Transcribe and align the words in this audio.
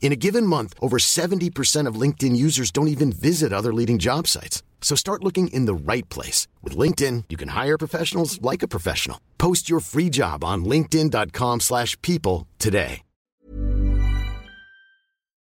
In 0.00 0.12
a 0.12 0.16
given 0.16 0.46
month, 0.46 0.74
over 0.80 0.96
70% 0.96 1.86
of 1.86 2.00
LinkedIn 2.00 2.34
users 2.34 2.70
don't 2.70 2.88
even 2.88 3.12
visit 3.12 3.52
other 3.52 3.74
leading 3.74 3.98
job 3.98 4.26
sites. 4.26 4.62
So 4.80 4.94
start 4.96 5.22
looking 5.22 5.48
in 5.48 5.66
the 5.66 5.74
right 5.74 6.08
place. 6.08 6.46
With 6.62 6.76
LinkedIn, 6.76 7.24
you 7.28 7.36
can 7.36 7.48
hire 7.48 7.76
professionals 7.76 8.40
like 8.40 8.62
a 8.62 8.68
professional. 8.68 9.20
Post 9.36 9.68
your 9.68 9.80
free 9.80 10.08
job 10.08 10.42
on 10.44 10.64
linkedin.com 10.64 11.60
slash 11.60 12.00
people 12.00 12.46
today. 12.58 13.02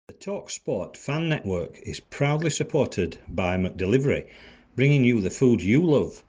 The 0.08 0.14
TalkSport 0.14 0.96
Fan 0.98 1.28
Network 1.30 1.78
is 1.82 1.98
proudly 1.98 2.50
supported 2.50 3.18
by 3.28 3.56
McDelivery, 3.56 4.26
bringing 4.76 5.04
you 5.04 5.22
the 5.22 5.30
food 5.30 5.62
you 5.62 5.82
love. 5.82 6.22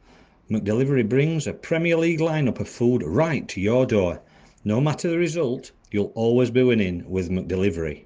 McDelivery 0.49 1.07
brings 1.07 1.45
a 1.45 1.53
Premier 1.53 1.97
League 1.97 2.21
lineup 2.21 2.61
of 2.61 2.69
food 2.69 3.03
right 3.03 3.45
to 3.49 3.59
your 3.59 3.85
door. 3.85 4.21
No 4.63 4.79
matter 4.79 5.09
the 5.09 5.17
result, 5.17 5.71
you'll 5.91 6.13
always 6.15 6.49
be 6.51 6.63
winning 6.63 7.03
with 7.09 7.29
McDelivery. 7.29 8.05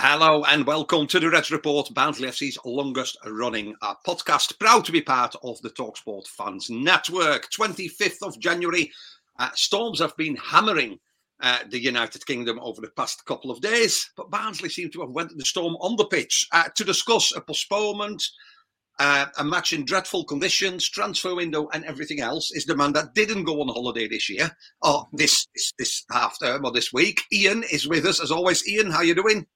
Hello 0.00 0.42
and 0.48 0.66
welcome 0.66 1.06
to 1.06 1.20
the 1.20 1.30
Reds 1.30 1.52
Report, 1.52 1.88
Barnsley 1.94 2.26
FC's 2.26 2.58
longest 2.64 3.16
running 3.26 3.76
uh, 3.80 3.94
podcast. 4.04 4.58
Proud 4.58 4.84
to 4.86 4.92
be 4.92 5.00
part 5.00 5.36
of 5.44 5.62
the 5.62 5.70
Talksport 5.70 6.26
Fans 6.26 6.68
Network. 6.68 7.48
25th 7.52 8.20
of 8.22 8.36
January, 8.40 8.90
uh, 9.38 9.50
storms 9.54 10.00
have 10.00 10.16
been 10.16 10.34
hammering 10.34 10.98
uh, 11.40 11.60
the 11.70 11.78
United 11.78 12.26
Kingdom 12.26 12.58
over 12.60 12.80
the 12.80 12.90
past 12.96 13.24
couple 13.24 13.52
of 13.52 13.60
days, 13.60 14.10
but 14.16 14.32
Barnsley 14.32 14.68
seem 14.68 14.90
to 14.90 15.00
have 15.00 15.10
weathered 15.10 15.38
the 15.38 15.44
storm 15.44 15.76
on 15.76 15.94
the 15.94 16.06
pitch 16.06 16.48
uh, 16.50 16.64
to 16.74 16.82
discuss 16.82 17.32
a 17.36 17.40
postponement, 17.40 18.20
uh, 18.98 19.26
a 19.38 19.44
match 19.44 19.72
in 19.72 19.84
dreadful 19.84 20.24
conditions, 20.24 20.88
transfer 20.88 21.36
window, 21.36 21.68
and 21.72 21.84
everything 21.84 22.18
else. 22.18 22.50
Is 22.50 22.64
the 22.64 22.76
man 22.76 22.92
that 22.94 23.14
didn't 23.14 23.44
go 23.44 23.60
on 23.60 23.68
holiday 23.68 24.08
this 24.08 24.28
year 24.28 24.50
or 24.82 25.06
this 25.12 25.46
this, 25.54 25.72
this 25.78 26.04
half 26.10 26.36
term 26.42 26.64
or 26.64 26.72
this 26.72 26.92
week? 26.92 27.22
Ian 27.32 27.62
is 27.70 27.86
with 27.86 28.04
us 28.06 28.20
as 28.20 28.32
always. 28.32 28.66
Ian, 28.68 28.90
how 28.90 28.98
are 28.98 29.04
you 29.04 29.14
doing? 29.14 29.46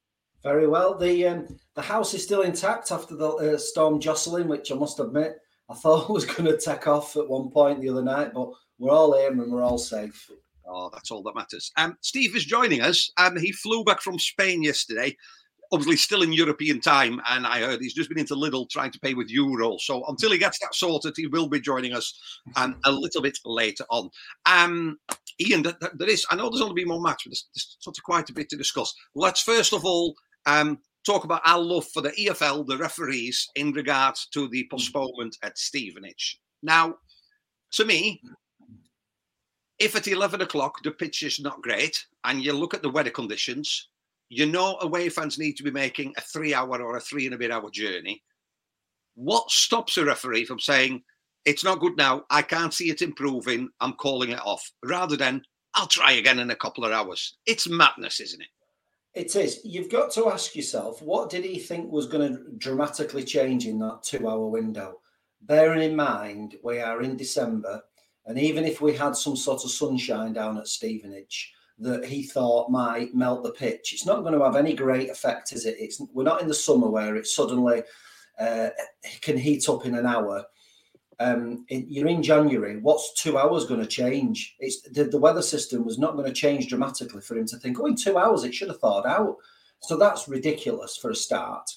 Very 0.43 0.69
well. 0.69 0.97
The 0.97 1.27
um, 1.27 1.59
the 1.75 1.83
house 1.83 2.15
is 2.15 2.23
still 2.23 2.43
intact 2.43 2.93
after 2.93 3.17
the 3.17 3.29
uh, 3.29 3.59
storm 3.59 4.01
Jocelyn, 4.01 4.49
which 4.49 4.71
I 4.71 4.77
must 4.77 5.01
admit 5.01 5.39
I 5.69 5.75
thought 5.75 6.11
was 6.11 6.25
going 6.25 6.45
to 6.45 6.59
take 6.59 6.87
off 6.87 7.17
at 7.17 7.29
one 7.29 7.51
point 7.51 7.81
the 7.81 7.91
other 7.91 8.03
night, 8.03 8.33
but 8.35 8.51
we're 8.79 8.93
all 8.93 9.17
here 9.17 9.31
and 9.31 9.53
we're 9.53 9.63
all 9.63 9.79
safe. 9.79 10.31
Oh, 10.67 10.91
that's 10.93 11.11
all 11.11 11.23
that 11.23 11.35
matters. 11.35 11.73
Um, 11.77 11.97
Steve 12.03 12.37
is 12.37 12.45
joining 12.45 12.83
us. 12.83 13.11
Um, 13.17 13.39
he 13.39 13.53
flew 13.53 13.85
back 13.85 14.01
from 14.01 14.19
Spain 14.19 14.63
yesterday. 14.63 15.17
Obviously, 15.71 15.97
still 15.97 16.23
in 16.23 16.33
European 16.33 16.81
time, 16.81 17.21
and 17.29 17.47
I 17.47 17.61
heard 17.61 17.81
he's 17.81 17.93
just 17.93 18.09
been 18.09 18.19
into 18.19 18.35
Lidl 18.35 18.71
trying 18.71 18.91
to 18.91 19.01
pay 19.01 19.13
with 19.13 19.29
euro. 19.29 19.77
So 19.77 20.03
until 20.07 20.31
he 20.31 20.39
gets 20.39 20.59
that 20.61 20.75
sorted, 20.75 21.13
he 21.15 21.27
will 21.27 21.47
be 21.47 21.61
joining 21.61 21.93
us 21.93 22.19
um, 22.57 22.81
a 22.87 22.93
little 22.93 23.21
bit 23.21 23.37
later 23.45 23.85
on. 23.91 24.09
Um, 24.47 24.99
Ian, 25.39 25.65
there 25.65 26.09
is. 26.09 26.25
I 26.31 26.37
know 26.37 26.49
there's 26.49 26.63
only 26.63 26.83
been 26.83 26.89
one 26.89 27.03
match, 27.03 27.23
but 27.25 27.33
there's, 27.33 27.49
there's 27.55 27.77
sort 27.81 27.99
of 27.99 28.03
quite 28.03 28.31
a 28.31 28.33
bit 28.33 28.49
to 28.49 28.57
discuss. 28.57 28.95
Let's 29.15 29.43
first 29.43 29.75
of 29.75 29.85
all 29.85 30.15
um, 30.47 30.79
talk 31.05 31.25
about 31.25 31.43
our 31.45 31.59
love 31.59 31.87
for 31.89 32.03
the 32.03 32.11
EFL, 32.11 32.67
the 32.67 32.77
referees, 32.77 33.49
in 33.55 33.73
regards 33.73 34.27
to 34.33 34.49
the 34.49 34.67
postponement 34.71 35.37
at 35.43 35.59
Stevenage. 35.59 36.41
Now, 36.63 36.97
to 37.73 37.85
me, 37.85 38.21
if 39.79 39.95
at 39.95 40.09
11 40.09 40.41
o'clock 40.41 40.83
the 40.83 40.91
pitch 40.91 41.23
is 41.23 41.39
not 41.39 41.63
great 41.63 42.05
and 42.25 42.43
you 42.43 42.53
look 42.53 42.75
at 42.75 42.83
the 42.83 42.91
weather 42.91 43.11
conditions, 43.11 43.89
you 44.29 44.45
know 44.45 44.77
away 44.81 45.09
fans 45.09 45.39
need 45.39 45.57
to 45.57 45.63
be 45.63 45.71
making 45.71 46.13
a 46.17 46.21
three 46.21 46.53
hour 46.53 46.83
or 46.83 46.97
a 46.97 47.01
three 47.01 47.27
and 47.27 47.35
a 47.35 47.39
bit 47.39 47.51
hour 47.51 47.71
journey. 47.71 48.23
What 49.15 49.51
stops 49.51 49.97
a 49.97 50.05
referee 50.05 50.45
from 50.45 50.61
saying, 50.61 51.03
it's 51.45 51.65
not 51.65 51.81
good 51.81 51.97
now, 51.97 52.25
I 52.29 52.43
can't 52.43 52.75
see 52.75 52.91
it 52.91 53.03
improving, 53.03 53.69
I'm 53.81 53.95
calling 53.95 54.31
it 54.31 54.41
off, 54.45 54.71
rather 54.85 55.17
than, 55.17 55.43
I'll 55.75 55.87
try 55.87 56.13
again 56.13 56.41
in 56.41 56.51
a 56.51 56.57
couple 56.57 56.85
of 56.85 56.93
hours? 56.93 57.37
It's 57.47 57.69
madness, 57.69 58.21
isn't 58.21 58.43
it? 58.43 58.49
It 59.15 59.35
is. 59.37 59.61
You've 59.65 59.91
got 59.91 60.13
to 60.13 60.29
ask 60.29 60.55
yourself, 60.55 61.03
what 61.03 61.31
did 61.31 61.45
he 61.45 61.59
think 61.59 61.91
was 61.91 62.07
going 62.07 62.33
to 62.33 62.43
dramatically 62.59 63.25
change 63.25 63.67
in 63.67 63.79
that 63.81 64.03
two 64.03 64.29
hour 64.29 64.47
window? 64.47 65.01
Bearing 65.43 65.83
in 65.83 65.97
mind, 65.97 66.57
we 66.63 66.81
are 66.81 67.03
in 67.03 67.17
December, 67.17 67.83
and 68.27 68.39
even 68.39 68.65
if 68.65 68.81
we 68.81 68.95
had 68.95 69.17
some 69.17 69.37
sort 69.37 69.65
of 69.65 69.71
sunshine 69.71 70.33
down 70.33 70.59
at 70.59 70.69
Stevenage 70.69 71.53
that 71.79 72.05
he 72.05 72.23
thought 72.23 72.71
might 72.71 73.15
melt 73.15 73.45
the 73.45 73.53
pitch, 73.53 73.93
it's 73.93 74.07
not 74.07 74.21
going 74.21 74.35
to 74.35 74.45
have 74.45 74.57
any 74.57 74.75
great 74.75 75.11
effect, 75.11 75.53
is 75.53 75.65
it? 75.65 75.77
It's 75.79 76.01
We're 76.13 76.25
not 76.25 76.43
in 76.43 76.49
the 76.49 76.55
summer 76.55 76.89
where 76.89 77.17
it 77.17 77.27
suddenly 77.27 77.83
uh, 78.39 78.71
can 79.21 79.39
heat 79.39 79.69
up 79.69 79.87
in 79.87 79.95
an 79.95 80.07
hour 80.07 80.45
um, 81.21 81.65
you're 81.69 82.09
in 82.09 82.23
January. 82.23 82.79
What's 82.79 83.13
two 83.15 83.39
hours 83.39 83.67
going 83.67 83.81
to 83.81 83.87
change? 83.87 84.57
It's 84.61 84.83
the, 84.83 85.05
the 85.05 85.19
weather 85.19 85.43
system 85.43 85.85
was 85.85 85.99
not 85.99 86.15
going 86.15 86.27
to 86.27 86.33
change 86.33 86.69
dramatically 86.69 87.21
for 87.21 87.37
him 87.37 87.47
to 87.47 87.57
think, 87.57 87.81
oh, 87.81 87.87
in 87.87 87.97
two 87.97 88.19
hours 88.19 88.45
it 88.45 88.55
should 88.55 88.69
have 88.69 88.81
thawed 88.81 89.07
out. 89.07 89.37
So 89.81 89.97
that's 89.97 90.29
ridiculous 90.29 90.97
for 90.97 91.11
a 91.11 91.17
start. 91.17 91.71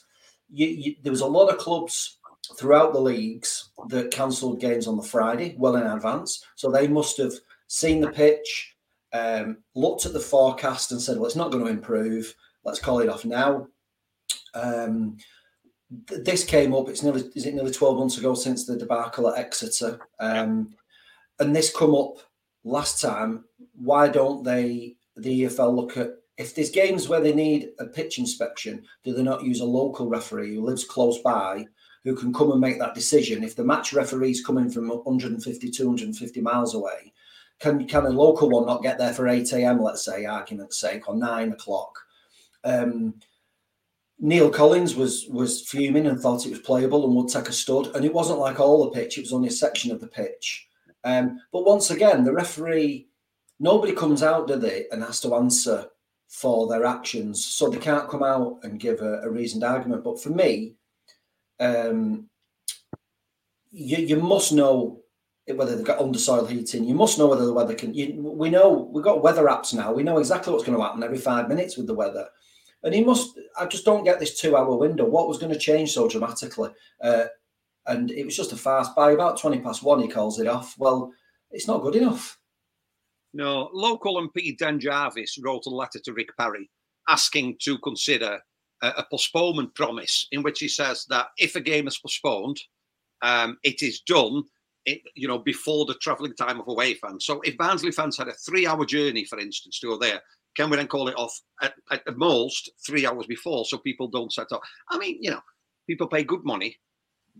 You, 0.51 0.67
you, 0.67 0.95
there 1.01 1.11
was 1.11 1.21
a 1.21 1.27
lot 1.27 1.49
of 1.49 1.57
clubs 1.57 2.17
throughout 2.57 2.93
the 2.93 3.01
leagues 3.01 3.69
that 3.89 4.11
cancelled 4.11 4.59
games 4.59 4.87
on 4.87 4.97
the 4.97 5.03
Friday 5.03 5.55
well 5.57 5.75
in 5.75 5.87
advance. 5.87 6.43
So 6.55 6.69
they 6.69 6.87
must 6.87 7.17
have 7.17 7.33
seen 7.67 8.01
the 8.01 8.11
pitch, 8.11 8.75
um, 9.13 9.57
looked 9.75 10.05
at 10.05 10.13
the 10.13 10.19
forecast, 10.19 10.91
and 10.91 11.01
said, 11.01 11.17
well, 11.17 11.25
it's 11.25 11.35
not 11.35 11.51
going 11.51 11.63
to 11.63 11.71
improve. 11.71 12.33
Let's 12.63 12.79
call 12.79 12.99
it 12.99 13.09
off 13.09 13.25
now. 13.25 13.67
Um, 14.53 15.17
this 15.91 16.43
came 16.43 16.73
up. 16.73 16.87
It's 16.89 17.03
nearly 17.03 17.23
is 17.35 17.45
it 17.45 17.53
nearly 17.53 17.71
twelve 17.71 17.97
months 17.97 18.17
ago 18.17 18.33
since 18.33 18.65
the 18.65 18.77
debacle 18.77 19.29
at 19.29 19.39
Exeter, 19.39 19.99
um, 20.19 20.73
and 21.39 21.55
this 21.55 21.75
come 21.75 21.93
up 21.95 22.17
last 22.63 23.01
time. 23.01 23.43
Why 23.75 24.07
don't 24.07 24.43
they 24.43 24.95
the 25.17 25.43
EFL 25.43 25.75
look 25.75 25.97
at 25.97 26.11
if 26.37 26.55
there's 26.55 26.69
games 26.69 27.07
where 27.07 27.19
they 27.19 27.33
need 27.33 27.69
a 27.79 27.85
pitch 27.85 28.19
inspection? 28.19 28.85
Do 29.03 29.13
they 29.13 29.23
not 29.23 29.43
use 29.43 29.59
a 29.59 29.65
local 29.65 30.07
referee 30.07 30.55
who 30.55 30.61
lives 30.61 30.85
close 30.85 31.19
by? 31.19 31.67
Who 32.03 32.15
can 32.15 32.33
come 32.33 32.51
and 32.51 32.59
make 32.59 32.79
that 32.79 32.95
decision? 32.95 33.43
If 33.43 33.55
the 33.55 33.63
match 33.63 33.93
referee's 33.93 34.43
coming 34.43 34.71
from 34.71 34.87
150, 34.87 35.69
250 35.69 36.41
miles 36.41 36.73
away, 36.73 37.13
can 37.59 37.85
can 37.85 38.05
a 38.05 38.09
local 38.09 38.49
one 38.49 38.65
not 38.65 38.81
get 38.81 38.97
there 38.97 39.13
for 39.13 39.27
8 39.27 39.51
a.m. 39.53 39.81
Let's 39.81 40.05
say, 40.05 40.25
argument's 40.25 40.79
sake, 40.79 41.09
or 41.09 41.15
nine 41.15 41.51
o'clock? 41.51 41.99
Um, 42.63 43.15
Neil 44.23 44.51
Collins 44.51 44.95
was 44.95 45.27
was 45.29 45.63
fuming 45.63 46.05
and 46.05 46.19
thought 46.19 46.45
it 46.45 46.51
was 46.51 46.59
playable 46.59 47.05
and 47.05 47.15
would 47.15 47.27
take 47.27 47.49
a 47.49 47.53
stud. 47.53 47.87
And 47.95 48.05
it 48.05 48.13
wasn't 48.13 48.39
like 48.39 48.59
all 48.59 48.85
the 48.85 48.91
pitch; 48.91 49.17
it 49.17 49.21
was 49.21 49.33
only 49.33 49.47
a 49.47 49.51
section 49.51 49.91
of 49.91 49.99
the 49.99 50.07
pitch. 50.07 50.67
Um, 51.03 51.41
but 51.51 51.65
once 51.65 51.89
again, 51.89 52.23
the 52.23 52.31
referee, 52.31 53.07
nobody 53.59 53.93
comes 53.93 54.21
out, 54.21 54.47
do 54.47 54.57
they, 54.57 54.85
and 54.91 55.01
has 55.01 55.19
to 55.21 55.33
answer 55.33 55.87
for 56.29 56.67
their 56.67 56.85
actions, 56.85 57.43
so 57.43 57.67
they 57.67 57.79
can't 57.79 58.07
come 58.07 58.21
out 58.21 58.59
and 58.61 58.79
give 58.79 59.01
a, 59.01 59.21
a 59.21 59.29
reasoned 59.29 59.63
argument. 59.63 60.03
But 60.03 60.21
for 60.21 60.29
me, 60.29 60.75
um, 61.59 62.29
you 63.71 63.97
you 63.97 64.17
must 64.17 64.53
know 64.53 65.01
whether 65.47 65.75
they've 65.75 65.83
got 65.83 65.99
undersoil 65.99 66.47
heating. 66.47 66.83
You 66.83 66.93
must 66.93 67.17
know 67.17 67.25
whether 67.25 67.45
the 67.45 67.53
weather 67.53 67.73
can. 67.73 67.95
You, 67.95 68.21
we 68.21 68.51
know 68.51 68.87
we've 68.93 69.03
got 69.03 69.23
weather 69.23 69.45
apps 69.45 69.73
now. 69.73 69.91
We 69.91 70.03
know 70.03 70.19
exactly 70.19 70.53
what's 70.53 70.63
going 70.63 70.77
to 70.77 70.83
happen 70.83 71.01
every 71.01 71.17
five 71.17 71.49
minutes 71.49 71.75
with 71.75 71.87
the 71.87 71.95
weather. 71.95 72.27
And 72.83 72.93
he 72.93 73.03
must, 73.03 73.39
I 73.57 73.65
just 73.67 73.85
don't 73.85 74.03
get 74.03 74.19
this 74.19 74.39
two 74.39 74.55
hour 74.55 74.75
window. 74.75 75.05
What 75.05 75.27
was 75.27 75.37
going 75.37 75.53
to 75.53 75.59
change 75.59 75.91
so 75.91 76.07
dramatically? 76.07 76.71
Uh, 77.01 77.25
and 77.85 78.11
it 78.11 78.25
was 78.25 78.35
just 78.35 78.51
a 78.51 78.57
fast. 78.57 78.95
By 78.95 79.11
about 79.11 79.39
20 79.39 79.59
past 79.59 79.83
one, 79.83 80.01
he 80.01 80.07
calls 80.07 80.39
it 80.39 80.47
off. 80.47 80.75
Well, 80.77 81.11
it's 81.51 81.67
not 81.67 81.81
good 81.81 81.95
enough. 81.95 82.37
No, 83.33 83.69
local 83.73 84.15
MP 84.27 84.57
Dan 84.57 84.79
Jarvis 84.79 85.37
wrote 85.41 85.65
a 85.65 85.69
letter 85.69 85.99
to 86.03 86.13
Rick 86.13 86.35
Parry 86.37 86.69
asking 87.07 87.57
to 87.61 87.77
consider 87.79 88.39
a, 88.81 88.87
a 88.97 89.05
postponement 89.09 89.73
promise 89.73 90.27
in 90.31 90.43
which 90.43 90.59
he 90.59 90.67
says 90.67 91.05
that 91.09 91.27
if 91.37 91.55
a 91.55 91.61
game 91.61 91.87
is 91.87 91.97
postponed, 91.97 92.59
um, 93.21 93.57
it 93.63 93.81
is 93.81 94.01
done. 94.01 94.43
It, 94.85 95.01
you 95.13 95.27
know, 95.27 95.37
before 95.37 95.85
the 95.85 95.93
travelling 95.95 96.33
time 96.33 96.59
of 96.59 96.67
away 96.67 96.95
fans. 96.95 97.25
So 97.25 97.39
if 97.41 97.55
Barnsley 97.55 97.91
fans 97.91 98.17
had 98.17 98.27
a 98.27 98.33
three-hour 98.33 98.83
journey, 98.85 99.25
for 99.25 99.37
instance, 99.39 99.79
to 99.79 99.87
go 99.87 99.97
there, 99.99 100.19
can 100.55 100.69
we 100.69 100.77
then 100.77 100.87
call 100.87 101.07
it 101.07 101.17
off 101.17 101.39
at, 101.61 101.73
at 101.91 102.17
most 102.17 102.71
three 102.85 103.05
hours 103.05 103.25
before 103.25 103.65
so 103.65 103.77
people 103.77 104.07
don't 104.07 104.33
set 104.33 104.51
up? 104.51 104.61
I 104.89 104.97
mean, 104.97 105.17
you 105.21 105.31
know, 105.31 105.41
people 105.87 106.07
pay 106.07 106.23
good 106.23 106.43
money 106.43 106.77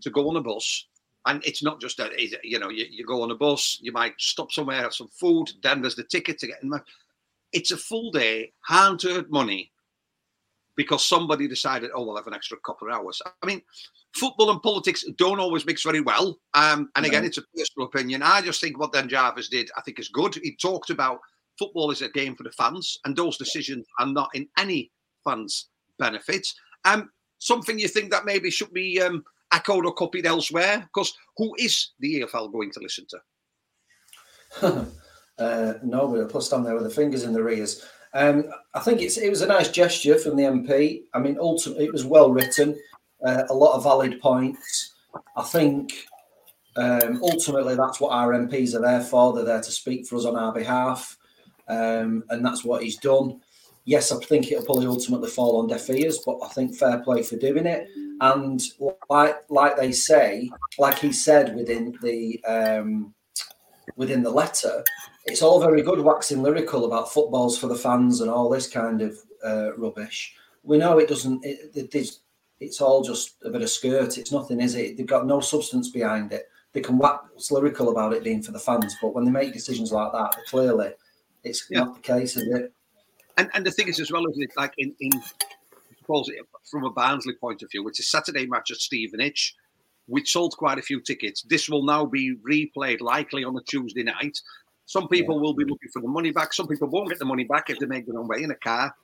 to 0.02 0.10
go 0.10 0.28
on 0.28 0.36
a 0.36 0.40
bus. 0.40 0.86
And 1.26 1.44
it's 1.44 1.62
not 1.62 1.80
just 1.80 1.98
that, 1.98 2.12
you 2.42 2.58
know, 2.58 2.70
you, 2.70 2.86
you 2.90 3.06
go 3.06 3.22
on 3.22 3.30
a 3.30 3.36
bus, 3.36 3.78
you 3.80 3.92
might 3.92 4.14
stop 4.18 4.50
somewhere, 4.50 4.82
have 4.82 4.94
some 4.94 5.08
food, 5.08 5.50
then 5.62 5.80
there's 5.80 5.94
the 5.94 6.04
ticket 6.04 6.38
to 6.38 6.48
get 6.48 6.62
in. 6.62 6.72
It's 7.52 7.70
a 7.70 7.76
full 7.76 8.10
day, 8.10 8.52
hand 8.66 9.04
earned 9.04 9.30
money 9.30 9.70
because 10.74 11.06
somebody 11.06 11.46
decided, 11.46 11.90
oh, 11.94 12.04
we'll 12.04 12.16
have 12.16 12.26
an 12.26 12.34
extra 12.34 12.56
couple 12.64 12.88
of 12.88 12.94
hours. 12.94 13.20
I 13.42 13.46
mean, 13.46 13.62
football 14.16 14.50
and 14.50 14.62
politics 14.62 15.04
don't 15.16 15.38
always 15.38 15.66
mix 15.66 15.82
very 15.82 16.00
well. 16.00 16.38
Um, 16.54 16.90
and 16.96 17.06
again, 17.06 17.22
no. 17.22 17.28
it's 17.28 17.38
a 17.38 17.42
personal 17.56 17.86
opinion. 17.86 18.22
I 18.22 18.40
just 18.40 18.60
think 18.60 18.78
what 18.78 18.92
Dan 18.92 19.08
Jarvis 19.08 19.48
did, 19.48 19.70
I 19.76 19.82
think 19.82 20.00
is 20.00 20.08
good. 20.08 20.34
He 20.42 20.56
talked 20.56 20.90
about 20.90 21.20
football 21.58 21.90
is 21.90 22.02
a 22.02 22.08
game 22.08 22.34
for 22.34 22.42
the 22.42 22.52
fans, 22.52 22.98
and 23.04 23.16
those 23.16 23.36
decisions 23.36 23.86
are 23.98 24.06
not 24.06 24.30
in 24.34 24.48
any 24.58 24.90
fans' 25.24 25.68
benefit. 25.98 26.46
Um, 26.84 27.10
something 27.38 27.78
you 27.78 27.88
think 27.88 28.10
that 28.10 28.24
maybe 28.24 28.50
should 28.50 28.72
be 28.72 29.00
um, 29.00 29.24
echoed 29.52 29.86
or 29.86 29.92
copied 29.92 30.26
elsewhere? 30.26 30.78
Because 30.80 31.12
who 31.36 31.54
is 31.58 31.90
the 32.00 32.20
EFL 32.20 32.52
going 32.52 32.72
to 32.72 32.80
listen 32.80 33.06
to? 33.10 33.18
uh, 35.38 35.74
nobody. 35.82 36.30
put 36.30 36.42
stand 36.42 36.66
there 36.66 36.74
with 36.74 36.84
the 36.84 36.90
fingers 36.90 37.24
in 37.24 37.32
their 37.32 37.48
ears. 37.48 37.84
Um, 38.14 38.44
I 38.74 38.80
think 38.80 39.00
it's 39.00 39.16
it 39.16 39.30
was 39.30 39.40
a 39.40 39.46
nice 39.46 39.70
gesture 39.70 40.18
from 40.18 40.36
the 40.36 40.42
MP. 40.42 41.04
I 41.14 41.18
mean, 41.18 41.38
ultimately, 41.40 41.86
it 41.86 41.92
was 41.92 42.04
well 42.04 42.30
written, 42.30 42.78
uh, 43.26 43.44
a 43.48 43.54
lot 43.54 43.76
of 43.76 43.84
valid 43.84 44.20
points. 44.20 44.92
I 45.36 45.42
think 45.42 46.06
um, 46.76 47.20
ultimately 47.22 47.74
that's 47.74 48.00
what 48.00 48.12
our 48.12 48.32
MPs 48.32 48.74
are 48.74 48.80
there 48.82 49.00
for. 49.00 49.32
They're 49.32 49.44
there 49.44 49.62
to 49.62 49.70
speak 49.70 50.06
for 50.06 50.16
us 50.16 50.26
on 50.26 50.36
our 50.36 50.52
behalf, 50.52 51.16
um, 51.72 52.24
and 52.30 52.44
that's 52.44 52.64
what 52.64 52.82
he's 52.82 52.98
done. 52.98 53.40
Yes, 53.84 54.12
I 54.12 54.16
think 54.24 54.50
it'll 54.50 54.64
probably 54.64 54.86
ultimately 54.86 55.28
fall 55.28 55.58
on 55.58 55.66
deaf 55.66 55.90
ears, 55.90 56.20
but 56.24 56.38
I 56.42 56.48
think 56.48 56.76
fair 56.76 57.00
play 57.00 57.22
for 57.22 57.36
doing 57.36 57.66
it. 57.66 57.88
And 58.20 58.62
like 59.10 59.36
like 59.48 59.76
they 59.76 59.90
say, 59.90 60.48
like 60.78 60.98
he 60.98 61.12
said 61.12 61.56
within 61.56 61.98
the 62.02 62.42
um, 62.44 63.12
within 63.96 64.22
the 64.22 64.30
letter, 64.30 64.84
it's 65.26 65.42
all 65.42 65.60
very 65.60 65.82
good 65.82 66.00
waxing 66.00 66.42
lyrical 66.42 66.84
about 66.84 67.12
footballs 67.12 67.58
for 67.58 67.66
the 67.66 67.74
fans 67.74 68.20
and 68.20 68.30
all 68.30 68.48
this 68.48 68.68
kind 68.68 69.02
of 69.02 69.18
uh, 69.44 69.74
rubbish. 69.76 70.34
We 70.62 70.78
know 70.78 70.98
it 70.98 71.08
doesn't. 71.08 71.44
It, 71.44 71.72
it, 71.74 72.20
it's 72.60 72.80
all 72.80 73.02
just 73.02 73.34
a 73.44 73.50
bit 73.50 73.62
of 73.62 73.70
skirt. 73.70 74.18
It's 74.18 74.30
nothing, 74.30 74.60
is 74.60 74.76
it? 74.76 74.96
They've 74.96 75.04
got 75.04 75.26
no 75.26 75.40
substance 75.40 75.90
behind 75.90 76.32
it. 76.32 76.48
They 76.72 76.80
can 76.80 76.96
wax 76.96 77.50
lyrical 77.50 77.90
about 77.90 78.12
it 78.12 78.22
being 78.22 78.42
for 78.42 78.52
the 78.52 78.60
fans, 78.60 78.94
but 79.02 79.12
when 79.14 79.24
they 79.24 79.32
make 79.32 79.52
decisions 79.52 79.90
like 79.90 80.12
that, 80.12 80.36
clearly 80.48 80.92
it's 81.44 81.66
yeah. 81.70 81.80
not 81.80 81.94
the 81.96 82.00
case, 82.00 82.36
is 82.36 82.48
it? 82.48 82.72
And 83.36 83.50
and 83.54 83.66
the 83.66 83.70
thing 83.70 83.88
is 83.88 84.00
as 84.00 84.12
well, 84.12 84.26
is 84.26 84.38
it 84.38 84.50
like 84.56 84.74
in 84.78 84.94
in 85.00 85.10
suppose 85.98 86.30
from 86.70 86.84
a 86.84 86.90
Barnsley 86.90 87.34
point 87.34 87.62
of 87.62 87.70
view, 87.70 87.86
it's 87.88 88.00
a 88.00 88.04
Saturday 88.04 88.46
match 88.46 88.70
at 88.70 88.78
Stevenage. 88.78 89.54
We 90.08 90.24
sold 90.24 90.56
quite 90.56 90.78
a 90.78 90.82
few 90.82 91.00
tickets. 91.00 91.42
This 91.48 91.68
will 91.68 91.84
now 91.84 92.04
be 92.04 92.34
replayed 92.36 93.00
likely 93.00 93.44
on 93.44 93.56
a 93.56 93.62
Tuesday 93.62 94.02
night. 94.02 94.38
Some 94.84 95.08
people 95.08 95.36
yeah. 95.36 95.42
will 95.42 95.54
be 95.54 95.64
looking 95.64 95.90
for 95.92 96.02
the 96.02 96.08
money 96.08 96.32
back. 96.32 96.52
Some 96.52 96.66
people 96.66 96.88
won't 96.88 97.08
get 97.08 97.18
the 97.18 97.24
money 97.24 97.44
back 97.44 97.70
if 97.70 97.78
they 97.78 97.86
make 97.86 98.06
their 98.06 98.18
own 98.18 98.26
way 98.26 98.42
in 98.42 98.50
a 98.50 98.56
car. 98.56 98.94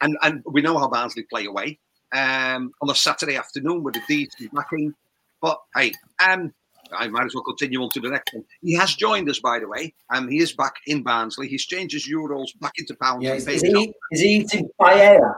And 0.00 0.16
and 0.22 0.42
we 0.46 0.62
know 0.62 0.78
how 0.78 0.88
Barnsley 0.88 1.24
play 1.24 1.46
away 1.46 1.78
um, 2.12 2.72
on 2.80 2.90
a 2.90 2.94
Saturday 2.94 3.36
afternoon 3.36 3.82
with 3.82 3.96
a 3.96 4.02
decent 4.08 4.54
backing. 4.54 4.94
But 5.42 5.60
hey, 5.74 5.92
um, 6.26 6.54
I 6.96 7.08
might 7.08 7.24
as 7.26 7.34
well 7.34 7.44
continue 7.44 7.82
on 7.82 7.90
to 7.90 8.00
the 8.00 8.10
next 8.10 8.34
one. 8.34 8.44
He 8.62 8.74
has 8.74 8.94
joined 8.94 9.28
us, 9.28 9.38
by 9.40 9.58
the 9.58 9.68
way. 9.68 9.94
Um, 10.14 10.28
he 10.28 10.38
is 10.38 10.52
back 10.52 10.74
in 10.86 11.02
Barnsley. 11.02 11.48
He's 11.48 11.66
changed 11.66 11.94
his 11.94 12.08
euros 12.08 12.48
back 12.60 12.72
into 12.78 12.94
pounds. 12.96 13.24
Yeah, 13.24 13.34
is, 13.34 13.46
is, 13.46 13.62
he, 13.62 13.94
is 14.12 14.20
he 14.20 14.36
eating 14.36 14.68
paella? 14.80 15.34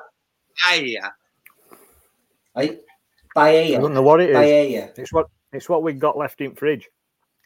Paella. 0.64 1.10
Hey, 2.54 2.81
paella. 3.37 3.76
I 3.76 3.81
don't 3.81 3.94
know 3.94 4.02
what 4.02 4.20
it 4.20 4.31
is. 4.31 4.37
Paella. 4.37 4.99
It's 4.99 5.12
what 5.12 5.26
it's 5.52 5.69
what 5.69 5.82
we 5.82 5.93
got 5.93 6.16
left 6.16 6.40
in 6.40 6.50
the 6.50 6.56
fridge. 6.56 6.88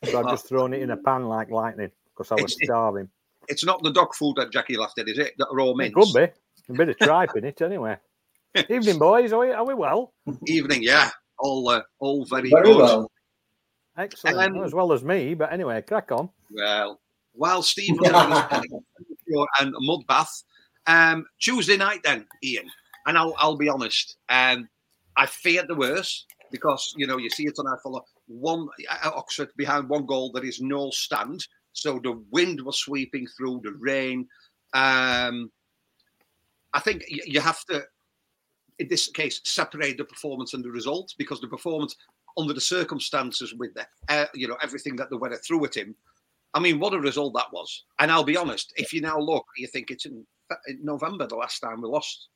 So 0.04 0.20
I've 0.20 0.30
just 0.30 0.48
thrown 0.48 0.72
it 0.74 0.82
in 0.82 0.90
a 0.90 0.96
pan 0.96 1.26
like 1.26 1.50
lightning 1.50 1.90
because 2.14 2.30
I 2.30 2.34
was 2.40 2.52
it's, 2.52 2.64
starving. 2.64 3.08
It's 3.48 3.64
not 3.64 3.82
the 3.82 3.92
dog 3.92 4.14
food 4.14 4.36
that 4.36 4.52
Jackie 4.52 4.76
left 4.76 4.98
in, 4.98 5.08
is 5.08 5.18
it? 5.18 5.34
That 5.38 5.48
raw 5.52 5.72
mince. 5.74 5.90
It 5.90 5.94
could 5.94 6.14
be. 6.14 6.72
A 6.72 6.76
bit 6.76 6.88
of 6.88 6.98
tripe 6.98 7.36
in 7.36 7.44
it, 7.44 7.62
anyway. 7.62 7.96
Evening, 8.70 8.98
boys. 8.98 9.32
Are 9.32 9.40
we, 9.40 9.52
are 9.52 9.64
we 9.64 9.74
well? 9.74 10.12
Evening, 10.46 10.82
yeah. 10.82 11.10
All 11.38 11.68
uh, 11.68 11.82
all 11.98 12.24
very, 12.24 12.50
very 12.50 12.64
good. 12.64 12.76
well. 12.76 13.10
Excellent. 13.96 14.38
Um, 14.38 14.54
Not 14.54 14.66
as 14.66 14.74
well 14.74 14.92
as 14.92 15.02
me, 15.02 15.34
but 15.34 15.52
anyway, 15.52 15.82
crack 15.82 16.12
on. 16.12 16.28
Well, 16.50 17.00
while 17.32 17.62
Steve 17.62 17.96
and 18.04 19.74
mud 19.80 20.06
bath, 20.06 20.42
um, 20.86 21.24
Tuesday 21.40 21.76
night 21.76 22.00
then, 22.04 22.26
Ian, 22.42 22.68
and 23.06 23.16
I'll, 23.16 23.34
I'll 23.38 23.56
be 23.56 23.68
honest, 23.68 24.16
um, 24.28 24.68
I 25.16 25.26
feared 25.26 25.68
the 25.68 25.74
worst 25.74 26.26
because 26.52 26.94
you 26.96 27.06
know 27.06 27.16
you 27.16 27.28
see 27.30 27.44
it 27.44 27.58
on 27.58 27.66
our 27.66 27.78
follow 27.82 28.04
one 28.28 28.68
uh, 28.88 29.10
Oxford 29.14 29.48
behind 29.56 29.88
one 29.88 30.06
goal 30.06 30.30
there 30.32 30.44
is 30.44 30.60
no 30.60 30.90
stand, 30.90 31.46
so 31.72 31.98
the 32.02 32.22
wind 32.30 32.60
was 32.60 32.78
sweeping 32.78 33.26
through 33.36 33.60
the 33.64 33.72
rain. 33.78 34.28
Um, 34.74 35.50
I 36.72 36.80
think 36.80 37.04
you 37.08 37.40
have 37.40 37.64
to 37.70 37.84
in 38.78 38.88
this 38.88 39.08
case, 39.08 39.40
separate 39.44 39.96
the 39.96 40.04
performance 40.04 40.54
and 40.54 40.64
the 40.64 40.70
result 40.70 41.14
because 41.18 41.40
the 41.40 41.48
performance 41.48 41.96
under 42.38 42.52
the 42.52 42.60
circumstances 42.60 43.54
with 43.54 43.74
the, 43.74 43.86
uh, 44.08 44.26
you 44.34 44.48
know, 44.48 44.56
everything 44.62 44.96
that 44.96 45.10
the 45.10 45.16
weather 45.16 45.36
threw 45.36 45.64
at 45.64 45.76
him. 45.76 45.94
I 46.54 46.60
mean, 46.60 46.78
what 46.78 46.94
a 46.94 47.00
result 47.00 47.34
that 47.34 47.52
was. 47.52 47.84
And 47.98 48.10
I'll 48.10 48.24
be 48.24 48.36
honest, 48.36 48.72
if 48.76 48.92
you 48.92 49.00
now 49.00 49.18
look, 49.18 49.44
you 49.56 49.66
think 49.66 49.90
it's 49.90 50.06
in, 50.06 50.24
in 50.68 50.84
November, 50.84 51.26
the 51.26 51.36
last 51.36 51.60
time 51.60 51.80
we 51.80 51.88
lost 51.88 52.28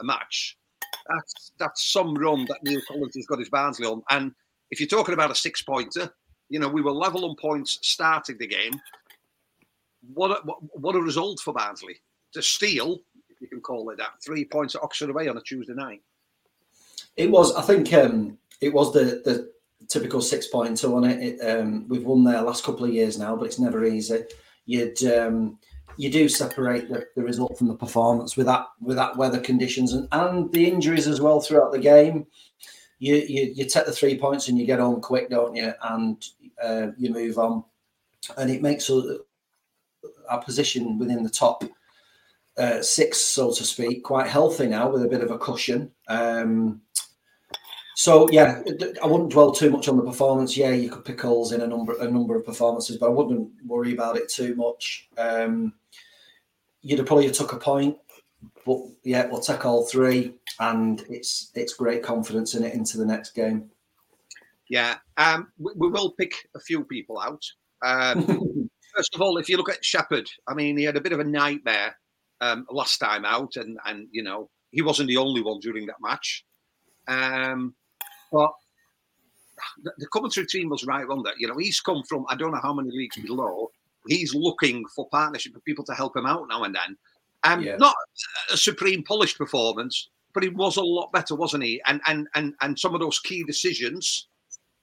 a 0.00 0.04
match. 0.04 0.56
That's 1.08 1.52
that's 1.58 1.92
some 1.92 2.14
run 2.14 2.46
that 2.46 2.62
Neil 2.62 2.80
Collins 2.86 3.16
has 3.16 3.26
got 3.26 3.38
his 3.38 3.50
Barnsley 3.50 3.86
on. 3.86 4.02
And 4.10 4.32
if 4.70 4.80
you're 4.80 4.88
talking 4.88 5.14
about 5.14 5.30
a 5.30 5.34
six 5.34 5.62
pointer, 5.62 6.10
you 6.48 6.60
know, 6.60 6.68
we 6.68 6.82
were 6.82 6.92
level 6.92 7.28
on 7.28 7.36
points 7.36 7.78
starting 7.82 8.38
the 8.38 8.46
game. 8.46 8.80
What 10.14 10.30
a, 10.30 10.52
what, 10.78 10.94
a 10.94 11.00
result 11.00 11.40
for 11.40 11.52
Barnsley 11.52 11.96
to 12.32 12.42
steal 12.42 13.00
you 13.44 13.48
can 13.48 13.60
call 13.60 13.90
it 13.90 13.98
that. 13.98 14.22
Three 14.24 14.44
points 14.44 14.74
at 14.74 14.82
Oxford 14.82 15.10
away 15.10 15.28
on 15.28 15.36
a 15.36 15.40
Tuesday 15.42 15.74
night. 15.74 16.00
It 17.16 17.30
was, 17.30 17.54
I 17.54 17.62
think, 17.62 17.92
um, 17.92 18.38
it 18.60 18.72
was 18.72 18.92
the 18.92 19.22
the 19.24 19.52
typical 19.88 20.20
six 20.20 20.46
pointer 20.46 20.94
on 20.94 21.04
it. 21.04 21.22
it 21.22 21.40
um, 21.40 21.86
we've 21.88 22.04
won 22.04 22.24
there 22.24 22.40
last 22.42 22.64
couple 22.64 22.84
of 22.84 22.92
years 22.92 23.18
now, 23.18 23.36
but 23.36 23.46
it's 23.46 23.58
never 23.58 23.84
easy. 23.84 24.24
You'd 24.66 25.02
um, 25.04 25.58
you 25.96 26.10
do 26.10 26.28
separate 26.28 26.88
the, 26.88 27.06
the 27.14 27.22
result 27.22 27.56
from 27.56 27.68
the 27.68 27.74
performance 27.74 28.36
with 28.36 28.46
that 28.46 28.66
with 28.80 28.96
that 28.96 29.16
weather 29.16 29.40
conditions 29.40 29.92
and, 29.92 30.08
and 30.12 30.52
the 30.52 30.66
injuries 30.66 31.06
as 31.06 31.20
well 31.20 31.40
throughout 31.40 31.72
the 31.72 31.78
game. 31.78 32.26
You, 32.98 33.16
you 33.16 33.52
you 33.54 33.64
take 33.66 33.86
the 33.86 33.92
three 33.92 34.18
points 34.18 34.48
and 34.48 34.58
you 34.58 34.66
get 34.66 34.80
on 34.80 35.00
quick, 35.00 35.30
don't 35.30 35.54
you? 35.54 35.72
And 35.82 36.24
uh, 36.62 36.88
you 36.96 37.10
move 37.10 37.38
on, 37.38 37.64
and 38.36 38.50
it 38.50 38.62
makes 38.62 38.90
our 40.28 40.42
position 40.42 40.98
within 40.98 41.22
the 41.22 41.30
top 41.30 41.64
uh, 42.56 42.80
six, 42.82 43.18
so 43.18 43.52
to 43.52 43.64
speak, 43.64 44.04
quite 44.04 44.28
healthy 44.28 44.66
now 44.66 44.90
with 44.90 45.02
a 45.02 45.08
bit 45.08 45.22
of 45.22 45.30
a 45.30 45.38
cushion. 45.38 45.90
Um, 46.08 46.80
so 47.94 48.28
yeah, 48.30 48.62
I 49.02 49.06
wouldn't 49.06 49.30
dwell 49.30 49.52
too 49.52 49.70
much 49.70 49.88
on 49.88 49.96
the 49.96 50.02
performance. 50.02 50.56
Yeah, 50.56 50.70
you 50.70 50.90
could 50.90 51.04
pick 51.04 51.20
holes 51.20 51.52
in 51.52 51.60
a 51.60 51.66
number 51.66 51.96
a 52.00 52.10
number 52.10 52.36
of 52.36 52.44
performances, 52.44 52.96
but 52.96 53.06
I 53.06 53.10
wouldn't 53.10 53.50
worry 53.66 53.92
about 53.92 54.16
it 54.16 54.28
too 54.28 54.54
much. 54.56 55.08
Um, 55.16 55.74
you'd 56.82 56.98
have 56.98 57.06
probably 57.06 57.30
took 57.30 57.52
a 57.52 57.56
point, 57.56 57.96
but 58.66 58.80
yeah, 59.04 59.26
we'll 59.26 59.40
take 59.40 59.64
all 59.64 59.86
three, 59.86 60.34
and 60.58 61.04
it's 61.08 61.52
it's 61.54 61.74
great 61.74 62.02
confidence 62.02 62.54
in 62.54 62.64
it 62.64 62.74
into 62.74 62.98
the 62.98 63.06
next 63.06 63.30
game. 63.30 63.70
Yeah, 64.68 64.96
um, 65.16 65.52
we, 65.58 65.72
we 65.76 65.88
will 65.88 66.12
pick 66.12 66.48
a 66.56 66.60
few 66.60 66.84
people 66.84 67.20
out. 67.20 67.44
Um, 67.82 68.68
first 68.96 69.14
of 69.14 69.20
all, 69.20 69.38
if 69.38 69.48
you 69.48 69.56
look 69.56 69.70
at 69.70 69.84
Shepherd, 69.84 70.28
I 70.48 70.54
mean, 70.54 70.76
he 70.76 70.84
had 70.84 70.96
a 70.96 71.00
bit 71.00 71.12
of 71.12 71.20
a 71.20 71.24
nightmare 71.24 71.96
um, 72.40 72.66
last 72.70 72.98
time 72.98 73.24
out, 73.24 73.54
and 73.54 73.78
and 73.86 74.08
you 74.10 74.24
know 74.24 74.50
he 74.72 74.82
wasn't 74.82 75.08
the 75.08 75.18
only 75.18 75.42
one 75.42 75.60
during 75.60 75.86
that 75.86 76.00
match. 76.00 76.44
Um, 77.06 77.74
but 78.34 78.50
the, 79.98 80.06
commentary 80.08 80.46
team 80.46 80.68
was 80.68 80.84
right 80.84 81.06
on 81.08 81.22
that. 81.22 81.34
You 81.38 81.48
know, 81.48 81.56
he's 81.56 81.80
come 81.80 82.02
from 82.02 82.26
I 82.28 82.34
don't 82.34 82.52
know 82.52 82.60
how 82.62 82.74
many 82.74 82.90
leagues 82.90 83.16
below. 83.16 83.70
He's 84.08 84.34
looking 84.34 84.84
for 84.94 85.08
partnership 85.08 85.54
with 85.54 85.64
people 85.64 85.84
to 85.84 85.94
help 85.94 86.16
him 86.16 86.26
out 86.26 86.48
now 86.48 86.64
and 86.64 86.74
then. 86.74 86.96
Um, 87.44 87.62
yeah. 87.62 87.76
Not 87.76 87.94
a 88.52 88.56
supreme 88.56 89.02
polished 89.04 89.38
performance, 89.38 90.08
but 90.32 90.42
he 90.42 90.48
was 90.48 90.76
a 90.76 90.82
lot 90.82 91.12
better, 91.12 91.34
wasn't 91.34 91.64
he? 91.64 91.80
And 91.86 92.00
and 92.06 92.28
and 92.34 92.54
and 92.60 92.78
some 92.78 92.94
of 92.94 93.00
those 93.00 93.20
key 93.20 93.44
decisions, 93.44 94.28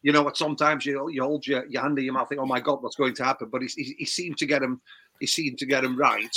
you 0.02 0.12
know, 0.12 0.24
what 0.24 0.38
sometimes 0.38 0.86
you 0.86 1.10
you 1.10 1.22
hold 1.24 1.46
your, 1.46 1.66
your 1.66 1.82
hand 1.82 2.00
in 2.00 2.06
your 2.06 2.14
mouth, 2.14 2.30
think, 2.30 2.42
"Oh 2.42 2.46
my 2.46 2.62
God, 2.62 2.82
what's 2.82 2.96
going 2.96 3.16
to 3.16 3.24
happen?" 3.24 3.50
But 3.52 3.64
he, 3.64 3.68
he, 3.76 3.96
he 4.00 4.06
seemed 4.06 4.38
to 4.38 4.46
get 4.46 4.64
him, 4.64 4.82
he 5.20 5.28
seemed 5.28 5.58
to 5.60 5.66
get 5.66 5.84
him 5.84 5.98
right. 5.98 6.36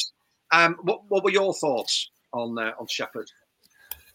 Um, 0.52 0.76
what, 0.83 1.02
what 1.09 1.25
were 1.25 1.30
your 1.30 1.54
thoughts 1.54 2.11
on 2.33 2.59
uh, 2.59 2.73
on 2.78 2.87
Shepherd? 2.88 3.30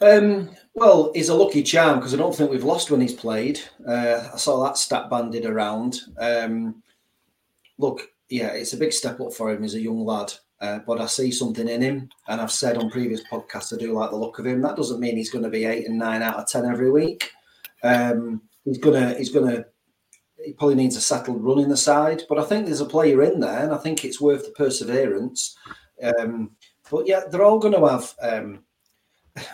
Um, 0.02 0.52
well, 0.76 1.12
he's 1.14 1.30
a 1.30 1.36
lucky 1.36 1.62
charm 1.62 2.00
because 2.00 2.14
I 2.14 2.18
don't 2.18 2.34
think 2.34 2.50
we've 2.50 2.64
lost 2.64 2.90
when 2.90 3.02
he's 3.02 3.14
played. 3.14 3.60
Uh, 3.86 4.30
I 4.34 4.38
saw 4.38 4.64
that 4.64 4.78
stat 4.78 5.10
banded 5.10 5.46
around. 5.46 6.00
Um, 6.18 6.82
look, 7.78 8.08
yeah, 8.30 8.48
it's 8.50 8.74
a 8.74 8.78
big 8.78 8.94
step 8.94 9.20
up 9.20 9.34
for 9.34 9.52
him. 9.52 9.62
He's 9.62 9.76
a 9.76 9.82
young 9.82 10.06
lad, 10.06 10.32
uh, 10.62 10.80
but 10.88 11.02
I 11.02 11.06
see 11.06 11.32
something 11.32 11.68
in 11.68 11.82
him, 11.82 12.10
and 12.28 12.40
I've 12.40 12.52
said 12.52 12.78
on 12.78 12.90
previous 12.90 13.22
podcasts 13.30 13.74
I 13.74 13.78
do 13.78 13.94
like 13.94 14.12
the 14.12 14.16
look 14.16 14.40
of 14.40 14.46
him. 14.46 14.62
That 14.62 14.78
doesn't 14.78 15.02
mean 15.02 15.18
he's 15.18 15.32
going 15.32 15.44
to 15.44 15.50
be 15.50 15.66
eight 15.66 15.88
and 15.88 15.98
nine 15.98 16.22
out 16.22 16.38
of 16.38 16.48
ten 16.48 16.66
every 16.66 16.92
week. 16.92 17.32
Um, 17.84 18.42
he's 18.64 18.78
gonna, 18.78 19.16
he's 19.16 19.32
gonna, 19.32 19.66
he 20.46 20.54
probably 20.54 20.76
needs 20.76 20.96
a 20.96 21.02
settled 21.02 21.44
run 21.44 21.60
in 21.60 21.70
the 21.70 21.78
side, 21.78 22.24
but 22.30 22.40
I 22.40 22.44
think 22.44 22.66
there's 22.66 22.82
a 22.82 22.86
player 22.86 23.24
in 23.24 23.42
there, 23.42 23.64
and 23.64 23.74
I 23.74 23.78
think 23.78 24.06
it's 24.06 24.22
worth 24.22 24.46
the 24.46 24.52
perseverance. 24.52 25.58
Um, 26.02 26.52
but 26.90 27.06
yeah, 27.06 27.24
they're 27.30 27.44
all 27.44 27.60
going 27.60 27.74
to 27.74 27.86
have. 27.88 28.14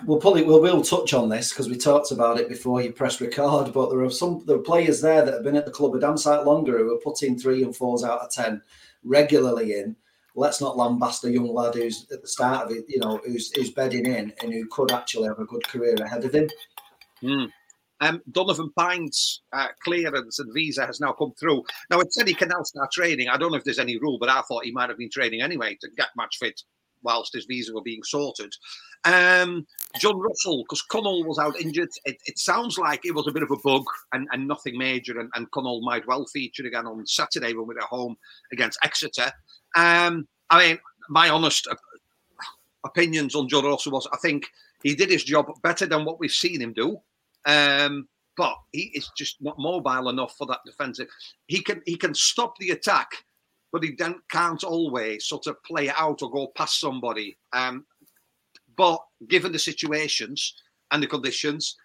We'll 0.05 0.19
probably 0.19 0.43
we'll, 0.43 0.61
we'll 0.61 0.81
touch 0.81 1.13
on 1.13 1.29
this 1.29 1.49
because 1.49 1.69
we 1.69 1.77
talked 1.77 2.11
about 2.11 2.39
it 2.39 2.49
before 2.49 2.81
you 2.81 2.91
press 2.91 3.21
record. 3.21 3.73
But 3.73 3.89
there 3.89 4.01
are 4.01 4.09
some 4.09 4.43
there 4.45 4.57
are 4.57 4.61
players 4.61 5.01
there 5.01 5.23
that 5.23 5.33
have 5.33 5.43
been 5.43 5.55
at 5.55 5.65
the 5.65 5.71
club 5.71 5.95
a 5.95 5.99
damn 5.99 6.17
sight 6.17 6.45
longer 6.45 6.77
who 6.77 6.93
are 6.93 6.99
putting 6.99 7.37
three 7.37 7.63
and 7.63 7.75
fours 7.75 8.03
out 8.03 8.21
of 8.21 8.31
ten 8.31 8.61
regularly 9.03 9.73
in. 9.73 9.95
Let's 10.35 10.59
not 10.59 10.75
lambast 10.75 11.23
a 11.23 11.31
young 11.31 11.53
lad 11.53 11.75
who's 11.75 12.07
at 12.11 12.21
the 12.21 12.27
start 12.27 12.65
of 12.65 12.75
it, 12.75 12.85
you 12.87 12.99
know, 12.99 13.21
who's 13.25 13.51
who's 13.55 13.71
bedding 13.71 14.05
in 14.05 14.33
and 14.41 14.53
who 14.53 14.67
could 14.67 14.91
actually 14.91 15.27
have 15.27 15.39
a 15.39 15.45
good 15.45 15.67
career 15.67 15.95
ahead 15.95 16.25
of 16.25 16.33
him. 16.33 16.49
Mm. 17.23 17.49
Um, 18.01 18.21
Donovan 18.29 18.71
Pine's 18.77 19.41
uh, 19.53 19.69
clearance 19.81 20.39
and 20.39 20.53
visa 20.53 20.85
has 20.85 20.99
now 20.99 21.13
come 21.13 21.31
through. 21.39 21.63
Now 21.89 22.01
it 22.01 22.13
said 22.13 22.27
he 22.27 22.33
can 22.33 22.49
now 22.49 22.61
start 22.63 22.91
training. 22.91 23.29
I 23.29 23.37
don't 23.37 23.51
know 23.51 23.57
if 23.57 23.63
there's 23.63 23.79
any 23.79 23.97
rule, 23.97 24.17
but 24.19 24.29
I 24.29 24.41
thought 24.41 24.65
he 24.65 24.71
might 24.71 24.89
have 24.89 24.97
been 24.97 25.09
training 25.09 25.41
anyway 25.41 25.77
to 25.79 25.89
get 25.95 26.09
match 26.17 26.37
fit 26.37 26.61
whilst 27.05 27.33
his 27.33 27.45
visa 27.45 27.73
were 27.73 27.81
being 27.81 28.03
sorted. 28.03 28.53
Um, 29.05 29.65
Jon 29.99 30.19
Russell, 30.19 30.63
because 30.63 30.81
Connell 30.81 31.23
was 31.23 31.39
out 31.39 31.59
injured, 31.59 31.89
it, 32.05 32.17
it, 32.25 32.39
sounds 32.39 32.77
like 32.77 33.05
it 33.05 33.13
was 33.13 33.27
a 33.27 33.31
bit 33.31 33.43
of 33.43 33.51
a 33.51 33.57
bug 33.63 33.83
and, 34.11 34.27
and 34.31 34.47
nothing 34.47 34.77
major, 34.77 35.19
and, 35.19 35.29
and 35.35 35.49
Connell 35.51 35.81
might 35.81 36.07
well 36.07 36.25
feature 36.25 36.65
again 36.65 36.87
on 36.87 37.05
Saturday 37.05 37.53
when 37.53 37.67
we're 37.67 37.79
at 37.79 37.85
home 37.85 38.17
against 38.51 38.79
Exeter. 38.83 39.31
Um, 39.75 40.27
I 40.49 40.67
mean, 40.67 40.79
my 41.09 41.29
honest 41.29 41.67
opinions 42.83 43.35
on 43.35 43.47
Jon 43.47 43.65
Russell 43.65 43.91
was 43.91 44.07
I 44.11 44.17
think 44.17 44.47
he 44.83 44.95
did 44.95 45.09
his 45.09 45.23
job 45.23 45.47
better 45.61 45.85
than 45.85 46.05
what 46.05 46.19
we've 46.19 46.31
seen 46.31 46.61
him 46.61 46.73
do. 46.73 46.99
Um, 47.45 48.07
but 48.37 48.55
he 48.71 48.91
is 48.93 49.09
just 49.17 49.41
not 49.41 49.57
mobile 49.57 50.09
enough 50.09 50.35
for 50.37 50.45
that 50.47 50.59
defensive. 50.65 51.07
He 51.47 51.61
can 51.61 51.81
he 51.85 51.95
can 51.95 52.13
stop 52.13 52.57
the 52.57 52.71
attack, 52.71 53.25
but 53.75 53.83
he 53.83 53.97
can't 54.31 54.63
always 54.63 55.25
sort 55.25 55.47
of 55.47 55.61
play 55.63 55.87
it 55.87 55.95
out 55.97 56.21
or 56.21 56.31
go 56.31 56.47
past 56.55 56.79
somebody. 56.79 57.37
Um, 57.51 57.85
but 58.77 59.03
given 59.27 59.51
the 59.51 59.59
situations 59.59 60.53
and 60.91 61.03
the 61.03 61.07
conditions, 61.07 61.75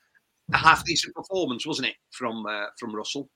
a 0.52 0.56
half 0.56 0.84
decent 0.84 1.16
performance, 1.16 1.66
wasn't 1.66 1.88
it, 1.88 1.96
from 2.12 2.46
uh, 2.46 2.66
from 2.78 2.94
Russell? 2.94 3.28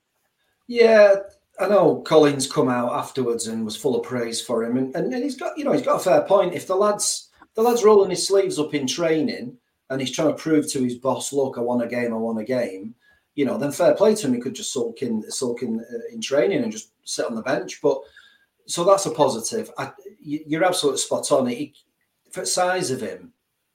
Yeah, 0.69 1.17
I 1.59 1.67
know 1.67 1.97
Collins 2.03 2.47
come 2.47 2.69
out 2.69 2.93
afterwards 2.93 3.49
and 3.49 3.65
was 3.65 3.75
full 3.75 3.99
of 3.99 4.07
praise 4.07 4.41
for 4.41 4.63
him, 4.63 4.77
and, 4.77 4.95
and, 4.95 5.13
and 5.13 5.25
he's 5.25 5.37
got 5.37 5.59
you 5.59 5.65
know 5.65 5.73
he's 5.73 5.83
got 5.83 6.01
a 6.01 6.05
fair 6.05 6.23
point. 6.23 6.55
If 6.55 6.69
the 6.69 6.77
lads 6.77 7.31
the 7.55 7.63
lads 7.63 7.83
rolling 7.83 8.11
his 8.11 8.25
sleeves 8.25 8.61
up 8.61 8.73
in 8.73 8.87
training 8.87 9.59
and 9.91 10.01
he's 10.01 10.13
trying 10.13 10.29
to 10.29 10.41
prove 10.41 10.71
to 10.71 10.85
his 10.85 10.95
boss, 10.95 11.33
look, 11.33 11.59
I 11.59 11.61
won 11.61 11.83
a 11.83 11.89
game, 11.89 12.15
I 12.15 12.19
won 12.19 12.39
a 12.39 12.45
game. 12.45 12.95
You 13.35 13.47
know, 13.47 13.59
then 13.59 13.73
fair 13.73 13.95
play 13.95 14.15
to 14.15 14.29
him. 14.29 14.35
He 14.35 14.41
could 14.41 14.55
just 14.55 14.73
sulk 14.73 15.03
in, 15.03 15.29
sulk 15.29 15.63
in, 15.63 15.81
uh, 15.81 16.15
in 16.15 16.21
training 16.21 16.63
and 16.63 16.71
just 16.71 16.93
sit 17.03 17.27
on 17.27 17.35
the 17.35 17.43
bench. 17.43 17.81
But 17.83 17.99
so 18.67 18.85
that's 18.85 19.07
a 19.07 19.11
positive. 19.11 19.71
I, 19.79 19.93
you're 20.21 20.65
absolutely 20.65 21.01
spot 21.01 21.31
on. 21.33 21.47
He, 21.47 21.75
for 22.33 22.45
size 22.45 22.91
of 22.91 23.01
him, 23.01 23.33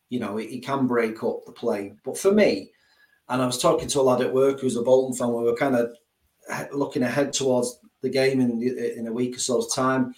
you 0.10 0.20
know, 0.20 0.38
he 0.38 0.60
can 0.60 0.88
break 0.88 1.24
up 1.24 1.46
the 1.46 1.52
play. 1.52 1.94
But 2.04 2.18
for 2.18 2.32
me, 2.32 2.72
and 3.30 3.42
I 3.42 3.46
was 3.46 3.62
talking 3.62 3.88
to 3.90 4.00
a 4.00 4.02
lad 4.02 4.22
at 4.22 4.34
work 4.34 4.60
who's 4.60 4.76
a 4.76 4.82
Bolton 4.82 5.16
fan, 5.16 5.34
we 5.34 5.44
were 5.44 5.56
kind 5.56 5.76
of 5.76 5.96
looking 6.74 7.04
ahead 7.04 7.32
towards 7.32 7.80
the 8.02 8.10
game 8.10 8.42
in 8.42 8.62
in 8.98 9.08
a 9.08 9.14
week 9.14 9.36
or 9.36 9.40
so's 9.40 9.74
time. 9.74 10.16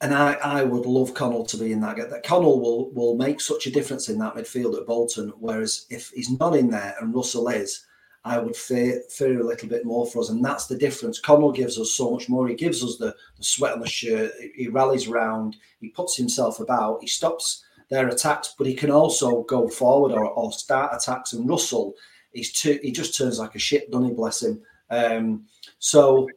And 0.00 0.12
I, 0.12 0.32
I 0.34 0.64
would 0.64 0.86
love 0.86 1.14
Connell 1.14 1.46
to 1.46 1.56
be 1.56 1.72
in 1.72 1.80
that. 1.80 1.96
That 1.96 2.24
Connell 2.24 2.60
will 2.60 2.92
will 2.92 3.16
make 3.16 3.40
such 3.40 3.66
a 3.66 3.70
difference 3.70 4.08
in 4.08 4.18
that 4.18 4.34
midfield 4.34 4.78
at 4.78 4.86
Bolton. 4.86 5.32
Whereas 5.38 5.86
if 5.90 6.10
he's 6.10 6.30
not 6.38 6.56
in 6.56 6.70
there 6.70 6.94
and 7.00 7.14
Russell 7.14 7.48
is, 7.48 7.84
I 8.24 8.38
would 8.38 8.54
fear 8.54 9.02
fear 9.10 9.40
a 9.40 9.44
little 9.44 9.68
bit 9.68 9.84
more 9.84 10.06
for 10.06 10.20
us. 10.20 10.28
And 10.28 10.44
that's 10.44 10.66
the 10.66 10.76
difference. 10.76 11.18
Connell 11.18 11.52
gives 11.52 11.78
us 11.78 11.92
so 11.92 12.10
much 12.10 12.28
more. 12.28 12.46
He 12.46 12.54
gives 12.54 12.84
us 12.84 12.96
the, 12.96 13.14
the 13.36 13.44
sweat 13.44 13.72
on 13.72 13.80
the 13.80 13.88
shirt. 13.88 14.32
He 14.54 14.68
rallies 14.68 15.08
round. 15.08 15.56
He 15.80 15.88
puts 15.88 16.16
himself 16.16 16.60
about. 16.60 17.00
He 17.00 17.08
stops 17.08 17.64
their 17.90 18.08
attacks, 18.08 18.54
but 18.56 18.66
he 18.66 18.74
can 18.74 18.90
also 18.90 19.42
go 19.42 19.68
forward 19.68 20.12
or, 20.12 20.30
or 20.30 20.52
start 20.52 20.94
attacks. 20.94 21.32
And 21.32 21.48
Russell, 21.48 21.94
he's 22.32 22.52
too, 22.52 22.78
he 22.82 22.92
just 22.92 23.16
turns 23.16 23.38
like 23.38 23.54
a 23.54 23.58
ship, 23.58 23.90
doesn't 23.90 24.08
he? 24.08 24.14
Bless 24.14 24.42
him. 24.42 24.62
Um, 24.88 25.46
so, 25.78 26.28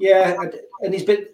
yeah, 0.00 0.36
and 0.80 0.94
he's 0.94 1.04
been. 1.04 1.26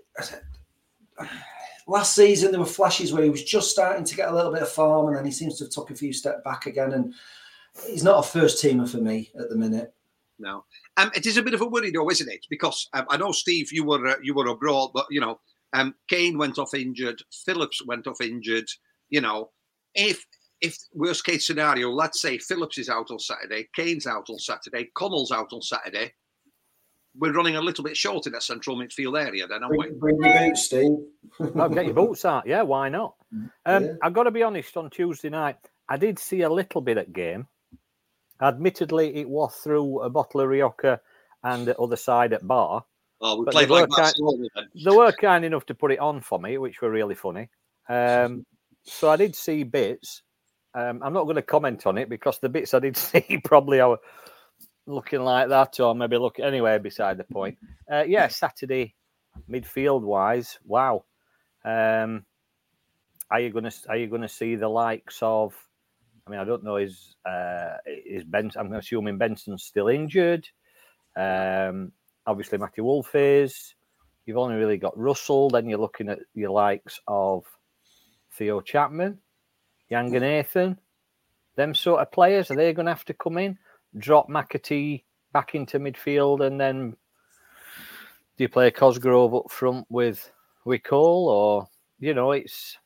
Last 1.87 2.15
season, 2.15 2.51
there 2.51 2.61
were 2.61 2.67
flashes 2.67 3.13
where 3.13 3.23
he 3.23 3.31
was 3.31 3.43
just 3.43 3.71
starting 3.71 4.05
to 4.05 4.15
get 4.15 4.29
a 4.29 4.35
little 4.35 4.53
bit 4.53 4.63
of 4.63 4.69
form, 4.69 5.09
and 5.09 5.17
then 5.17 5.25
he 5.25 5.33
seems 5.33 5.59
to 5.59 5.65
have 5.65 5.73
took 5.73 5.91
a 5.91 5.95
few 5.95 6.13
steps 6.13 6.43
back 6.45 6.67
again. 6.67 6.93
And 6.93 7.15
he's 7.87 8.05
not 8.05 8.25
a 8.25 8.29
first 8.29 8.63
teamer 8.63 8.89
for 8.89 8.99
me 8.99 9.31
at 9.39 9.49
the 9.49 9.57
minute. 9.57 9.93
No, 10.41 10.65
um, 10.97 11.11
it 11.15 11.27
is 11.27 11.37
a 11.37 11.43
bit 11.43 11.55
of 11.55 11.61
a 11.61 11.67
worry, 11.67 11.91
though, 11.91 12.11
isn't 12.11 12.31
it? 12.31 12.47
Because 12.49 12.89
um, 12.93 13.07
I 13.09 13.17
know 13.17 13.33
Steve, 13.33 13.73
you 13.73 13.85
were 13.85 14.07
uh, 14.07 14.17
you 14.23 14.35
were 14.35 14.49
abroad, 14.49 14.91
but 14.95 15.07
you 15.11 15.21
know, 15.21 15.41
um, 15.73 15.95
Kane 16.09 16.39
went 16.39 16.59
off 16.59 16.75
injured, 16.75 17.23
Phillips 17.45 17.85
went 17.85 18.07
off 18.07 18.21
injured. 18.21 18.67
You 19.11 19.21
know, 19.21 19.51
if 19.95 20.25
if 20.61 20.77
worst 20.95 21.25
case 21.25 21.47
scenario, 21.47 21.91
let's 21.91 22.21
say 22.21 22.39
Phillips 22.39 22.79
is 22.79 22.89
out 22.89 23.11
on 23.11 23.19
Saturday, 23.19 23.69
Kane's 23.75 24.07
out 24.07 24.31
on 24.31 24.39
Saturday, 24.39 24.91
Connell's 24.95 25.33
out 25.33 25.53
on 25.53 25.63
Saturday, 25.63 26.13
we're 27.19 27.33
running 27.33 27.57
a 27.57 27.61
little 27.61 27.85
bit 27.85 27.97
short 27.97 28.27
in 28.27 28.33
that 28.33 28.43
central 28.43 28.77
midfield 28.77 29.21
area, 29.21 29.47
then, 29.47 29.63
aren't 29.63 29.77
bring, 29.77 29.93
we? 29.93 29.99
Bring 29.99 30.23
your 30.23 30.49
boots, 30.49 30.65
Steve. 30.65 30.99
I'll 31.57 31.69
get 31.69 31.87
your 31.87 31.95
boots 31.95 32.25
out. 32.25 32.47
Yeah, 32.47 32.63
why 32.63 32.89
not? 32.89 33.15
Um, 33.67 33.85
yeah. 33.85 33.93
I've 34.03 34.13
got 34.13 34.25
to 34.25 34.31
be 34.31 34.43
honest. 34.43 34.77
On 34.77 34.91
Tuesday 34.91 35.29
night, 35.29 35.57
I 35.89 35.97
did 35.97 36.19
see 36.19 36.43
a 36.43 36.51
little 36.51 36.81
bit 36.81 36.99
at 36.99 37.13
game. 37.13 37.47
Admittedly, 38.41 39.17
it 39.17 39.29
was 39.29 39.55
through 39.57 40.01
a 40.01 40.11
bottle 40.11 40.41
of 40.41 40.49
Rioja 40.49 41.01
and 41.43 41.67
the 41.67 41.79
other 41.79 41.97
side 41.97 42.33
at 42.33 42.47
bar. 42.47 42.85
Oh, 43.21 43.41
we 43.41 43.47
played 43.51 43.69
like 43.69 43.91
kind, 43.91 44.15
They 44.75 44.91
were 44.91 45.13
kind 45.13 45.45
enough 45.45 45.67
to 45.67 45.75
put 45.75 45.93
it 45.93 45.99
on 45.99 46.23
for 46.23 46.39
me, 46.39 46.57
which 46.57 46.81
were 46.81 46.91
really 46.91 47.15
funny. 47.15 47.51
Um, 47.89 48.47
so 48.85 49.11
I 49.11 49.17
did 49.17 49.37
see 49.37 49.63
bits. 49.63 50.23
Um, 50.75 51.03
I'm 51.03 51.13
not 51.13 51.25
going 51.25 51.37
to 51.37 51.43
comment 51.43 51.87
on 51.87 51.99
it 51.99 52.09
because 52.09 52.39
the 52.39 52.49
bits 52.49 52.73
I 52.73 52.79
did 52.79 52.97
see 52.97 53.41
probably 53.45 53.81
are 53.81 53.99
looking 54.87 55.21
like 55.21 55.49
that, 55.49 55.79
or 55.81 55.95
maybe 55.95 56.17
look 56.17 56.39
anyway. 56.39 56.79
Beside 56.79 57.19
the 57.19 57.25
point, 57.25 57.59
uh, 57.91 58.05
yeah, 58.07 58.29
Saturday 58.29 58.95
midfield 59.51 60.03
wise, 60.03 60.59
wow. 60.65 61.05
Um, 61.65 62.25
are 63.31 63.41
you 63.41 63.51
going 63.51 63.65
to 63.65 63.73
are 63.89 63.97
you 63.97 64.07
going 64.07 64.23
to 64.23 64.29
see 64.29 64.57
the 64.57 64.69
likes 64.69 65.19
of? 65.21 65.55
I 66.31 66.33
mean, 66.33 66.41
I 66.41 66.45
don't 66.45 66.63
know. 66.63 66.77
Is 66.77 67.17
uh, 67.29 67.79
is 67.87 68.23
Ben? 68.23 68.53
I'm 68.57 68.73
assuming 68.75 69.19
Benson's 69.19 69.65
still 69.65 69.89
injured. 69.89 70.49
Um, 71.17 71.91
obviously, 72.25 72.59
Matthew 72.59 72.85
Wolfe 72.85 73.17
is. 73.17 73.75
You've 74.27 74.37
only 74.37 74.55
really 74.55 74.77
got 74.77 74.97
Russell. 74.97 75.51
Then 75.51 75.69
you're 75.69 75.81
looking 75.81 76.09
at 76.09 76.21
your 76.35 76.51
likes 76.51 77.01
of 77.09 77.45
Theo 78.33 78.61
Chapman, 78.61 79.19
Yanga 79.91 80.21
Nathan, 80.21 80.79
them 81.57 81.75
sort 81.75 82.01
of 82.01 82.13
players, 82.13 82.49
are 82.53 82.55
they 82.55 82.73
going 82.73 82.87
to 82.87 82.93
have 82.93 83.05
to 83.07 83.15
come 83.15 83.37
in, 83.37 83.59
drop 83.99 84.29
McAtee 84.29 85.03
back 85.33 85.57
into 85.57 85.81
midfield, 85.81 86.47
and 86.47 86.61
then 86.61 86.91
do 88.37 88.45
you 88.45 88.49
play 88.49 88.71
Cosgrove 88.71 89.35
up 89.35 89.51
front 89.51 89.85
with 89.91 90.31
Cole, 90.85 91.29
or 91.29 91.69
you 91.99 92.15
know, 92.15 92.31
it's 92.31 92.79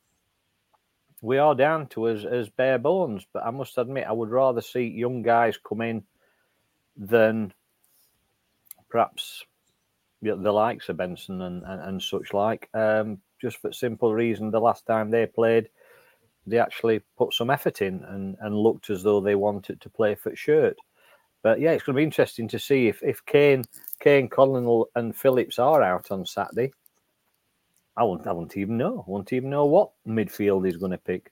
we 1.21 1.37
are 1.37 1.55
down 1.55 1.87
to 1.87 2.09
as 2.09 2.25
as 2.25 2.49
bare 2.49 2.79
bones. 2.79 3.25
But 3.33 3.45
I 3.45 3.51
must 3.51 3.77
admit, 3.77 4.07
I 4.07 4.11
would 4.11 4.29
rather 4.29 4.61
see 4.61 4.83
young 4.83 5.21
guys 5.21 5.57
come 5.57 5.81
in 5.81 6.03
than 6.97 7.53
perhaps 8.89 9.43
the 10.21 10.51
likes 10.51 10.89
of 10.89 10.97
Benson 10.97 11.41
and, 11.41 11.63
and, 11.63 11.81
and 11.81 12.01
such 12.01 12.33
like. 12.33 12.69
Um, 12.73 13.19
just 13.41 13.57
for 13.57 13.71
simple 13.71 14.13
reason 14.13 14.49
the 14.49 14.59
last 14.59 14.85
time 14.85 15.11
they 15.11 15.25
played, 15.25 15.69
they 16.47 16.57
actually 16.57 17.01
put 17.17 17.33
some 17.33 17.49
effort 17.49 17.81
in 17.81 18.03
and, 18.05 18.37
and 18.39 18.55
looked 18.55 18.89
as 18.89 19.03
though 19.03 19.19
they 19.19 19.35
wanted 19.35 19.81
to 19.81 19.89
play 19.89 20.15
for 20.15 20.35
shirt. 20.35 20.77
But 21.43 21.59
yeah, 21.59 21.71
it's 21.71 21.83
going 21.83 21.95
to 21.95 21.99
be 21.99 22.03
interesting 22.03 22.47
to 22.49 22.59
see 22.59 22.87
if, 22.87 23.03
if 23.03 23.23
Kane, 23.25 23.65
Kane, 23.99 24.29
Colin, 24.29 24.83
and 24.95 25.15
Phillips 25.15 25.59
are 25.59 25.83
out 25.83 26.09
on 26.09 26.25
Saturday. 26.25 26.71
I 27.97 28.03
won't, 28.03 28.27
I 28.27 28.31
won't 28.31 28.57
even 28.57 28.77
know. 28.77 29.05
I 29.07 29.11
won't 29.11 29.33
even 29.33 29.49
know 29.49 29.65
what 29.65 29.91
midfield 30.07 30.65
he's 30.65 30.77
going 30.77 30.91
to 30.91 30.97
pick. 30.97 31.31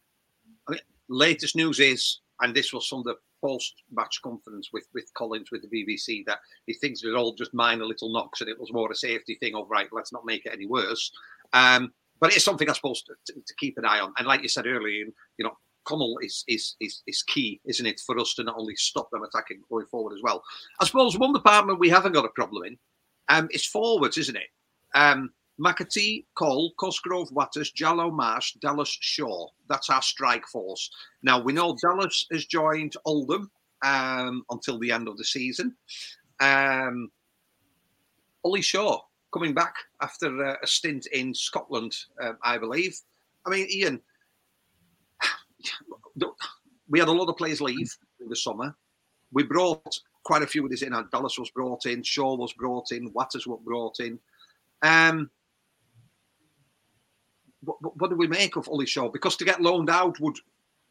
I 0.67 0.71
mean, 0.71 0.81
latest 1.09 1.55
news 1.55 1.79
is, 1.79 2.19
and 2.41 2.55
this 2.55 2.71
was 2.71 2.87
from 2.87 3.03
the 3.03 3.15
post-match 3.41 4.21
conference 4.21 4.69
with 4.71 4.87
with 4.93 5.13
Collins 5.15 5.51
with 5.51 5.61
the 5.61 5.67
BBC, 5.67 6.25
that 6.25 6.39
he 6.65 6.73
thinks 6.73 7.03
it 7.03 7.07
was 7.07 7.15
all 7.15 7.33
just 7.33 7.53
minor 7.53 7.85
little 7.85 8.11
knocks 8.11 8.39
and 8.39 8.49
it 8.49 8.59
was 8.59 8.71
more 8.71 8.91
a 8.91 8.95
safety 8.95 9.35
thing 9.35 9.55
of 9.55 9.69
right, 9.69 9.89
let's 9.91 10.13
not 10.13 10.25
make 10.25 10.45
it 10.45 10.53
any 10.53 10.65
worse. 10.65 11.11
Um, 11.51 11.93
but 12.19 12.33
it's 12.33 12.45
something 12.45 12.69
I 12.69 12.73
suppose 12.73 13.03
to, 13.03 13.33
to, 13.33 13.55
keep 13.57 13.77
an 13.77 13.85
eye 13.85 13.99
on. 13.99 14.13
And 14.17 14.25
like 14.25 14.41
you 14.41 14.47
said 14.47 14.65
earlier, 14.65 15.05
you 15.37 15.43
know, 15.43 15.57
Connell 15.83 16.17
is, 16.21 16.45
is 16.47 16.75
is 16.79 17.03
is 17.05 17.21
key, 17.23 17.59
isn't 17.65 17.85
it, 17.85 17.99
for 17.99 18.17
us 18.17 18.33
to 18.35 18.43
not 18.43 18.57
only 18.57 18.77
stop 18.77 19.09
them 19.11 19.23
attacking 19.23 19.61
going 19.69 19.87
forward 19.87 20.13
as 20.13 20.21
well. 20.23 20.41
I 20.79 20.85
suppose 20.85 21.17
one 21.17 21.33
department 21.33 21.79
we 21.79 21.89
haven't 21.89 22.13
got 22.13 22.23
a 22.23 22.29
problem 22.29 22.63
in 22.63 22.77
um, 23.27 23.49
is 23.51 23.65
forwards, 23.65 24.17
isn't 24.17 24.37
it? 24.37 24.47
Um, 24.95 25.31
McAtee, 25.59 26.25
Cole, 26.35 26.73
Cosgrove, 26.77 27.31
Watters, 27.31 27.71
Jalo, 27.71 28.11
Marsh, 28.11 28.53
Dallas, 28.53 28.97
Shaw. 29.01 29.47
That's 29.69 29.89
our 29.89 30.01
strike 30.01 30.47
force. 30.47 30.89
Now 31.21 31.39
we 31.39 31.53
know 31.53 31.77
Dallas 31.81 32.25
has 32.31 32.45
joined 32.45 32.93
Oldham 33.05 33.51
um, 33.83 34.43
until 34.49 34.79
the 34.79 34.91
end 34.91 35.07
of 35.07 35.17
the 35.17 35.23
season. 35.23 35.75
Um, 36.39 37.11
Ollie 38.43 38.61
Shaw 38.61 39.01
coming 39.33 39.53
back 39.53 39.75
after 40.01 40.45
uh, 40.45 40.55
a 40.61 40.67
stint 40.67 41.07
in 41.07 41.33
Scotland, 41.33 41.95
um, 42.21 42.37
I 42.43 42.57
believe. 42.57 42.97
I 43.45 43.49
mean, 43.49 43.67
Ian, 43.69 44.01
we 46.89 46.99
had 46.99 47.07
a 47.07 47.11
lot 47.11 47.29
of 47.29 47.37
players 47.37 47.61
leave 47.61 47.95
in 48.19 48.29
the 48.29 48.35
summer. 48.35 48.75
We 49.31 49.43
brought 49.43 49.99
quite 50.23 50.43
a 50.43 50.47
few 50.47 50.63
of 50.63 50.69
these 50.69 50.83
in. 50.83 50.93
Dallas 51.11 51.37
was 51.37 51.49
brought 51.51 51.85
in, 51.85 52.03
Shaw 52.03 52.35
was 52.35 52.53
brought 52.53 52.91
in, 52.91 53.11
Watters 53.13 53.47
was 53.47 53.59
brought 53.63 53.99
in. 53.99 54.19
Um, 54.81 55.29
what, 57.63 57.97
what, 57.97 58.09
do 58.09 58.15
we 58.15 58.27
make 58.27 58.55
of 58.55 58.67
Ollie 58.67 58.85
Shaw? 58.85 59.09
Because 59.09 59.35
to 59.37 59.45
get 59.45 59.61
loaned 59.61 59.89
out 59.89 60.19
would 60.19 60.37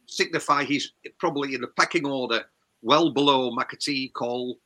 signify 0.06 0.64
he's 0.64 0.92
probably 1.18 1.54
in 1.54 1.60
the 1.60 1.68
pecking 1.68 2.06
order 2.06 2.44
well 2.82 3.10
below 3.10 3.50
McAtee, 3.50 4.12
Cole, 4.12 4.58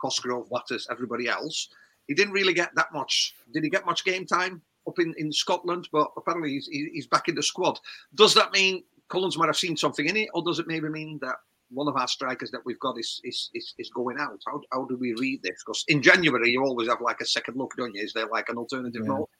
Cosgrove, 0.00 0.50
Watters, 0.50 0.86
everybody 0.90 1.28
else. 1.28 1.68
He 2.06 2.14
didn't 2.14 2.34
really 2.34 2.54
get 2.54 2.74
that 2.76 2.92
much. 2.92 3.34
Did 3.52 3.64
he 3.64 3.70
get 3.70 3.86
much 3.86 4.04
game 4.04 4.26
time 4.26 4.60
up 4.86 4.98
in, 4.98 5.14
in 5.16 5.32
Scotland? 5.32 5.88
But 5.92 6.10
apparently 6.16 6.50
he's, 6.50 6.66
he's 6.66 7.06
back 7.06 7.28
in 7.28 7.34
the 7.34 7.42
squad. 7.42 7.78
Does 8.14 8.34
that 8.34 8.52
mean 8.52 8.84
Collins 9.08 9.38
might 9.38 9.46
have 9.46 9.56
seen 9.56 9.76
something 9.76 10.06
in 10.06 10.16
it, 10.16 10.28
or 10.34 10.42
does 10.42 10.58
it 10.58 10.66
maybe 10.66 10.88
mean 10.88 11.18
that 11.22 11.36
one 11.70 11.88
of 11.88 11.96
our 11.96 12.08
strikers 12.08 12.50
that 12.50 12.64
we've 12.64 12.78
got 12.78 12.98
is 12.98 13.20
is, 13.24 13.50
is, 13.54 13.74
is 13.78 13.90
going 13.90 14.18
out? 14.18 14.40
How, 14.46 14.60
how 14.72 14.84
do 14.84 14.96
we 14.96 15.14
read 15.14 15.42
this? 15.42 15.62
Because 15.64 15.84
in 15.88 16.02
January 16.02 16.50
you 16.50 16.62
always 16.62 16.88
have 16.88 17.00
like 17.00 17.20
a 17.20 17.26
second 17.26 17.56
look, 17.56 17.72
don't 17.76 17.94
you? 17.94 18.02
Is 18.02 18.12
there 18.12 18.26
like 18.26 18.48
an 18.48 18.58
alternative 18.58 19.02
yeah. 19.04 19.10
role? 19.10 19.30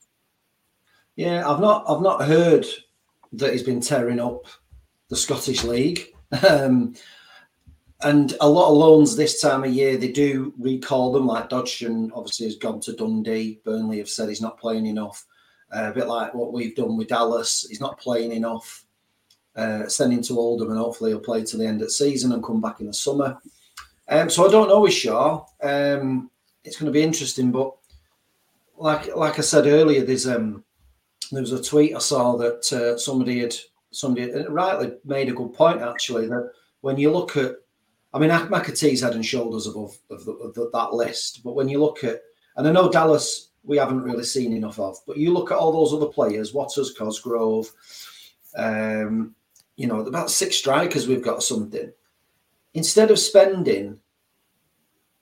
Yeah, 1.17 1.49
I've 1.49 1.61
not 1.61 1.85
I've 1.89 2.03
not 2.03 2.27
heard 2.27 2.67
that 3.33 3.53
he's 3.53 3.63
been 3.63 3.81
tearing 3.81 4.21
up 4.21 4.47
the 5.09 5.17
Scottish 5.17 5.65
League. 5.65 6.09
Um, 6.49 6.95
and 8.03 8.37
a 8.41 8.49
lot 8.49 8.71
of 8.71 8.77
loans 8.77 9.17
this 9.17 9.41
time 9.41 9.65
of 9.65 9.73
year, 9.73 9.97
they 9.97 10.11
do 10.11 10.53
recall 10.59 11.13
them. 11.13 11.27
Like 11.27 11.49
Dodgson 11.49 12.11
obviously 12.15 12.47
has 12.47 12.57
gone 12.57 12.81
to 12.81 12.93
Dundee. 12.93 13.61
Burnley 13.65 13.99
have 13.99 14.09
said 14.09 14.29
he's 14.29 14.43
not 14.43 14.59
playing 14.59 14.87
enough. 14.87 15.25
Uh, 15.75 15.91
a 15.91 15.93
bit 15.93 16.07
like 16.07 16.35
what 16.35 16.53
we've 16.53 16.77
done 16.77 16.97
with 16.97 17.09
Dallas. 17.09 17.67
He's 17.69 17.81
not 17.81 17.99
playing 17.99 18.33
enough. 18.33 18.85
Uh, 19.57 19.87
sending 19.87 20.21
to 20.21 20.37
Oldham, 20.37 20.71
and 20.71 20.79
hopefully 20.79 21.13
he'll 21.13 21.21
play 21.21 21.45
to 21.45 21.57
the 21.57 21.65
end 21.65 21.81
of 21.81 21.87
the 21.87 21.93
season 21.93 22.33
and 22.33 22.43
come 22.43 22.61
back 22.61 22.81
in 22.81 22.87
the 22.89 22.93
summer. 22.93 23.39
Um, 24.09 24.29
so 24.29 24.47
I 24.47 24.51
don't 24.51 24.69
know 24.69 24.81
with 24.81 24.93
Shaw. 24.93 25.47
Um, 25.63 26.29
it's 26.65 26.77
going 26.77 26.93
to 26.93 26.99
be 26.99 27.05
interesting, 27.05 27.53
but 27.53 27.73
like 28.77 29.15
like 29.15 29.39
I 29.39 29.43
said 29.43 29.67
earlier, 29.67 30.05
there's 30.05 30.27
um, 30.27 30.64
there 31.35 31.43
was 31.43 31.53
a 31.53 31.63
tweet 31.63 31.95
I 31.95 31.99
saw 31.99 32.37
that 32.37 32.73
uh, 32.73 32.99
somebody 32.99 33.41
had 33.41 33.55
somebody 33.91 34.31
had, 34.31 34.49
rightly 34.49 34.93
made 35.05 35.29
a 35.29 35.35
good 35.35 35.53
point 35.53 35.81
actually 35.81 36.27
that 36.29 36.51
when 36.81 36.99
you 36.99 37.11
look 37.11 37.37
at, 37.37 37.57
I 38.13 38.19
mean, 38.19 38.31
McAtee's 38.31 39.01
head 39.01 39.15
and 39.15 39.25
shoulders 39.25 39.67
above 39.67 39.97
of, 40.11 40.25
the, 40.25 40.33
of 40.33 40.55
the, 40.55 40.71
that 40.73 40.93
list, 40.93 41.43
but 41.45 41.55
when 41.55 41.69
you 41.69 41.81
look 41.81 42.05
at, 42.05 42.21
and 42.57 42.69
I 42.69 42.73
know 42.73 42.91
Dallas 42.91 43.51
we 43.65 43.79
haven't 43.79 44.03
really 44.03 44.25
seen 44.25 44.53
enough 44.53 44.79
of, 44.79 44.99
but 45.07 45.17
you 45.17 45.33
look 45.33 45.51
at 45.51 45.57
all 45.57 45.73
those 45.73 45.95
other 45.95 46.13
players, 46.13 46.53
Watters, 46.53 46.93
Cosgrove, 46.93 47.71
um, 48.57 49.35
you 49.77 49.87
know, 49.87 50.01
about 50.01 50.31
six 50.31 50.57
strikers 50.57 51.09
we've 51.09 51.25
got 51.25 51.43
something. 51.43 51.91
Instead 52.75 53.11
of 53.11 53.19
spending 53.19 53.99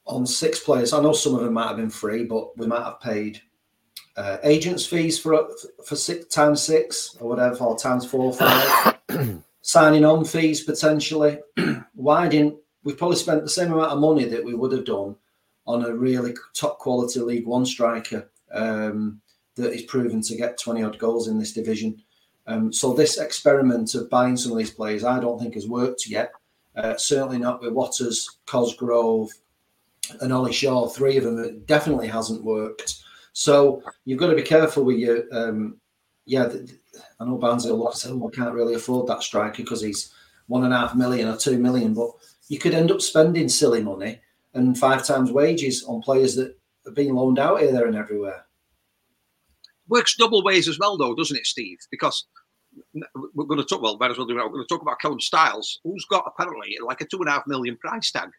on 0.07 0.27
six 0.27 0.59
players, 0.61 0.93
I 0.93 1.01
know 1.01 1.13
some 1.13 1.35
of 1.35 1.43
them 1.43 1.53
might 1.55 1.69
have 1.69 1.77
been 1.77 1.91
free, 1.91 2.25
but 2.25 2.57
we 2.59 2.67
might 2.67 2.85
have 2.85 3.01
paid 3.01 3.41
uh, 4.17 4.39
agents 4.43 4.87
fees 4.87 5.19
for 5.19 5.49
for 5.85 5.97
six 5.97 6.27
times 6.27 6.63
six 6.63 7.17
or 7.21 7.29
whatever, 7.29 7.57
or 7.65 7.79
times 7.79 8.05
four, 8.05 8.33
five, 8.33 8.99
signing 9.63 10.05
on 10.05 10.25
fees 10.25 10.63
potentially. 10.63 11.39
Why 11.95 12.29
didn't 12.29 12.57
we 12.85 12.95
probably 12.95 13.17
spent 13.17 13.43
the 13.43 13.49
same 13.49 13.73
amount 13.73 13.93
of 13.93 13.99
money 14.01 14.25
that 14.25 14.45
we 14.45 14.55
would 14.55 14.73
have 14.73 14.85
done 14.85 15.17
on 15.67 15.85
a 15.85 15.95
really 15.95 16.35
top 16.55 16.79
quality 16.79 17.21
League 17.21 17.47
One 17.47 17.65
striker 17.65 18.31
um, 18.53 19.21
that 19.55 19.73
is 19.73 19.83
proven 19.83 20.21
to 20.23 20.37
get 20.37 20.59
20 20.59 20.83
odd 20.83 20.99
goals 20.99 21.29
in 21.29 21.39
this 21.39 21.53
division. 21.53 22.03
Um, 22.47 22.73
so 22.73 22.93
this 22.93 23.19
experiment 23.19 23.95
of 23.95 24.11
buying 24.11 24.37
some 24.37 24.53
of 24.53 24.59
these 24.59 24.71
players, 24.71 25.05
I 25.05 25.21
don't 25.21 25.39
think 25.39 25.55
has 25.55 25.69
worked 25.69 26.09
yet. 26.09 26.33
Uh, 26.75 26.97
certainly 26.97 27.39
not 27.39 27.61
with 27.61 27.73
Watters, 27.73 28.39
Cosgrove, 28.47 29.31
and 30.21 30.33
Ollie 30.33 30.53
Shaw. 30.53 30.89
Three 30.89 31.17
of 31.17 31.25
them 31.25 31.39
it 31.39 31.67
definitely 31.67 32.09
hasn't 32.09 32.43
worked. 32.43 33.03
So 33.33 33.83
you've 34.05 34.19
got 34.19 34.29
to 34.29 34.37
be 34.37 34.43
careful 34.43 34.85
with 34.85 34.99
your. 34.99 35.25
Um, 35.33 35.79
yeah, 36.25 36.49
I 37.19 37.25
know 37.25 37.37
Barnsley 37.37 37.73
will 37.73 37.81
look 37.81 37.93
and 37.93 37.99
say, 37.99 38.11
"Oh, 38.11 38.31
I 38.33 38.37
can't 38.37 38.55
really 38.55 38.75
afford 38.75 39.09
that 39.09 39.23
striker 39.23 39.63
because 39.63 39.83
he's 39.83 40.13
one 40.47 40.65
and 40.65 40.73
a 40.75 40.79
half 40.79 40.95
million 40.95 41.29
or 41.29 41.37
two 41.37 41.59
million. 41.59 41.95
But 41.95 42.11
you 42.49 42.59
could 42.59 42.75
end 42.75 42.91
up 42.91 43.01
spending 43.01 43.49
silly 43.49 43.83
money 43.83 44.21
and 44.55 44.79
five 44.79 45.05
times 45.05 45.33
wages 45.33 45.85
on 45.85 46.03
players 46.03 46.37
that 46.37 46.57
are 46.87 46.93
being 46.93 47.15
loaned 47.15 47.39
out 47.39 47.61
here, 47.61 47.73
there, 47.73 47.87
and 47.87 47.97
everywhere. 47.97 48.45
Works 49.89 50.17
double 50.17 50.45
ways 50.45 50.69
as 50.69 50.79
well, 50.79 50.97
though, 50.97 51.15
doesn't 51.15 51.37
it, 51.37 51.47
Steve? 51.47 51.79
Because 51.91 52.27
we're 53.35 53.47
going 53.47 53.61
to 53.61 53.67
talk. 53.67 53.83
Well, 53.83 53.99
might 53.99 54.11
as 54.11 54.19
well 54.19 54.27
do 54.27 54.39
it. 54.39 54.43
We're 54.43 54.51
going 54.51 54.67
to 54.67 54.75
talk 54.75 54.83
about 54.83 55.01
Callum 55.01 55.21
Styles, 55.21 55.81
who's 55.85 56.05
got 56.07 56.25
apparently 56.27 56.77
like 56.85 57.01
a 57.01 57.07
two 57.07 57.19
and 57.19 57.29
a 57.29 57.33
half 57.33 57.47
million 57.47 57.77
price 57.79 58.11
tag. 58.11 58.31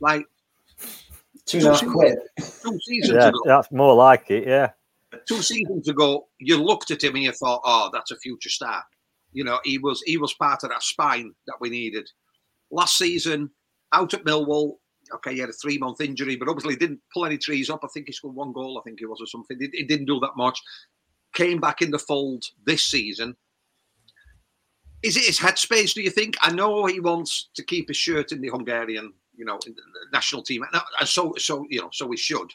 Like 0.00 0.26
two 1.46 1.58
and 1.58 1.66
a 1.66 1.70
half 1.70 1.86
quid. 1.86 2.18
Two 2.38 2.78
seasons 2.82 3.18
yeah, 3.18 3.28
ago. 3.28 3.38
That's 3.44 3.70
more 3.72 3.94
like 3.94 4.30
it, 4.30 4.46
yeah. 4.46 4.70
Two 5.26 5.40
seasons 5.42 5.88
ago, 5.88 6.26
you 6.38 6.62
looked 6.62 6.90
at 6.90 7.02
him 7.02 7.14
and 7.14 7.24
you 7.24 7.32
thought, 7.32 7.62
"Oh, 7.64 7.90
that's 7.92 8.10
a 8.10 8.16
future 8.16 8.50
star." 8.50 8.82
You 9.32 9.44
know, 9.44 9.60
he 9.64 9.78
was 9.78 10.02
he 10.06 10.16
was 10.16 10.34
part 10.34 10.64
of 10.64 10.70
that 10.70 10.82
spine 10.82 11.32
that 11.46 11.56
we 11.60 11.70
needed. 11.70 12.08
Last 12.70 12.98
season, 12.98 13.50
out 13.92 14.14
at 14.14 14.24
Millwall, 14.24 14.74
okay, 15.14 15.34
he 15.34 15.40
had 15.40 15.48
a 15.48 15.54
three 15.54 15.78
month 15.78 16.00
injury, 16.00 16.36
but 16.36 16.48
obviously 16.48 16.76
didn't 16.76 17.00
pull 17.12 17.26
any 17.26 17.38
trees 17.38 17.70
up. 17.70 17.80
I 17.84 17.88
think 17.92 18.06
he 18.06 18.12
scored 18.12 18.34
one 18.34 18.52
goal, 18.52 18.78
I 18.78 18.82
think 18.82 19.00
it 19.00 19.06
was, 19.06 19.20
or 19.20 19.26
something. 19.26 19.56
He, 19.60 19.68
he 19.72 19.82
didn't 19.84 20.06
do 20.06 20.20
that 20.20 20.36
much. 20.36 20.60
Came 21.34 21.60
back 21.60 21.82
in 21.82 21.90
the 21.90 21.98
fold 21.98 22.44
this 22.64 22.84
season. 22.84 23.36
Is 25.02 25.16
it 25.16 25.24
his 25.24 25.38
headspace, 25.38 25.94
do 25.94 26.02
you 26.02 26.10
think? 26.10 26.36
I 26.40 26.50
know 26.50 26.86
he 26.86 27.00
wants 27.00 27.50
to 27.54 27.64
keep 27.64 27.88
his 27.88 27.96
shirt 27.96 28.32
in 28.32 28.40
the 28.40 28.48
Hungarian, 28.48 29.12
you 29.36 29.44
know, 29.44 29.58
national 30.12 30.42
team. 30.42 30.64
And 30.72 31.08
so, 31.08 31.34
so 31.38 31.66
you 31.70 31.80
know, 31.80 31.90
so 31.92 32.06
we 32.06 32.16
should. 32.16 32.52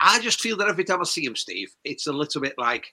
I, 0.00 0.20
just 0.20 0.40
feel 0.40 0.56
that 0.58 0.68
every 0.68 0.84
time 0.84 1.00
I 1.00 1.04
see 1.04 1.24
him, 1.24 1.36
Steve, 1.36 1.74
it's 1.84 2.06
a 2.06 2.12
little 2.12 2.40
bit 2.40 2.54
like, 2.58 2.92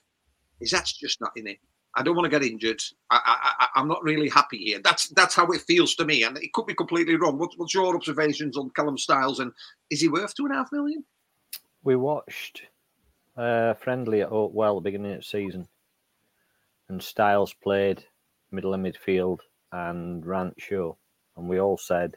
is 0.60 0.70
that's 0.70 0.92
just 0.92 1.20
not 1.20 1.32
in 1.36 1.46
it. 1.46 1.58
I 1.94 2.02
don't 2.02 2.16
want 2.16 2.24
to 2.24 2.38
get 2.38 2.48
injured. 2.48 2.80
I, 3.10 3.20
I, 3.58 3.68
I'm 3.78 3.88
not 3.88 4.02
really 4.02 4.30
happy 4.30 4.56
here. 4.56 4.80
That's 4.82 5.08
that's 5.10 5.34
how 5.34 5.46
it 5.48 5.60
feels 5.62 5.94
to 5.96 6.06
me, 6.06 6.24
and 6.24 6.38
it 6.38 6.52
could 6.54 6.66
be 6.66 6.74
completely 6.74 7.16
wrong. 7.16 7.38
What, 7.38 7.50
what's 7.56 7.74
your 7.74 7.94
observations 7.94 8.56
on 8.56 8.70
Callum 8.70 8.96
Styles, 8.96 9.40
and 9.40 9.52
is 9.90 10.00
he 10.00 10.08
worth 10.08 10.34
two 10.34 10.46
and 10.46 10.54
a 10.54 10.58
half 10.58 10.72
million? 10.72 11.04
We 11.84 11.96
watched 11.96 12.62
uh, 13.36 13.74
friendly 13.74 14.22
at 14.22 14.30
Oakwell 14.30 14.76
the 14.76 14.80
beginning 14.80 15.12
of 15.12 15.18
the 15.18 15.24
season, 15.24 15.68
and 16.88 17.02
Styles 17.02 17.52
played 17.52 18.04
middle 18.50 18.72
and 18.72 18.84
midfield 18.84 19.40
and 19.72 20.24
Rant 20.24 20.54
show, 20.58 20.96
and 21.36 21.46
we 21.46 21.60
all 21.60 21.76
said, 21.76 22.16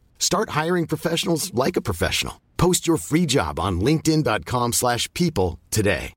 Start 0.21 0.51
hiring 0.51 0.85
professionals 0.85 1.51
like 1.53 1.75
a 1.75 1.81
professional. 1.81 2.39
Post 2.57 2.87
your 2.87 2.97
free 2.97 3.25
job 3.25 3.59
on 3.59 3.81
linkedin.com/people 3.81 4.71
slash 4.71 5.11
people 5.13 5.59
today. 5.71 6.13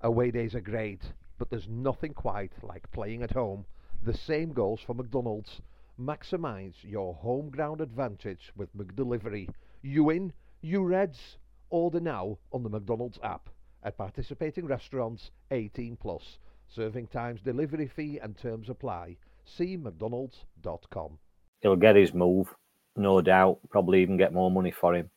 Away 0.00 0.30
days 0.30 0.54
are 0.54 0.60
great, 0.60 1.02
but 1.38 1.50
there's 1.50 1.66
nothing 1.68 2.14
quite 2.14 2.52
like 2.62 2.88
playing 2.92 3.22
at 3.22 3.32
home. 3.32 3.64
The 4.02 4.12
same 4.12 4.52
goes 4.52 4.80
for 4.86 4.94
McDonald's. 4.94 5.60
Maximize 5.98 6.74
your 6.82 7.14
home 7.14 7.50
ground 7.50 7.80
advantage 7.80 8.52
with 8.54 8.76
McDelivery. 8.76 9.48
You 9.82 10.10
in, 10.10 10.32
you 10.60 10.84
Reds. 10.84 11.38
Order 11.70 12.00
now 12.00 12.38
on 12.52 12.62
the 12.62 12.68
McDonald's 12.68 13.18
app. 13.22 13.48
At 13.82 13.96
participating 13.96 14.66
restaurants, 14.66 15.30
18 15.50 15.96
plus. 15.96 16.38
Serving 16.68 17.08
times, 17.08 17.40
delivery 17.40 17.88
fee, 17.88 18.18
and 18.18 18.36
terms 18.36 18.68
apply. 18.68 19.16
See 19.44 19.76
McDonald's.com. 19.76 21.18
He'll 21.60 21.76
get 21.76 21.96
his 21.96 22.14
move, 22.14 22.54
no 22.96 23.20
doubt. 23.20 23.58
Probably 23.70 24.02
even 24.02 24.16
get 24.16 24.32
more 24.32 24.50
money 24.50 24.70
for 24.70 24.94
him, 24.94 25.10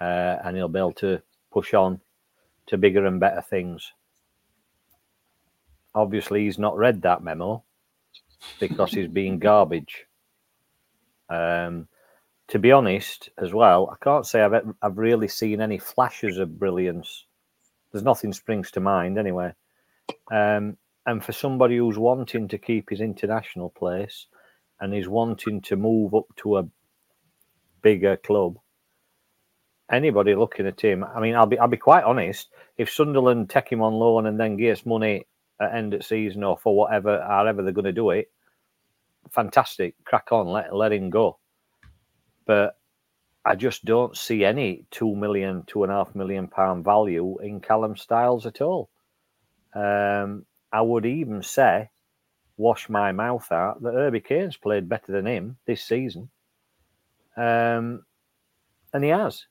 uh, 0.00 0.36
and 0.44 0.56
he'll 0.56 0.68
be 0.68 0.78
able 0.78 0.92
to 0.94 1.22
push 1.52 1.74
on 1.74 2.00
to 2.66 2.76
bigger 2.76 3.06
and 3.06 3.20
better 3.20 3.42
things. 3.42 3.92
Obviously, 5.94 6.44
he's 6.44 6.58
not 6.58 6.76
read 6.76 7.02
that 7.02 7.22
memo 7.22 7.62
because 8.60 8.92
he's 8.92 9.08
being 9.08 9.38
garbage. 9.38 10.06
Um, 11.28 11.88
to 12.48 12.58
be 12.58 12.72
honest, 12.72 13.30
as 13.38 13.52
well, 13.52 13.90
I 13.92 14.04
can't 14.04 14.26
say 14.26 14.42
I've 14.42 14.74
I've 14.82 14.98
really 14.98 15.28
seen 15.28 15.60
any 15.60 15.78
flashes 15.78 16.38
of 16.38 16.58
brilliance. 16.58 17.24
There's 17.92 18.04
nothing 18.04 18.32
springs 18.32 18.70
to 18.72 18.80
mind 18.80 19.18
anyway. 19.18 19.52
Um, 20.30 20.76
and 21.06 21.24
for 21.24 21.32
somebody 21.32 21.76
who's 21.76 21.98
wanting 21.98 22.48
to 22.48 22.58
keep 22.58 22.90
his 22.90 23.00
international 23.00 23.70
place 23.70 24.26
and 24.80 24.94
is 24.94 25.08
wanting 25.08 25.60
to 25.62 25.76
move 25.76 26.14
up 26.14 26.26
to 26.36 26.58
a 26.58 26.68
bigger 27.80 28.16
club, 28.16 28.58
anybody 29.90 30.34
looking 30.34 30.66
at 30.66 30.80
him, 30.80 31.04
I 31.04 31.20
mean, 31.20 31.36
I'll 31.36 31.46
be 31.46 31.58
I'll 31.58 31.68
be 31.68 31.76
quite 31.76 32.04
honest. 32.04 32.48
If 32.76 32.90
Sunderland 32.90 33.48
take 33.48 33.68
him 33.68 33.82
on 33.82 33.94
loan 33.94 34.26
and 34.26 34.38
then 34.38 34.56
gives 34.56 34.84
money 34.84 35.26
at 35.60 35.74
end 35.74 35.94
of 35.94 36.04
season 36.04 36.42
or 36.42 36.58
for 36.58 36.76
whatever, 36.76 37.22
however 37.22 37.62
they're 37.62 37.72
going 37.72 37.84
to 37.84 37.92
do 37.92 38.10
it, 38.10 38.30
fantastic, 39.30 39.94
crack 40.04 40.32
on, 40.32 40.48
let 40.48 40.74
let 40.74 40.92
him 40.92 41.08
go. 41.08 41.38
But 42.46 42.76
I 43.44 43.54
just 43.54 43.84
don't 43.84 44.16
see 44.16 44.44
any 44.44 44.86
two 44.90 45.14
million, 45.14 45.62
two 45.68 45.84
and 45.84 45.92
a 45.92 45.96
half 45.96 46.16
million 46.16 46.48
pound 46.48 46.84
value 46.84 47.38
in 47.38 47.60
Callum 47.60 47.96
Styles 47.96 48.44
at 48.44 48.60
all. 48.60 48.90
Um, 49.72 50.44
I 50.72 50.82
would 50.82 51.06
even 51.06 51.42
say, 51.42 51.90
wash 52.56 52.88
my 52.88 53.12
mouth 53.12 53.50
out, 53.52 53.82
that 53.82 53.94
Herbie 53.94 54.20
Kane's 54.20 54.56
played 54.56 54.88
better 54.88 55.12
than 55.12 55.26
him 55.26 55.56
this 55.66 55.84
season. 55.84 56.28
Um, 57.36 58.04
and 58.92 59.04
he 59.04 59.10
has. 59.10 59.46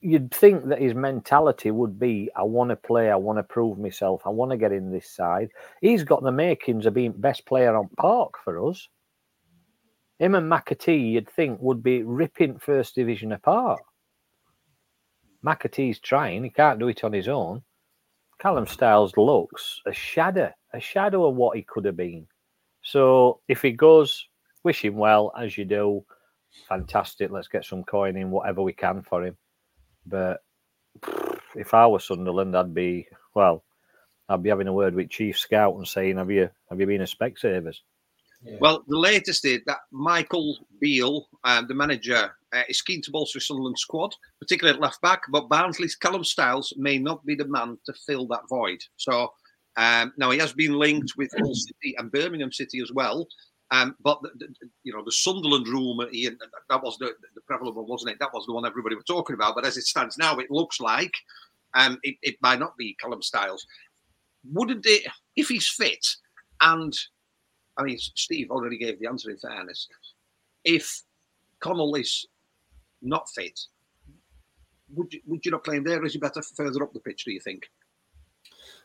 You'd 0.00 0.32
think 0.32 0.66
that 0.68 0.80
his 0.80 0.94
mentality 0.94 1.70
would 1.70 1.98
be 1.98 2.30
I 2.36 2.42
want 2.42 2.70
to 2.70 2.76
play, 2.76 3.10
I 3.10 3.16
want 3.16 3.38
to 3.38 3.42
prove 3.42 3.78
myself, 3.78 4.22
I 4.24 4.28
want 4.28 4.50
to 4.50 4.56
get 4.56 4.70
in 4.70 4.92
this 4.92 5.10
side. 5.10 5.50
He's 5.80 6.04
got 6.04 6.22
the 6.22 6.30
makings 6.30 6.86
of 6.86 6.94
being 6.94 7.12
best 7.12 7.44
player 7.46 7.74
on 7.74 7.88
park 7.96 8.34
for 8.44 8.68
us. 8.68 8.88
Him 10.18 10.34
and 10.34 10.50
McAtee, 10.50 11.12
you'd 11.12 11.28
think, 11.28 11.60
would 11.60 11.82
be 11.82 12.02
ripping 12.02 12.58
first 12.58 12.94
division 12.94 13.32
apart. 13.32 13.80
McAtee's 15.44 15.98
trying, 15.98 16.44
he 16.44 16.50
can't 16.50 16.78
do 16.78 16.88
it 16.88 17.04
on 17.04 17.12
his 17.12 17.28
own. 17.28 17.62
Callum 18.38 18.66
Styles 18.66 19.16
looks 19.16 19.80
a 19.86 19.92
shadow, 19.92 20.52
a 20.72 20.80
shadow 20.80 21.26
of 21.26 21.36
what 21.36 21.56
he 21.56 21.62
could 21.62 21.84
have 21.84 21.96
been. 21.96 22.26
So 22.82 23.40
if 23.48 23.62
he 23.62 23.72
goes, 23.72 24.28
wish 24.62 24.84
him 24.84 24.96
well 24.96 25.32
as 25.38 25.56
you 25.56 25.64
do. 25.64 26.04
Fantastic. 26.68 27.30
Let's 27.30 27.48
get 27.48 27.64
some 27.64 27.82
coin 27.84 28.16
in, 28.16 28.30
whatever 28.30 28.62
we 28.62 28.72
can 28.72 29.02
for 29.02 29.24
him. 29.24 29.36
But 30.04 30.40
if 31.54 31.74
I 31.74 31.86
was 31.86 32.04
Sunderland, 32.04 32.56
I'd 32.56 32.74
be 32.74 33.06
well. 33.34 33.64
I'd 34.28 34.42
be 34.42 34.50
having 34.50 34.68
a 34.68 34.72
word 34.72 34.94
with 34.94 35.10
Chief 35.10 35.38
Scout 35.38 35.76
and 35.76 35.86
saying, 35.86 36.16
"Have 36.18 36.30
you 36.30 36.50
have 36.68 36.80
you 36.80 36.86
been 36.86 37.02
a 37.02 37.06
spec 37.06 37.36
Specsavers?" 37.36 37.80
Yeah. 38.42 38.56
Well, 38.60 38.84
the 38.86 38.98
latest 38.98 39.44
is 39.44 39.60
that 39.66 39.78
Michael 39.90 40.58
Beale, 40.80 41.26
um, 41.44 41.66
the 41.66 41.74
manager, 41.74 42.34
uh, 42.54 42.62
is 42.68 42.82
keen 42.82 43.02
to 43.02 43.10
bolster 43.10 43.40
Sunderland's 43.40 43.80
squad, 43.80 44.14
particularly 44.40 44.76
at 44.76 44.82
left 44.82 45.00
back. 45.00 45.22
But 45.30 45.48
Barnsley's 45.48 45.96
Callum 45.96 46.24
Styles 46.24 46.72
may 46.76 46.98
not 46.98 47.24
be 47.24 47.34
the 47.34 47.46
man 47.46 47.78
to 47.86 47.92
fill 48.06 48.26
that 48.28 48.48
void. 48.48 48.78
So 48.96 49.32
um, 49.76 50.12
now 50.16 50.30
he 50.30 50.38
has 50.38 50.52
been 50.52 50.72
linked 50.72 51.12
with 51.16 51.30
Hull 51.38 51.54
City 51.54 51.94
and 51.98 52.12
Birmingham 52.12 52.52
City 52.52 52.80
as 52.80 52.92
well. 52.92 53.26
Um, 53.72 53.96
but 54.00 54.22
the, 54.22 54.30
the, 54.38 54.68
you 54.84 54.92
know 54.92 55.02
the 55.04 55.10
Sunderland 55.10 55.66
rumour, 55.66 56.08
Ian, 56.12 56.38
that 56.70 56.82
was 56.82 56.96
the, 56.98 57.12
the 57.34 57.40
prevalent 57.48 57.76
one, 57.76 57.88
wasn't 57.88 58.12
it? 58.12 58.18
That 58.20 58.32
was 58.32 58.46
the 58.46 58.52
one 58.52 58.64
everybody 58.64 58.94
was 58.94 59.04
talking 59.04 59.34
about. 59.34 59.56
But 59.56 59.66
as 59.66 59.76
it 59.76 59.84
stands 59.84 60.16
now, 60.16 60.38
it 60.38 60.50
looks 60.50 60.80
like 60.80 61.12
um, 61.74 61.98
it, 62.02 62.16
it 62.22 62.36
might 62.40 62.60
not 62.60 62.76
be 62.76 62.96
Callum 63.00 63.22
Styles. 63.22 63.66
Wouldn't 64.52 64.86
it, 64.86 65.10
if 65.34 65.48
he's 65.48 65.68
fit 65.68 66.06
and 66.60 66.96
I 67.78 67.82
mean, 67.82 67.98
Steve 67.98 68.50
already 68.50 68.78
gave 68.78 68.98
the 68.98 69.06
answer 69.06 69.30
in 69.30 69.38
fairness. 69.38 69.88
If 70.64 71.02
Connell 71.60 71.94
is 71.94 72.26
not 73.02 73.28
fit, 73.34 73.58
would 74.94 75.12
you, 75.12 75.20
would 75.26 75.44
you 75.44 75.50
not 75.50 75.64
claim 75.64 75.84
there? 75.84 76.04
Is 76.04 76.12
he 76.12 76.18
better 76.18 76.42
further 76.42 76.82
up 76.82 76.92
the 76.92 77.00
pitch, 77.00 77.24
do 77.24 77.32
you 77.32 77.40
think? 77.40 77.68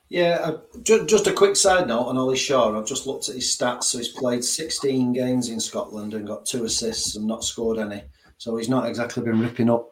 Yeah, 0.10 0.39
uh, 0.43 0.58
just, 0.84 1.08
just 1.08 1.27
a 1.27 1.34
quick 1.34 1.56
side 1.56 1.88
note 1.88 2.04
on 2.04 2.17
Ollie 2.17 2.36
Shaw. 2.36 2.77
I've 2.77 2.86
just 2.86 3.08
looked 3.08 3.30
at 3.30 3.36
his 3.36 3.56
stats. 3.56 3.86
So 3.86 3.97
he's 3.97 4.10
played 4.10 4.43
16 4.43 5.13
games 5.13 5.49
in 5.49 5.60
Scotland 5.60 6.13
and 6.13 6.27
got 6.27 6.45
two 6.45 6.65
assists 6.65 7.15
and 7.15 7.25
not 7.25 7.45
scored 7.45 7.77
any. 7.77 8.04
So 8.38 8.58
he's 8.58 8.67
not 8.67 8.89
exactly 8.89 9.23
been 9.23 9.39
ripping 9.39 9.69
up 9.69 9.89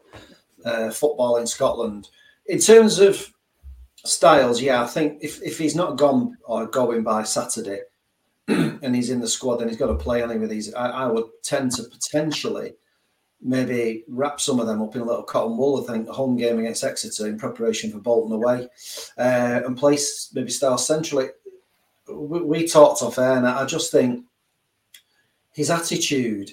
uh, 0.66 0.90
football 0.90 1.38
in 1.38 1.48
Scotland. 1.48 2.10
In 2.48 2.60
terms 2.60 3.00
of 3.00 3.32
styles, 4.06 4.62
yeah, 4.62 4.84
I 4.84 4.88
think 4.88 5.20
if, 5.22 5.42
if 5.42 5.58
he's 5.58 5.76
not 5.76 5.98
gone 5.98 6.36
or 6.44 6.66
going 6.66 7.04
by 7.04 7.24
Saturday, 7.24 7.80
and 8.82 8.96
he's 8.96 9.12
in 9.12 9.20
the 9.20 9.28
squad 9.28 9.62
and 9.62 9.70
he's 9.70 9.78
got 9.78 9.88
to 9.88 9.96
play 9.96 10.24
any 10.24 10.38
with 10.38 10.50
these, 10.50 10.74
I, 10.74 10.90
I, 10.90 11.06
would 11.06 11.26
tend 11.44 11.72
to 11.74 11.84
potentially 11.84 12.74
maybe 13.42 14.04
wrap 14.08 14.42
some 14.42 14.60
of 14.60 14.66
them 14.66 14.82
up 14.82 14.96
in 14.96 15.02
a 15.02 15.06
little 15.06 15.22
cotton 15.22 15.56
wool. 15.56 15.84
I 15.84 15.92
think 15.92 16.10
home 16.10 16.36
game 16.36 16.58
against 16.58 16.84
Exeter 16.84 17.28
in 17.28 17.38
preparation 17.38 17.92
for 17.92 18.00
Bolton 18.00 18.34
away, 18.34 18.68
uh, 19.20 19.62
and 19.66 19.78
place 19.78 20.32
maybe 20.34 20.50
style 20.50 20.80
centrally. 20.80 21.28
We, 22.08 22.42
we, 22.42 22.68
talked 22.68 23.04
off 23.04 23.20
air, 23.20 23.38
and 23.38 23.48
I 23.48 23.66
just 23.66 23.92
think 23.92 24.26
his 25.54 25.70
attitude. 25.70 26.52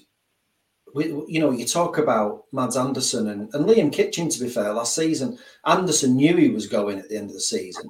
We, 0.94 1.06
you 1.28 1.40
know, 1.40 1.50
you 1.50 1.64
talk 1.64 1.96
about 1.96 2.44
Mads 2.52 2.76
Andersen 2.76 3.28
and, 3.28 3.54
and 3.54 3.64
Liam 3.64 3.90
Kitching. 3.90 4.28
To 4.28 4.40
be 4.40 4.50
fair, 4.50 4.72
last 4.74 4.94
season 4.94 5.38
Andersen 5.64 6.14
knew 6.14 6.36
he 6.36 6.50
was 6.50 6.66
going 6.66 6.98
at 6.98 7.08
the 7.08 7.16
end 7.16 7.30
of 7.30 7.34
the 7.34 7.40
season, 7.40 7.88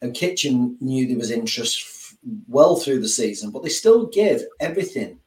and 0.00 0.14
Kitching 0.14 0.76
knew 0.80 1.08
there 1.08 1.18
was 1.18 1.32
interest 1.32 1.97
well 2.46 2.76
through 2.76 3.00
the 3.00 3.08
season, 3.08 3.50
but 3.50 3.62
they 3.62 3.68
still 3.68 4.06
give 4.06 4.42
everything 4.60 5.20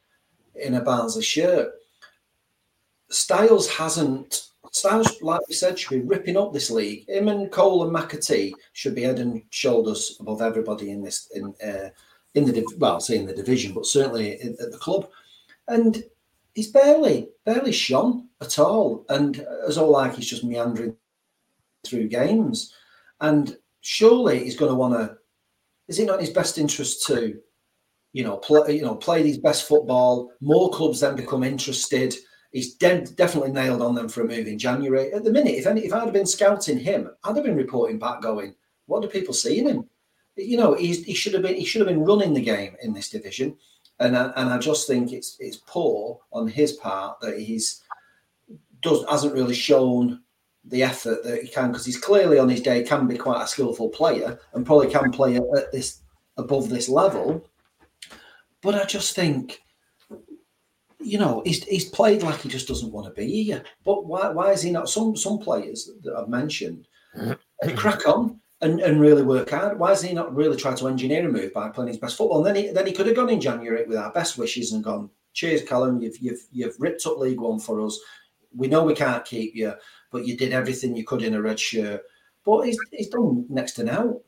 in 0.54 0.74
a 0.74 0.80
Barnsley 0.80 1.22
shirt. 1.22 1.72
Styles 3.10 3.68
hasn't. 3.68 4.48
Styles, 4.70 5.20
like 5.20 5.46
we 5.48 5.54
said, 5.54 5.78
should 5.78 5.90
be 5.90 6.00
ripping 6.00 6.36
up 6.36 6.52
this 6.52 6.70
league. 6.70 7.06
Him 7.06 7.28
and 7.28 7.50
Cole 7.50 7.84
and 7.84 7.94
McAtee 7.94 8.52
should 8.72 8.94
be 8.94 9.02
head 9.02 9.18
and 9.18 9.42
shoulders 9.50 10.16
above 10.18 10.40
everybody 10.40 10.90
in 10.90 11.02
this 11.02 11.30
in 11.34 11.54
uh, 11.62 11.90
in 12.34 12.46
the 12.46 12.64
well, 12.78 13.00
say 13.00 13.18
in 13.18 13.26
the 13.26 13.34
division, 13.34 13.74
but 13.74 13.86
certainly 13.86 14.40
in, 14.40 14.56
at 14.60 14.72
the 14.72 14.78
club. 14.78 15.08
And 15.68 16.02
he's 16.54 16.70
barely 16.70 17.28
barely 17.44 17.72
shone 17.72 18.28
at 18.40 18.58
all, 18.58 19.04
and 19.10 19.46
as 19.66 19.76
all 19.76 19.90
like 19.90 20.14
he's 20.14 20.28
just 20.30 20.44
meandering 20.44 20.96
through 21.84 22.08
games. 22.08 22.74
And 23.20 23.56
surely 23.82 24.44
he's 24.44 24.56
going 24.56 24.70
to 24.70 24.76
want 24.76 24.94
to 24.94 25.18
is 25.92 25.98
it 25.98 26.06
not 26.06 26.14
in 26.14 26.20
his 26.20 26.30
best 26.30 26.56
interest 26.56 27.06
to, 27.06 27.38
you 28.14 28.24
know, 28.24 28.38
play, 28.38 28.76
you 28.76 28.82
know, 28.82 28.94
play 28.94 29.22
his 29.22 29.38
best 29.38 29.68
football? 29.68 30.32
More 30.40 30.70
clubs 30.70 31.00
then 31.00 31.16
become 31.16 31.44
interested. 31.44 32.14
He's 32.50 32.74
de- 32.74 33.04
definitely 33.04 33.52
nailed 33.52 33.82
on 33.82 33.94
them 33.94 34.08
for 34.08 34.22
a 34.22 34.26
move 34.26 34.46
in 34.46 34.58
January. 34.58 35.12
At 35.12 35.22
the 35.22 35.30
minute, 35.30 35.54
if 35.54 35.66
any, 35.66 35.82
if 35.82 35.92
I'd 35.92 36.04
have 36.04 36.12
been 36.14 36.26
scouting 36.26 36.78
him, 36.78 37.10
I'd 37.24 37.36
have 37.36 37.44
been 37.44 37.56
reporting 37.56 37.98
back, 37.98 38.22
going, 38.22 38.54
"What 38.86 39.02
do 39.02 39.08
people 39.08 39.34
see 39.34 39.58
in 39.58 39.68
him?" 39.68 39.88
You 40.36 40.56
know, 40.56 40.72
he's, 40.72 41.04
he 41.04 41.12
should 41.12 41.34
have 41.34 41.42
been 41.42 41.56
he 41.56 41.64
should 41.66 41.82
have 41.82 41.88
been 41.88 42.04
running 42.04 42.32
the 42.32 42.40
game 42.40 42.74
in 42.82 42.94
this 42.94 43.10
division, 43.10 43.56
and 44.00 44.16
I, 44.16 44.32
and 44.36 44.48
I 44.48 44.56
just 44.56 44.86
think 44.86 45.12
it's 45.12 45.36
it's 45.38 45.58
poor 45.66 46.20
on 46.32 46.48
his 46.48 46.72
part 46.72 47.20
that 47.20 47.38
he's 47.38 47.82
does 48.80 49.04
hasn't 49.10 49.34
really 49.34 49.54
shown 49.54 50.21
the 50.64 50.82
effort 50.82 51.24
that 51.24 51.42
he 51.42 51.48
can 51.48 51.72
because 51.72 51.84
he's 51.84 51.98
clearly 51.98 52.38
on 52.38 52.48
his 52.48 52.60
day 52.60 52.82
can 52.82 53.06
be 53.06 53.16
quite 53.16 53.42
a 53.42 53.48
skillful 53.48 53.88
player 53.88 54.38
and 54.54 54.64
probably 54.64 54.88
can 54.88 55.10
play 55.10 55.36
at 55.36 55.72
this 55.72 56.02
above 56.36 56.68
this 56.68 56.88
level. 56.88 57.44
But 58.60 58.76
I 58.76 58.84
just 58.84 59.16
think, 59.16 59.60
you 61.00 61.18
know, 61.18 61.42
he's, 61.44 61.64
he's 61.64 61.88
played 61.88 62.22
like 62.22 62.40
he 62.40 62.48
just 62.48 62.68
doesn't 62.68 62.92
want 62.92 63.06
to 63.06 63.20
be 63.20 63.44
here. 63.44 63.64
But 63.84 64.06
why 64.06 64.28
why 64.28 64.52
is 64.52 64.62
he 64.62 64.70
not? 64.70 64.88
Some 64.88 65.16
some 65.16 65.38
players 65.38 65.90
that 66.02 66.14
I've 66.14 66.28
mentioned 66.28 66.86
crack 67.76 68.06
on 68.06 68.40
and, 68.60 68.80
and 68.80 69.00
really 69.00 69.22
work 69.22 69.50
hard. 69.50 69.78
Why 69.78 69.90
is 69.90 70.02
he 70.02 70.14
not 70.14 70.34
really 70.34 70.56
try 70.56 70.74
to 70.74 70.88
engineer 70.88 71.28
a 71.28 71.32
move 71.32 71.52
by 71.52 71.68
playing 71.68 71.88
his 71.88 71.98
best 71.98 72.16
football? 72.16 72.46
And 72.46 72.46
then 72.46 72.64
he 72.64 72.72
then 72.72 72.86
he 72.86 72.92
could 72.92 73.06
have 73.08 73.16
gone 73.16 73.30
in 73.30 73.40
January 73.40 73.84
with 73.84 73.98
our 73.98 74.12
best 74.12 74.38
wishes 74.38 74.72
and 74.72 74.84
gone, 74.84 75.10
cheers, 75.32 75.62
Callum, 75.62 76.00
you've 76.00 76.18
you've 76.18 76.46
you've 76.52 76.76
ripped 76.78 77.04
up 77.04 77.18
League 77.18 77.40
One 77.40 77.58
for 77.58 77.80
us. 77.84 77.98
We 78.54 78.68
know 78.68 78.84
we 78.84 78.94
can't 78.94 79.24
keep 79.24 79.54
you 79.54 79.74
but 80.12 80.26
you 80.26 80.36
did 80.36 80.52
everything 80.52 80.94
you 80.94 81.04
could 81.04 81.22
in 81.22 81.34
a 81.34 81.42
red 81.42 81.58
shirt. 81.58 82.02
But 82.44 82.62
he's, 82.62 82.78
he's 82.92 83.08
done 83.08 83.46
next 83.48 83.72
to 83.72 83.84
now. 83.84 84.20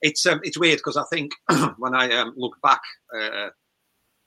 It's 0.00 0.26
um, 0.26 0.40
it's 0.42 0.58
weird 0.58 0.78
because 0.78 0.96
I 0.96 1.04
think 1.04 1.32
when 1.78 1.94
I 1.94 2.10
um, 2.16 2.34
look 2.36 2.60
back, 2.62 2.80
uh, 3.14 3.48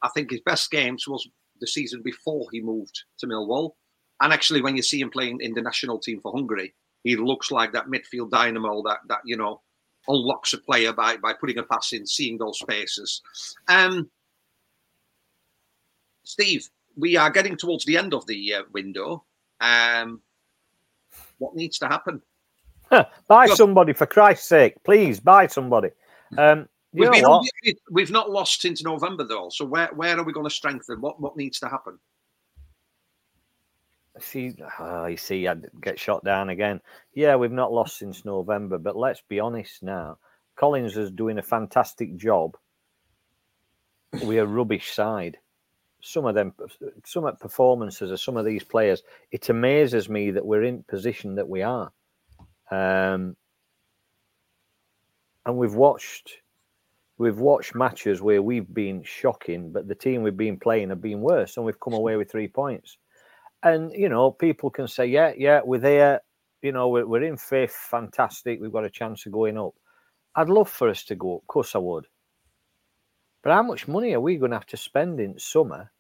I 0.02 0.10
think 0.14 0.32
his 0.32 0.42
best 0.42 0.72
games 0.72 1.08
was 1.08 1.28
the 1.60 1.68
season 1.68 2.02
before 2.04 2.48
he 2.52 2.62
moved 2.62 3.04
to 3.20 3.28
Millwall. 3.28 3.72
And 4.20 4.34
actually, 4.34 4.62
when 4.62 4.76
you 4.76 4.82
see 4.82 5.00
him 5.00 5.12
playing 5.12 5.40
in 5.42 5.54
the 5.54 5.62
national 5.62 6.00
team 6.00 6.20
for 6.22 6.32
Hungary, 6.32 6.74
he 7.04 7.16
looks 7.16 7.52
like 7.52 7.74
that 7.74 7.88
midfield 7.88 8.32
dynamo 8.32 8.82
that 8.84 9.00
that 9.08 9.20
you 9.24 9.38
know 9.38 9.62
unlocks 10.08 10.54
a 10.54 10.58
player 10.58 10.94
by 10.94 11.18
by 11.18 11.34
putting 11.34 11.60
a 11.60 11.64
pass 11.64 11.94
in, 11.94 12.08
seeing 12.08 12.40
those 12.40 12.58
spaces. 12.60 13.22
Um, 13.68 14.10
Steve, 16.24 16.68
we 16.98 17.16
are 17.16 17.30
getting 17.30 17.56
towards 17.56 17.86
the 17.86 17.98
end 17.98 18.14
of 18.14 18.26
the 18.28 18.56
uh, 18.56 18.64
window. 18.74 19.24
Um, 19.62 20.22
what 21.38 21.56
needs 21.56 21.78
to 21.80 21.88
happen? 21.88 22.22
buy 23.28 23.48
somebody 23.48 23.94
for 23.94 24.06
Christ's 24.06 24.48
sake, 24.48 24.76
please 24.84 25.20
buy 25.20 25.48
somebody. 25.48 25.90
Um, 26.38 26.68
we've, 26.94 27.12
been, 27.12 27.76
we've 27.92 28.12
not 28.12 28.30
lost 28.30 28.62
since 28.62 28.84
November 28.84 29.24
though. 29.24 29.50
So 29.50 29.66
where 29.66 29.90
where 29.94 30.18
are 30.18 30.24
we 30.24 30.34
going 30.34 30.46
to 30.48 30.54
strengthen? 30.54 31.02
What 31.02 31.22
what 31.22 31.38
needs 31.38 31.60
to 31.60 31.70
happen? 31.70 32.00
See, 34.20 34.56
oh, 34.80 35.06
you 35.06 35.18
see, 35.18 35.48
I'd 35.48 35.70
get 35.82 36.00
shot 36.00 36.24
down 36.24 36.50
again. 36.50 36.82
Yeah, 37.14 37.36
we've 37.36 37.52
not 37.52 37.72
lost 37.72 38.00
since 38.00 38.26
November, 38.26 38.80
but 38.80 38.98
let's 38.98 39.22
be 39.30 39.40
honest 39.40 39.84
now. 39.84 40.18
Collins 40.56 40.98
is 40.98 41.12
doing 41.12 41.38
a 41.38 41.44
fantastic 41.44 42.18
job. 42.18 42.58
We're 44.24 44.44
a 44.44 44.48
rubbish 44.48 44.92
side. 44.92 45.38
Some 46.08 46.26
of 46.26 46.36
them, 46.36 46.54
some 47.06 47.26
of 47.26 47.40
performances 47.40 48.12
of 48.12 48.20
some 48.20 48.38
of 48.38 48.46
these 48.46 48.64
players, 48.64 49.04
it 49.32 49.50
amazes 49.50 50.08
me 50.08 50.32
that 50.32 50.46
we're 50.46 50.64
in 50.64 50.84
position 50.84 51.36
that 51.36 51.50
we 51.50 51.64
are. 51.64 51.92
Um, 52.72 53.36
and 55.46 55.58
we've 55.58 55.76
watched, 55.76 56.32
we've 57.18 57.40
watched 57.40 57.76
matches 57.76 58.22
where 58.22 58.42
we've 58.42 58.74
been 58.74 59.04
shocking, 59.04 59.72
but 59.72 59.88
the 59.88 59.96
team 59.96 60.24
we've 60.24 60.38
been 60.38 60.60
playing 60.60 60.90
have 60.90 61.02
been 61.02 61.20
worse, 61.20 61.58
and 61.58 61.66
we've 61.66 61.80
come 61.80 61.94
away 61.94 62.16
with 62.16 62.32
three 62.32 62.48
points. 62.48 62.98
And 63.64 63.92
you 63.92 64.08
know, 64.08 64.32
people 64.32 64.70
can 64.70 64.88
say, 64.88 65.08
"Yeah, 65.08 65.34
yeah, 65.38 65.62
we're 65.64 65.80
there. 65.80 66.22
You 66.62 66.72
know, 66.72 66.88
we're, 66.90 67.06
we're 67.06 67.24
in 67.24 67.38
fifth. 67.38 67.88
Fantastic. 67.90 68.62
We've 68.62 68.72
got 68.72 68.86
a 68.86 68.90
chance 68.90 69.26
of 69.26 69.32
going 69.32 69.58
up." 69.58 69.74
I'd 70.36 70.50
love 70.50 70.70
for 70.70 70.88
us 70.88 71.04
to 71.06 71.16
go. 71.16 71.38
Of 71.38 71.48
course, 71.48 71.74
I 71.76 71.80
would. 71.80 72.06
But 73.42 73.54
how 73.54 73.64
much 73.64 73.88
money 73.88 74.14
are 74.14 74.22
we 74.22 74.38
going 74.38 74.52
to 74.52 74.58
have 74.58 74.68
to 74.68 74.78
spend 74.78 75.20
in 75.20 75.40
summer 75.40 75.92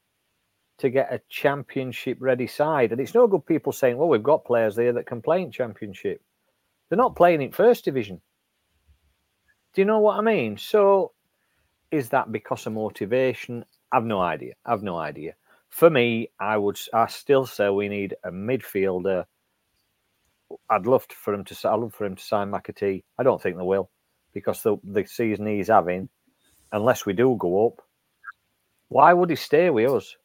to 0.80 0.90
get 0.90 1.14
a 1.14 1.22
championship 1.30 2.18
ready 2.20 2.48
side? 2.48 2.92
And 2.92 3.02
it's 3.02 3.14
no 3.14 3.28
good 3.28 3.46
people 3.46 3.72
saying, 3.72 3.98
well, 3.98 4.10
we've 4.10 4.24
got 4.24 4.46
players 4.46 4.76
there 4.76 4.94
that 4.94 5.06
can 5.06 5.22
play 5.22 5.42
in 5.42 5.52
championship. 5.52 6.22
They're 6.90 6.98
not 6.98 7.16
playing 7.16 7.42
in 7.42 7.52
first 7.52 7.86
division. 7.86 8.22
Do 9.74 9.82
you 9.82 9.86
know 9.86 10.00
what 10.00 10.18
I 10.18 10.22
mean? 10.22 10.58
So 10.58 11.12
is 11.92 12.10
that 12.10 12.32
because 12.32 12.66
of 12.66 12.74
motivation? 12.74 13.66
I've 13.92 14.06
no 14.06 14.20
idea. 14.20 14.54
I've 14.66 14.84
no 14.84 14.98
idea. 14.98 15.36
For 15.70 15.90
me, 15.90 16.30
I 16.40 16.58
would 16.58 16.80
I 16.94 17.08
still 17.08 17.46
say 17.46 17.70
we 17.70 17.90
need 17.90 18.16
a 18.24 18.32
midfielder. 18.32 19.26
I'd 20.70 20.88
love 20.88 21.06
for 21.10 21.34
him 21.34 21.44
to 21.46 21.70
I'd 21.70 21.76
love 21.76 21.94
for 21.94 22.06
him 22.06 22.16
to 22.16 22.24
sign 22.24 22.52
McAtee. 22.52 23.04
I 23.18 23.24
don't 23.24 23.42
think 23.42 23.58
they 23.58 23.64
will 23.64 23.90
because 24.34 24.64
the 24.64 24.78
the 24.84 25.06
season 25.06 25.46
he's 25.46 25.68
having, 25.68 26.10
unless 26.72 27.06
we 27.06 27.14
do 27.14 27.36
go 27.38 27.68
up, 27.68 27.82
why 28.88 29.14
would 29.14 29.30
he 29.30 29.36
stay 29.36 29.70
with 29.70 29.92
us? 29.92 30.16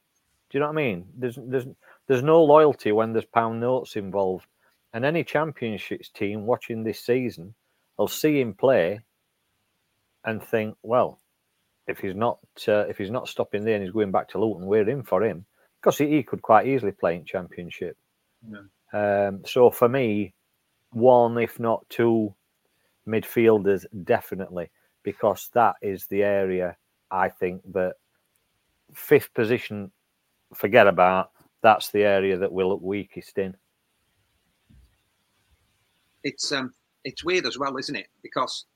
Do 0.53 0.59
you 0.59 0.61
know 0.61 0.67
what 0.67 0.79
I 0.79 0.85
mean? 0.85 1.07
There's 1.17 1.39
there's 1.41 1.65
there's 2.07 2.23
no 2.23 2.45
loyalty 2.45 2.93
when 2.93 3.15
there's 3.15 3.25
pound 3.25 3.61
notes 3.61 3.97
involved. 3.97 4.47
And 4.93 5.07
any 5.07 5.25
championships 5.25 6.11
team 6.11 6.45
watching 6.45 6.85
this 6.85 7.01
season 7.01 7.55
will 7.97 8.09
see 8.09 8.39
him 8.39 8.53
play 8.53 9.01
and 10.27 10.43
think, 10.43 10.77
well, 10.83 11.21
if 11.87 12.01
he's 12.01 12.15
not 12.15 12.39
uh, 12.69 12.85
if 12.87 12.99
he's 12.99 13.11
not 13.11 13.29
stopping 13.29 13.65
there 13.65 13.77
and 13.77 13.83
he's 13.83 13.95
going 13.95 14.13
back 14.13 14.29
to 14.29 14.39
Luton, 14.39 14.67
we're 14.67 14.89
in 14.91 15.03
for 15.03 15.25
him 15.25 15.47
because 15.81 15.97
he, 15.97 16.09
he 16.09 16.23
could 16.23 16.43
quite 16.43 16.67
easily 16.67 16.93
play 16.93 17.17
in 17.17 17.25
Championship. 17.25 17.97
Yeah. 18.47 18.59
Um, 18.93 19.41
so 19.47 19.71
for 19.71 19.89
me, 19.89 20.35
one 20.91 21.39
if 21.39 21.59
not 21.59 21.89
two 21.89 22.35
midfielders 23.09 23.87
definitely 24.05 24.71
because 25.03 25.49
that 25.55 25.77
is 25.81 26.05
the 26.07 26.23
area 26.23 26.77
I 27.11 27.31
think 27.31 27.63
that 27.73 27.95
fifth 28.95 29.33
position, 29.35 29.91
forget 30.55 30.87
about. 30.87 31.31
That's 31.63 31.91
the 31.91 32.03
area 32.03 32.37
that 32.39 32.53
we'll 32.53 32.71
look 32.71 32.83
weakest 32.83 33.39
in 33.39 33.57
it's 36.25 36.53
um 36.53 36.73
it's 37.05 37.25
weird 37.25 37.47
as 37.47 37.59
well, 37.59 37.77
isn't 37.77 37.97
it? 37.97 38.07
Because 38.23 38.67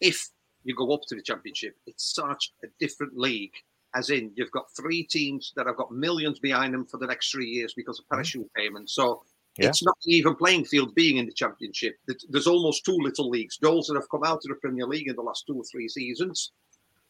if 0.00 0.28
you 0.64 0.74
go 0.74 0.92
up 0.92 1.02
to 1.08 1.14
the 1.14 1.22
championship, 1.22 1.76
it's 1.86 2.14
such 2.14 2.52
a 2.64 2.66
different 2.80 3.16
league. 3.16 3.54
As 3.94 4.10
in, 4.10 4.30
you've 4.34 4.50
got 4.50 4.66
three 4.76 5.04
teams 5.04 5.52
that 5.56 5.66
have 5.66 5.76
got 5.76 5.92
millions 5.92 6.38
behind 6.38 6.74
them 6.74 6.86
for 6.86 6.98
the 6.98 7.06
next 7.06 7.30
three 7.30 7.46
years 7.46 7.74
because 7.74 7.98
of 7.98 8.04
mm-hmm. 8.04 8.16
parachute 8.16 8.54
payments. 8.54 8.94
So 8.94 9.22
yeah. 9.56 9.68
it's 9.68 9.84
not 9.84 9.96
an 10.04 10.12
even 10.12 10.34
playing 10.36 10.64
field 10.64 10.94
being 10.94 11.16
in 11.16 11.26
the 11.26 11.32
championship. 11.32 11.96
There's 12.28 12.46
almost 12.46 12.84
two 12.84 12.96
little 12.96 13.28
leagues. 13.28 13.58
Those 13.60 13.86
that 13.86 13.94
have 13.94 14.10
come 14.10 14.24
out 14.24 14.38
of 14.38 14.48
the 14.48 14.54
Premier 14.60 14.86
League 14.86 15.08
in 15.08 15.16
the 15.16 15.22
last 15.22 15.46
two 15.46 15.56
or 15.56 15.64
three 15.64 15.88
seasons, 15.88 16.52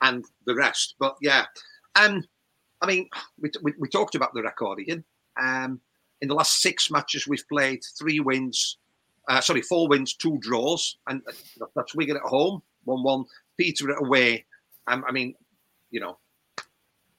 and 0.02 0.24
the 0.46 0.54
rest. 0.54 0.94
But 0.98 1.16
yeah, 1.20 1.44
um, 1.96 2.24
I 2.82 2.86
mean, 2.86 3.08
we, 3.38 3.50
we, 3.62 3.74
we 3.78 3.88
talked 3.88 4.14
about 4.14 4.34
the 4.34 4.42
record 4.42 4.78
again. 4.78 5.04
Um, 5.40 5.80
in 6.20 6.28
the 6.28 6.34
last 6.34 6.60
six 6.60 6.90
matches 6.90 7.26
we've 7.26 7.48
played, 7.48 7.80
three 7.98 8.20
wins, 8.20 8.78
uh, 9.28 9.40
sorry, 9.40 9.62
four 9.62 9.88
wins, 9.88 10.14
two 10.14 10.38
draws, 10.38 10.96
and 11.06 11.22
uh, 11.28 11.66
that's 11.74 11.94
Wigan 11.94 12.16
at 12.16 12.22
home, 12.22 12.62
one-one. 12.84 13.24
Peter 13.56 13.90
at 13.90 14.02
away. 14.02 14.44
Um, 14.86 15.04
I 15.06 15.12
mean, 15.12 15.34
you 15.90 16.00
know, 16.00 16.18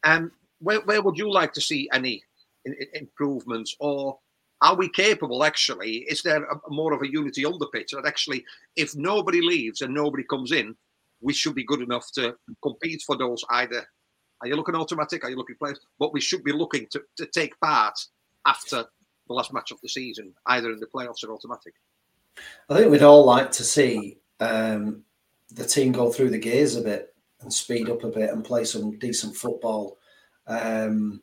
um, 0.03 0.31
where 0.59 0.81
where 0.81 1.01
would 1.01 1.17
you 1.17 1.31
like 1.31 1.53
to 1.53 1.61
see 1.61 1.89
any 1.93 2.23
in, 2.65 2.73
in 2.73 2.87
improvements, 2.93 3.75
or 3.79 4.17
are 4.61 4.75
we 4.75 4.89
capable? 4.89 5.43
Actually, 5.43 5.97
is 6.09 6.23
there 6.23 6.43
a, 6.43 6.59
more 6.69 6.93
of 6.93 7.01
a 7.01 7.11
unity 7.11 7.45
on 7.45 7.59
the 7.59 7.67
pitch 7.67 7.91
that 7.91 8.07
actually, 8.07 8.43
if 8.75 8.95
nobody 8.95 9.41
leaves 9.41 9.81
and 9.81 9.93
nobody 9.93 10.23
comes 10.23 10.51
in, 10.51 10.75
we 11.21 11.33
should 11.33 11.55
be 11.55 11.63
good 11.63 11.81
enough 11.81 12.11
to 12.13 12.35
compete 12.63 13.03
for 13.05 13.17
those 13.17 13.43
either. 13.51 13.85
Are 14.41 14.47
you 14.47 14.55
looking 14.55 14.75
automatic? 14.75 15.23
Are 15.23 15.29
you 15.29 15.35
looking 15.35 15.55
players? 15.55 15.79
But 15.99 16.13
we 16.13 16.21
should 16.21 16.43
be 16.43 16.51
looking 16.51 16.87
to, 16.91 17.01
to 17.17 17.25
take 17.27 17.59
part 17.59 17.97
after 18.45 18.85
the 19.27 19.33
last 19.33 19.53
match 19.53 19.71
of 19.71 19.79
the 19.81 19.89
season, 19.89 20.33
either 20.47 20.71
in 20.71 20.79
the 20.79 20.87
playoffs 20.87 21.23
or 21.23 21.31
automatic. 21.31 21.73
I 22.69 22.75
think 22.75 22.91
we'd 22.91 23.03
all 23.03 23.25
like 23.25 23.51
to 23.53 23.63
see 23.63 24.17
um, 24.39 25.03
the 25.51 25.65
team 25.65 25.91
go 25.91 26.11
through 26.11 26.31
the 26.31 26.39
gears 26.39 26.75
a 26.75 26.81
bit 26.81 27.13
and 27.41 27.53
speed 27.53 27.89
up 27.89 28.03
a 28.03 28.09
bit 28.09 28.29
and 28.29 28.43
play 28.43 28.63
some 28.63 28.97
decent 28.97 29.35
football. 29.35 29.97
Um, 30.47 31.21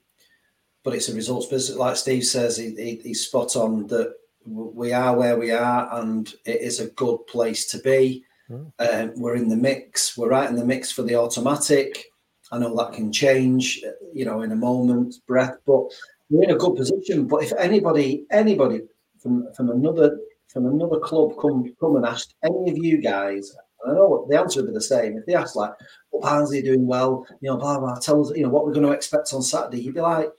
but 0.85 0.95
it's 0.95 1.09
a 1.09 1.15
results 1.15 1.47
business. 1.47 1.79
Like 1.79 1.97
Steve 1.97 2.25
says, 2.25 2.57
he, 2.57 2.75
he, 2.75 3.01
he's 3.03 3.27
spot 3.27 3.57
on 3.57 3.87
that 3.89 4.15
we 4.47 4.93
are 4.93 5.17
where 5.17 5.37
we 5.37 5.51
are 5.51 5.89
and 6.01 6.33
it 6.45 6.61
is 6.61 6.81
a 6.81 6.91
good 6.91 7.27
place 7.27 7.67
to 7.71 7.79
be. 7.79 8.25
Mm. 8.51 8.73
Um, 8.79 9.13
we're 9.17 9.37
in 9.37 9.49
the 9.49 9.57
mix. 9.57 10.17
We're 10.17 10.31
right 10.31 10.49
in 10.49 10.57
the 10.57 10.65
mix 10.65 10.91
for 10.91 11.03
the 11.03 11.17
automatic. 11.17 12.07
I 12.51 12.59
know 12.59 12.75
that 12.77 12.95
can 12.95 13.13
change, 13.13 13.83
you 14.13 14.25
know, 14.25 14.43
in 14.43 14.53
a 14.53 14.57
moment's 14.57 15.19
breath, 15.19 15.57
but 15.67 15.83
we're 16.31 16.45
in 16.45 16.51
a 16.51 16.59
good 16.59 16.77
position. 16.77 17.27
But 17.27 17.43
if 17.43 17.53
anybody, 17.59 18.27
anybody 18.31 18.83
from 19.21 19.53
from 19.55 19.71
another 19.71 20.19
from 20.49 20.67
another 20.67 20.99
club 20.99 21.33
come 21.41 21.75
come 21.81 21.97
and 21.97 22.07
ask 22.07 22.31
any 22.43 22.71
of 22.71 22.79
you 22.79 22.99
guys, 22.99 23.55
I 23.87 23.93
know 23.93 24.27
the 24.29 24.39
answer 24.39 24.61
would 24.61 24.69
be 24.69 24.75
the 24.75 24.81
same. 24.81 25.17
If 25.17 25.27
they 25.27 25.35
ask 25.35 25.57
like, 25.57 25.73
"What 26.11 26.23
well, 26.23 26.33
Barnsley 26.33 26.63
doing 26.63 26.87
well?" 26.87 27.27
You 27.41 27.51
know, 27.51 27.57
blah 27.57 27.79
blah. 27.79 27.99
Tell 27.99 28.21
us, 28.23 28.37
you 28.37 28.43
know, 28.43 28.51
what 28.51 28.65
we're 28.65 28.73
going 28.73 28.87
to 28.87 28.93
expect 28.93 29.33
on 29.35 29.43
Saturday. 29.43 29.83
You'd 29.83 29.95
be 29.95 30.01
like, 30.01 30.31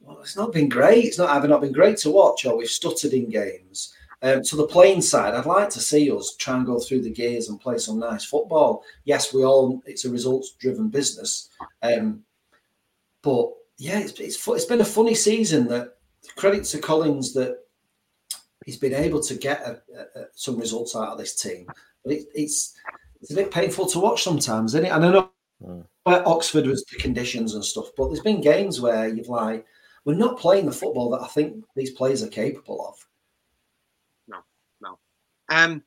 "Well, 0.00 0.20
it's 0.20 0.36
not 0.36 0.52
been 0.52 0.68
great. 0.68 1.04
It's 1.04 1.18
not 1.18 1.30
either 1.30 1.48
not 1.48 1.60
been 1.60 1.72
great 1.72 1.98
to 1.98 2.10
watch, 2.10 2.46
or 2.46 2.56
we've 2.56 2.68
stuttered 2.68 3.12
in 3.12 3.30
games." 3.30 3.92
Um, 4.22 4.44
so 4.44 4.56
the 4.56 4.66
playing 4.66 5.02
side, 5.02 5.34
I'd 5.34 5.46
like 5.46 5.68
to 5.70 5.80
see 5.80 6.10
us 6.10 6.36
try 6.36 6.56
and 6.56 6.66
go 6.66 6.78
through 6.78 7.02
the 7.02 7.10
gears 7.10 7.48
and 7.48 7.60
play 7.60 7.78
some 7.78 7.98
nice 7.98 8.24
football. 8.24 8.82
Yes, 9.04 9.34
we 9.34 9.44
all 9.44 9.82
it's 9.86 10.04
a 10.04 10.10
results 10.10 10.52
driven 10.58 10.88
business, 10.88 11.50
um, 11.82 12.22
but 13.22 13.50
yeah, 13.78 13.98
it's, 13.98 14.18
it's 14.18 14.48
it's 14.48 14.64
been 14.64 14.80
a 14.80 14.84
funny 14.84 15.14
season. 15.14 15.68
That 15.68 15.98
credit 16.36 16.64
to 16.64 16.78
Collins 16.78 17.34
that 17.34 17.58
he's 18.64 18.78
been 18.78 18.94
able 18.94 19.20
to 19.20 19.34
get 19.34 19.60
a, 19.60 19.80
a, 19.94 20.24
some 20.34 20.58
results 20.58 20.96
out 20.96 21.08
of 21.08 21.18
this 21.18 21.36
team. 21.36 21.66
But 22.02 22.14
it, 22.14 22.24
it's 22.34 22.74
it's 23.20 23.32
a 23.32 23.36
bit 23.36 23.50
painful 23.50 23.86
to 23.86 24.00
watch 24.00 24.22
sometimes, 24.22 24.74
isn't 24.74 24.86
it? 24.86 24.92
And 24.92 25.04
I 25.04 25.12
know 25.12 25.30
mm. 25.62 25.84
where 26.04 26.26
Oxford 26.26 26.66
was 26.66 26.84
the 26.84 26.96
conditions 26.96 27.54
and 27.54 27.64
stuff, 27.64 27.90
but 27.96 28.08
there's 28.08 28.20
been 28.20 28.40
games 28.40 28.80
where 28.80 29.08
you've 29.08 29.28
like 29.28 29.66
we're 30.06 30.14
not 30.14 30.38
playing 30.38 30.66
the 30.66 30.72
football 30.72 31.10
that 31.10 31.22
I 31.22 31.26
think 31.26 31.64
these 31.74 31.90
players 31.90 32.22
are 32.22 32.28
capable 32.28 32.86
of. 32.86 32.94
No. 34.80 34.98
Um, 35.48 35.82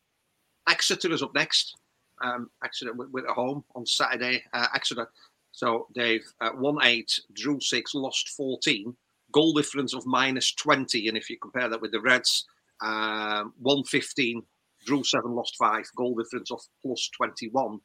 Exeter 0.68 1.12
is 1.12 1.24
up 1.24 1.34
next. 1.34 1.76
Um, 2.22 2.50
Exeter 2.64 2.94
we're 2.94 3.28
at 3.28 3.36
home 3.36 3.64
on 3.76 3.86
Saturday. 3.86 4.44
Uh, 4.54 4.68
Exeter. 4.76 5.10
So 5.52 5.88
they've 5.96 6.26
uh, 6.42 6.52
won 6.56 6.78
eight, 6.84 7.20
drew 7.34 7.60
six, 7.60 7.94
lost 7.94 8.30
fourteen. 8.30 8.96
Goal 9.32 9.54
difference 9.54 9.94
of 9.94 10.06
minus 10.06 10.54
twenty, 10.54 11.08
and 11.08 11.18
if 11.18 11.30
you 11.30 11.38
compare 11.38 11.70
that 11.70 11.82
with 11.82 11.92
the 11.92 12.02
Reds, 12.02 12.46
um, 12.82 13.54
115, 13.60 14.42
drew 14.86 15.04
seven, 15.04 15.36
lost 15.36 15.56
five, 15.58 15.86
goal 15.96 16.16
difference 16.16 16.52
of 16.52 16.62
plus 16.82 17.10
21. 17.16 17.80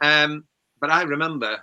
Um, 0.00 0.44
but 0.80 0.90
I 0.90 1.02
remember 1.02 1.58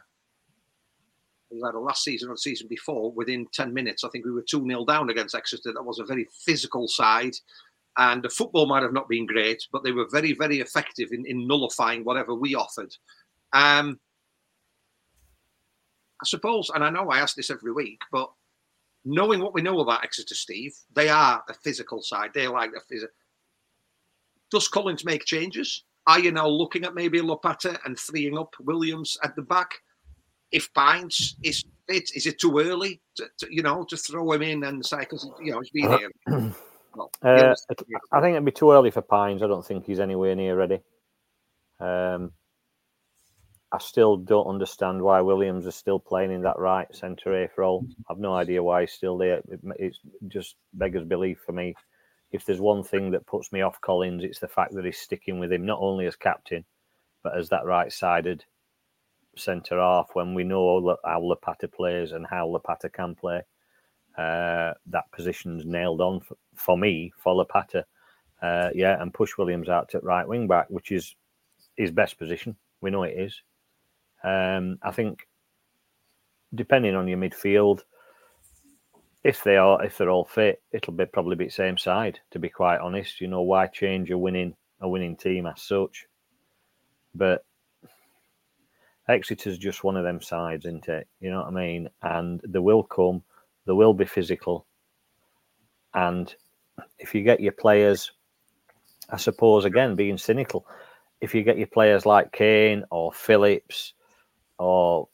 either 1.52 1.80
last 1.80 2.04
season 2.04 2.30
or 2.30 2.34
the 2.34 2.40
season 2.40 2.68
before, 2.68 3.12
within 3.12 3.48
10 3.54 3.74
minutes, 3.74 4.04
I 4.04 4.10
think 4.10 4.26
we 4.26 4.32
were 4.32 4.44
2 4.48 4.66
0 4.66 4.86
down 4.86 5.10
against 5.10 5.36
Exeter. 5.36 5.74
That 5.74 5.84
was 5.84 6.00
a 6.00 6.06
very 6.06 6.28
physical 6.46 6.88
side. 6.88 7.34
And 7.98 8.22
the 8.22 8.30
football 8.30 8.66
might 8.66 8.84
have 8.84 8.94
not 8.94 9.08
been 9.08 9.26
great, 9.26 9.68
but 9.72 9.84
they 9.84 9.92
were 9.92 10.08
very, 10.12 10.34
very 10.34 10.60
effective 10.60 11.10
in, 11.12 11.26
in 11.26 11.48
nullifying 11.48 12.04
whatever 12.04 12.36
we 12.36 12.56
offered. 12.56 12.94
Um, 13.54 14.00
I 16.22 16.26
suppose, 16.26 16.70
and 16.74 16.84
I 16.84 16.90
know 16.90 17.10
I 17.10 17.20
ask 17.20 17.36
this 17.36 17.50
every 17.50 17.72
week, 17.72 18.02
but 18.12 18.30
knowing 19.06 19.40
what 19.40 19.54
we 19.54 19.62
know 19.62 19.80
about 19.80 20.04
Exeter, 20.04 20.36
Steve, 20.36 20.76
they 20.94 21.08
are 21.08 21.44
a 21.48 21.54
physical 21.54 22.02
side. 22.02 22.32
They 22.34 22.48
like 22.48 22.72
the 22.74 22.82
physical. 22.90 23.14
Does 24.52 24.68
Collins 24.68 25.06
make 25.06 25.26
changes? 25.26 25.84
Are 26.08 26.20
you 26.20 26.32
now 26.32 26.48
looking 26.48 26.84
at 26.84 26.96
maybe 26.96 27.20
Lopata 27.20 27.78
and 27.86 28.00
freeing 28.00 28.38
up 28.38 28.54
Williams 28.60 29.18
at 29.24 29.36
the 29.36 29.42
back? 29.42 29.72
If 30.52 30.74
Pines 30.74 31.36
is 31.44 31.64
fit, 31.88 32.12
is 32.16 32.28
it 32.28 32.40
too 32.40 32.60
early 32.60 33.02
to, 33.18 33.26
to 33.40 33.48
you 33.54 33.64
know 33.64 33.84
to 33.86 33.98
throw 33.98 34.32
him 34.32 34.44
in 34.44 34.64
and 34.64 34.86
say 34.86 35.00
because 35.00 35.28
you 35.42 35.52
know 35.52 35.62
he's 35.62 35.72
been 35.72 35.98
here? 35.98 36.54
Well, 36.96 37.12
uh, 37.22 37.54
I 38.12 38.22
think 38.22 38.34
it'd 38.34 38.46
be 38.46 38.52
too 38.52 38.72
early 38.72 38.92
for 38.92 39.02
Pines. 39.02 39.44
I 39.44 39.48
don't 39.48 39.66
think 39.66 39.86
he's 39.86 40.00
anywhere 40.00 40.36
near 40.36 40.56
ready. 40.56 40.80
Um, 41.80 42.32
I 43.72 43.80
still 43.80 44.16
don't 44.16 44.48
understand 44.48 45.02
why 45.02 45.20
Williams 45.22 45.66
is 45.66 45.76
still 45.76 46.00
playing 46.00 46.32
in 46.32 46.44
that 46.44 46.58
right 46.58 46.88
centre 46.96 47.40
half 47.42 47.58
role. 47.58 47.86
I've 48.10 48.20
no 48.20 48.34
idea 48.34 48.64
why 48.64 48.82
he's 48.82 48.94
still 48.94 49.18
there. 49.18 49.42
It, 49.50 49.60
it's 49.78 50.00
just 50.30 50.56
beggars 50.74 51.04
belief 51.04 51.40
for 51.46 51.52
me. 51.52 51.76
If 52.32 52.46
there's 52.46 52.62
one 52.62 52.84
thing 52.84 53.12
that 53.12 53.28
puts 53.28 53.52
me 53.52 53.62
off 53.62 53.82
Collins, 53.82 54.24
it's 54.24 54.40
the 54.40 54.48
fact 54.48 54.74
that 54.74 54.86
he's 54.86 54.98
sticking 55.00 55.40
with 55.40 55.52
him 55.52 55.66
not 55.66 55.80
only 55.82 56.06
as 56.06 56.16
captain, 56.16 56.64
but 57.24 57.38
as 57.38 57.50
that 57.50 57.66
right-sided 57.66 58.46
centre 59.36 59.80
half. 59.80 60.10
When 60.14 60.34
we 60.34 60.44
know 60.44 60.98
how 61.04 61.20
Lopata 61.22 61.72
plays 61.72 62.14
and 62.14 62.26
how 62.26 62.48
Lopata 62.48 62.92
can 62.92 63.16
play, 63.16 63.42
uh, 64.18 64.74
that 64.88 65.12
position's 65.12 65.66
nailed 65.66 66.00
on 66.02 66.22
for, 66.22 66.38
for 66.56 66.78
me 66.78 67.12
for 67.18 67.34
Lopata. 67.34 67.84
Uh, 68.42 68.70
yeah, 68.76 69.02
and 69.02 69.14
push 69.14 69.38
Williams 69.38 69.70
out 69.70 69.90
to 69.90 70.00
right 70.00 70.28
wing 70.28 70.48
back, 70.48 70.68
which 70.70 70.92
is 70.92 71.16
his 71.78 71.92
best 71.92 72.18
position. 72.18 72.56
We 72.82 72.92
know 72.92 73.04
it 73.04 73.18
is. 73.18 73.42
Um, 74.24 74.78
I 74.82 74.92
think 74.92 75.28
depending 76.54 76.96
on 76.96 77.08
your 77.08 77.18
midfield, 77.18 77.82
if 79.24 79.44
they 79.44 79.58
are 79.58 79.84
if 79.84 79.98
they're 79.98 80.10
all 80.10 80.26
fit, 80.26 80.62
it'll 80.72 80.94
be 80.94 81.06
probably 81.06 81.36
be 81.36 81.46
the 81.46 81.52
same 81.52 81.78
side. 81.78 82.20
To 82.32 82.40
be 82.40 82.50
quite 82.50 82.80
honest, 82.80 83.22
you 83.22 83.28
know 83.28 83.42
why 83.42 83.68
change 83.68 84.12
a 84.12 84.18
winning 84.18 84.56
a 84.82 84.88
winning 84.88 85.16
team 85.16 85.48
as 85.48 85.62
such? 85.62 86.06
But 87.16 87.44
Exeter's 89.08 89.58
just 89.58 89.84
one 89.84 89.98
of 89.98 90.04
them 90.04 90.22
sides, 90.22 90.66
isn't 90.66 90.88
it? 90.88 91.08
You 91.20 91.32
know 91.32 91.40
what 91.40 91.48
I 91.48 91.52
mean? 91.52 91.90
And 92.02 92.42
they 92.48 92.60
will 92.60 92.84
come, 92.84 93.24
they 93.66 93.74
will 93.74 93.94
be 93.94 94.06
physical, 94.06 94.66
and 95.94 96.34
if 97.00 97.14
you 97.14 97.24
get 97.24 97.40
your 97.40 97.52
players, 97.52 98.12
I 99.10 99.18
suppose 99.18 99.66
again 99.66 99.96
being 99.96 100.18
cynical, 100.18 100.66
if 101.22 101.34
you 101.34 101.44
get 101.44 101.58
your 101.58 101.68
players 101.68 102.06
like 102.06 102.32
Kane 102.32 102.84
or 102.92 103.12
Phillips 103.14 103.94
or 104.58 105.08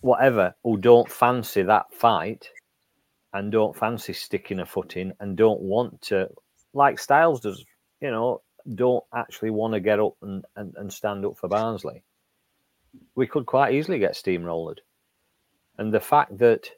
whatever 0.00 0.54
who 0.62 0.76
don't 0.76 1.10
fancy 1.10 1.62
that 1.62 1.92
fight 1.92 2.48
and 3.32 3.52
don't 3.52 3.76
fancy 3.76 4.12
sticking 4.12 4.60
a 4.60 4.66
foot 4.66 4.96
in 4.96 5.12
and 5.20 5.36
don't 5.36 5.60
want 5.60 6.00
to, 6.02 6.28
like 6.74 6.98
Styles 6.98 7.40
does, 7.40 7.64
you 8.00 8.10
know, 8.10 8.42
don't 8.74 9.04
actually 9.14 9.50
want 9.50 9.74
to 9.74 9.80
get 9.80 10.00
up 10.00 10.14
and, 10.22 10.44
and, 10.56 10.74
and 10.76 10.92
stand 10.92 11.24
up 11.24 11.36
for 11.36 11.48
Barnsley, 11.48 12.02
we 13.14 13.26
could 13.26 13.46
quite 13.46 13.74
easily 13.74 13.98
get 13.98 14.14
steamrolled. 14.14 14.78
And 15.78 15.92
the 15.92 16.00
fact 16.00 16.38
that, 16.38 16.70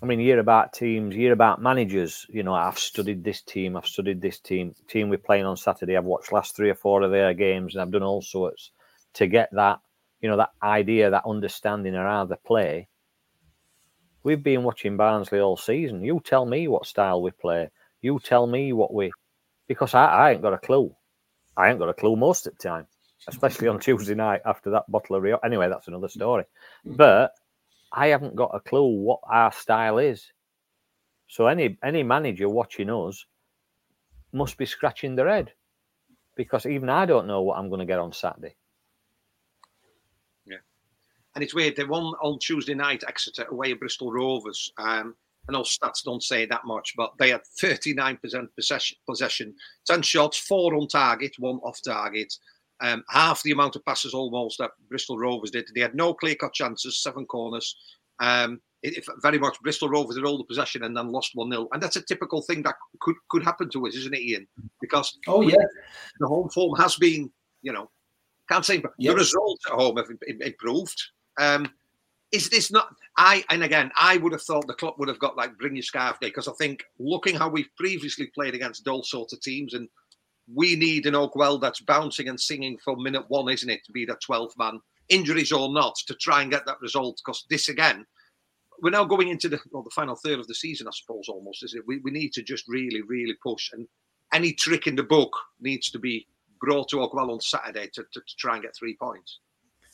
I 0.00 0.06
mean, 0.06 0.20
you 0.20 0.26
hear 0.26 0.38
about 0.38 0.72
teams, 0.72 1.14
you 1.14 1.22
hear 1.22 1.32
about 1.32 1.60
managers, 1.60 2.24
you 2.28 2.44
know, 2.44 2.54
I've 2.54 2.78
studied 2.78 3.24
this 3.24 3.42
team, 3.42 3.76
I've 3.76 3.86
studied 3.86 4.20
this 4.20 4.38
team, 4.38 4.74
team 4.86 5.08
we're 5.08 5.18
playing 5.18 5.44
on 5.44 5.56
Saturday, 5.56 5.96
I've 5.96 6.04
watched 6.04 6.32
last 6.32 6.54
three 6.54 6.70
or 6.70 6.76
four 6.76 7.02
of 7.02 7.10
their 7.10 7.34
games 7.34 7.74
and 7.74 7.82
I've 7.82 7.90
done 7.90 8.04
all 8.04 8.22
sorts 8.22 8.70
to 9.14 9.26
get 9.26 9.48
that 9.52 9.80
you 10.20 10.28
know, 10.28 10.36
that 10.36 10.50
idea, 10.62 11.10
that 11.10 11.24
understanding 11.26 11.94
around 11.94 12.28
the 12.28 12.36
play. 12.36 12.88
We've 14.22 14.42
been 14.42 14.64
watching 14.64 14.96
Barnsley 14.96 15.40
all 15.40 15.56
season. 15.56 16.02
You 16.02 16.20
tell 16.24 16.44
me 16.44 16.68
what 16.68 16.86
style 16.86 17.22
we 17.22 17.30
play. 17.30 17.70
You 18.02 18.20
tell 18.22 18.46
me 18.46 18.72
what 18.72 18.92
we, 18.92 19.12
because 19.68 19.94
I, 19.94 20.06
I 20.06 20.32
ain't 20.32 20.42
got 20.42 20.54
a 20.54 20.58
clue. 20.58 20.94
I 21.56 21.70
ain't 21.70 21.78
got 21.78 21.88
a 21.88 21.94
clue 21.94 22.16
most 22.16 22.46
of 22.46 22.56
the 22.56 22.68
time, 22.68 22.86
especially 23.28 23.68
on 23.68 23.80
Tuesday 23.80 24.14
night 24.14 24.42
after 24.44 24.70
that 24.70 24.90
bottle 24.90 25.16
of 25.16 25.22
Rio. 25.22 25.38
Anyway, 25.38 25.68
that's 25.68 25.88
another 25.88 26.08
story. 26.08 26.44
But 26.84 27.32
I 27.92 28.08
haven't 28.08 28.36
got 28.36 28.54
a 28.54 28.60
clue 28.60 28.86
what 28.86 29.20
our 29.30 29.52
style 29.52 29.98
is. 29.98 30.30
So 31.28 31.46
any 31.46 31.78
any 31.82 32.02
manager 32.02 32.48
watching 32.48 32.90
us 32.90 33.24
must 34.32 34.56
be 34.56 34.66
scratching 34.66 35.16
their 35.16 35.28
head 35.28 35.52
because 36.36 36.66
even 36.66 36.88
I 36.88 37.06
don't 37.06 37.26
know 37.26 37.42
what 37.42 37.58
I'm 37.58 37.68
going 37.68 37.80
to 37.80 37.86
get 37.86 37.98
on 37.98 38.12
Saturday. 38.12 38.56
Yeah, 40.46 40.58
and 41.34 41.42
it's 41.42 41.54
weird. 41.54 41.76
They 41.76 41.84
won 41.84 42.04
on 42.22 42.38
Tuesday 42.38 42.74
night, 42.74 43.04
Exeter, 43.06 43.44
away 43.50 43.72
at 43.72 43.80
Bristol 43.80 44.12
Rovers. 44.12 44.72
Um, 44.78 45.14
I 45.48 45.52
know 45.52 45.62
stats 45.62 46.04
don't 46.04 46.22
say 46.22 46.44
that 46.46 46.66
much, 46.66 46.94
but 46.96 47.12
they 47.18 47.30
had 47.30 47.40
39% 47.60 48.48
possession, 48.54 48.98
possession 49.08 49.54
10 49.86 50.02
shots, 50.02 50.38
four 50.38 50.74
on 50.74 50.88
target, 50.88 51.32
one 51.38 51.56
off 51.64 51.80
target. 51.82 52.32
Um, 52.80 53.04
half 53.08 53.42
the 53.42 53.50
amount 53.50 53.76
of 53.76 53.84
passes 53.84 54.14
almost 54.14 54.58
that 54.58 54.70
Bristol 54.88 55.18
Rovers 55.18 55.50
did. 55.50 55.68
They 55.74 55.80
had 55.80 55.94
no 55.94 56.14
clear 56.14 56.36
cut 56.36 56.54
chances, 56.54 57.02
seven 57.02 57.26
corners. 57.26 57.76
Um, 58.20 58.60
it, 58.82 59.04
very 59.20 59.38
much 59.38 59.60
Bristol 59.60 59.88
Rovers 59.88 60.16
had 60.16 60.24
all 60.24 60.38
the 60.38 60.44
possession 60.44 60.84
and 60.84 60.96
then 60.96 61.08
lost 61.08 61.32
1 61.34 61.50
0. 61.50 61.68
And 61.72 61.82
that's 61.82 61.96
a 61.96 62.02
typical 62.02 62.42
thing 62.42 62.62
that 62.62 62.76
could 63.00 63.16
could 63.28 63.42
happen 63.42 63.68
to 63.70 63.86
us, 63.86 63.94
isn't 63.96 64.14
it, 64.14 64.22
Ian? 64.22 64.46
Because 64.80 65.18
oh 65.26 65.40
yeah, 65.40 65.56
the 66.20 66.28
home 66.28 66.48
form 66.50 66.78
has 66.78 66.96
been, 66.96 67.30
you 67.62 67.72
know, 67.72 67.90
can't 68.48 68.64
say, 68.64 68.78
but 68.78 68.92
yep. 68.98 69.14
the 69.14 69.18
results 69.18 69.64
at 69.66 69.72
home 69.72 69.96
have 69.96 70.08
improved. 70.40 71.02
Um, 71.38 71.70
is 72.30 72.50
this 72.50 72.70
not? 72.70 72.94
I 73.16 73.44
and 73.50 73.62
again, 73.62 73.90
I 73.96 74.18
would 74.18 74.32
have 74.32 74.42
thought 74.42 74.66
the 74.66 74.74
club 74.74 74.94
would 74.98 75.08
have 75.08 75.18
got 75.18 75.36
like 75.36 75.56
bring 75.58 75.74
your 75.74 75.82
scarf 75.82 76.20
day 76.20 76.28
because 76.28 76.48
I 76.48 76.52
think 76.52 76.84
looking 76.98 77.34
how 77.34 77.48
we've 77.48 77.74
previously 77.76 78.26
played 78.34 78.54
against 78.54 78.84
dull 78.84 79.02
sort 79.02 79.32
of 79.32 79.40
teams, 79.40 79.74
and 79.74 79.88
we 80.52 80.76
need 80.76 81.06
an 81.06 81.14
Oakwell 81.14 81.60
that's 81.60 81.80
bouncing 81.80 82.28
and 82.28 82.40
singing 82.40 82.78
for 82.84 82.96
minute 82.96 83.24
one, 83.28 83.50
isn't 83.50 83.70
it, 83.70 83.84
to 83.84 83.92
be 83.92 84.04
that 84.06 84.22
12th 84.28 84.56
man, 84.58 84.80
injuries 85.08 85.52
or 85.52 85.72
not, 85.72 85.94
to 86.06 86.14
try 86.14 86.42
and 86.42 86.50
get 86.50 86.66
that 86.66 86.80
result. 86.80 87.20
Because 87.24 87.44
this 87.50 87.68
again, 87.68 88.06
we're 88.80 88.90
now 88.90 89.04
going 89.04 89.28
into 89.28 89.48
the 89.48 89.60
well, 89.70 89.82
the 89.82 89.90
final 89.90 90.16
third 90.16 90.38
of 90.38 90.46
the 90.46 90.54
season, 90.54 90.86
I 90.86 90.92
suppose, 90.92 91.28
almost, 91.28 91.64
is 91.64 91.74
it? 91.74 91.82
We, 91.86 91.98
we 91.98 92.10
need 92.10 92.32
to 92.34 92.42
just 92.42 92.64
really, 92.68 93.02
really 93.02 93.34
push, 93.42 93.72
and 93.72 93.86
any 94.32 94.52
trick 94.52 94.86
in 94.86 94.96
the 94.96 95.02
book 95.02 95.32
needs 95.60 95.90
to 95.90 95.98
be 95.98 96.26
brought 96.60 96.88
to 96.88 96.96
Oakwell 96.96 97.30
on 97.30 97.40
Saturday 97.40 97.88
to, 97.94 98.02
to, 98.02 98.20
to 98.20 98.36
try 98.38 98.54
and 98.54 98.62
get 98.62 98.76
three 98.76 98.96
points. 99.00 99.40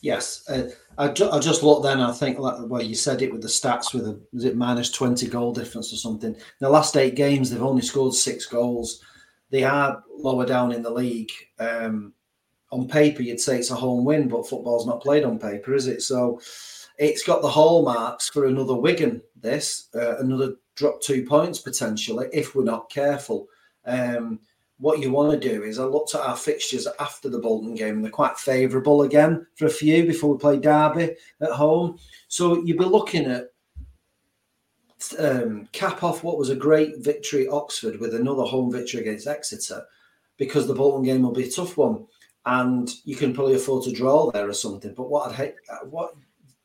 Yes, 0.01 0.45
uh, 0.51 0.69
I, 0.99 1.09
ju- 1.09 1.31
I 1.31 1.39
just 1.39 1.63
looked 1.63 1.83
then. 1.83 2.01
I 2.01 2.13
think 2.13 2.39
like 2.39 2.57
well, 2.67 2.83
you 2.83 2.95
said 2.95 3.23
it 3.23 3.33
with 3.33 3.41
the 3.41 3.49
stats 3.49 3.95
with 3.95 4.07
a 4.07 4.21
was 4.33 4.45
it 4.45 4.57
minus 4.57 4.91
twenty 4.91 5.27
goal 5.27 5.53
difference 5.53 5.93
or 5.93 5.97
something. 5.97 6.35
In 6.35 6.41
the 6.61 6.69
last 6.69 6.97
eight 6.97 7.15
games, 7.15 7.51
they've 7.51 7.63
only 7.63 7.83
scored 7.83 8.13
six 8.13 8.45
goals. 8.45 9.03
They 9.55 9.63
are 9.63 10.03
lower 10.13 10.45
down 10.45 10.73
in 10.73 10.83
the 10.83 10.91
league. 10.91 11.31
Um, 11.61 12.13
on 12.73 12.89
paper, 12.89 13.23
you'd 13.23 13.39
say 13.39 13.57
it's 13.57 13.71
a 13.71 13.77
home 13.77 14.05
win, 14.05 14.27
but 14.27 14.49
football's 14.49 14.85
not 14.85 15.01
played 15.01 15.23
on 15.23 15.39
paper, 15.39 15.77
is 15.77 15.87
it? 15.87 16.03
So 16.03 16.41
it's 16.99 17.23
got 17.23 17.41
the 17.41 17.49
hallmarks 17.49 18.29
for 18.29 18.47
another 18.47 18.75
Wigan. 18.75 19.23
This 19.41 19.91
uh, 19.95 20.17
another 20.17 20.57
drop 20.75 21.01
two 21.01 21.25
points 21.25 21.61
potentially 21.61 22.27
if 22.33 22.57
we're 22.57 22.65
not 22.65 22.91
careful. 22.91 23.47
Um, 23.85 24.41
what 24.79 24.99
you 24.99 25.13
want 25.13 25.41
to 25.41 25.49
do 25.49 25.63
is 25.63 25.79
I 25.79 25.85
looked 25.85 26.17
at 26.17 26.23
our 26.23 26.37
fixtures 26.37 26.89
after 26.99 27.29
the 27.29 27.39
Bolton 27.39 27.77
game, 27.77 27.95
and 27.95 28.05
they're 28.05 28.11
quite 28.11 28.37
favourable 28.37 29.03
again 29.03 29.47
for 29.55 29.67
a 29.67 29.71
few 29.71 30.05
before 30.05 30.33
we 30.33 30.39
play 30.41 30.59
Derby 30.59 31.15
at 31.41 31.53
home. 31.53 31.97
So 32.27 32.61
you'd 32.65 32.79
be 32.79 32.85
looking 32.85 33.27
at 33.27 33.51
um, 35.19 35.69
cap 35.73 36.03
off 36.03 36.23
what 36.23 36.39
was 36.39 36.51
a 36.51 36.57
great 36.57 36.99
victory 36.99 37.49
Oxford 37.49 37.99
with 38.01 38.15
another 38.15 38.43
home 38.43 38.71
victory 38.71 39.01
against 39.01 39.27
Exeter, 39.27 39.85
because 40.37 40.67
the 40.67 40.75
Bolton 40.75 41.05
game 41.05 41.23
will 41.23 41.33
be 41.33 41.49
a 41.49 41.51
tough 41.51 41.77
one, 41.77 42.07
and 42.47 42.91
you 43.05 43.17
can 43.17 43.35
probably 43.35 43.55
afford 43.55 43.85
to 43.85 43.93
draw 43.93 44.31
there 44.31 44.49
or 44.49 44.55
something. 44.55 44.95
But 44.95 45.11
what 45.11 45.31
I'd 45.31 45.37
hate, 45.37 45.55
what 45.89 46.15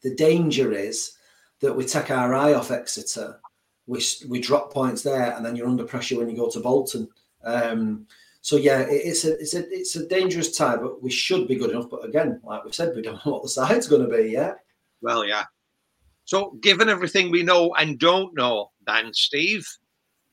the 0.02 0.16
danger 0.16 0.72
is 0.72 1.14
that 1.60 1.76
we 1.76 1.86
take 1.86 2.12
our 2.12 2.34
eye 2.34 2.54
off 2.54 2.72
Exeter, 2.72 3.40
we 3.88 4.02
we 4.28 4.40
drop 4.40 4.72
points 4.72 5.02
there, 5.02 5.36
and 5.36 5.46
then 5.46 5.56
you're 5.56 5.68
under 5.68 5.84
pressure 5.84 6.18
when 6.18 6.30
you 6.30 6.36
go 6.36 6.50
to 6.50 6.60
Bolton 6.60 7.10
um, 7.44 8.08
so 8.42 8.58
yeah, 8.58 8.82
it, 8.82 9.02
it's 9.06 9.26
a 9.26 9.40
it's 9.40 9.54
a 9.54 9.70
it's 9.72 9.96
a 9.96 10.08
dangerous 10.08 10.56
tie, 10.56 10.78
but 10.78 11.02
we 11.02 11.12
should 11.12 11.48
be 11.48 11.56
good 11.56 11.72
enough. 11.72 11.90
But 11.90 12.06
again, 12.06 12.40
like 12.44 12.64
we 12.66 12.72
said, 12.72 12.96
we 12.96 13.02
don't 13.02 13.14
know 13.26 13.34
what 13.34 13.44
the 13.44 13.50
side's 13.50 13.88
going 13.88 14.08
to 14.10 14.16
be 14.16 14.30
yet. 14.30 14.60
Well, 15.02 15.26
yeah. 15.26 15.46
So, 16.30 16.52
given 16.62 16.90
everything 16.90 17.32
we 17.32 17.42
know 17.42 17.74
and 17.74 17.98
don't 17.98 18.36
know, 18.36 18.70
then 18.86 19.12
Steve, 19.16 19.66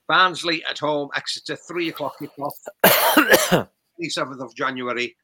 Barnsley 0.06 0.62
at 0.68 0.78
home, 0.78 1.08
Exeter, 1.16 1.56
three 1.56 1.88
o'clock 1.88 2.16
kickoff, 2.20 2.52
the 3.98 4.10
seventh 4.10 4.42
of 4.42 4.54
January. 4.54 5.16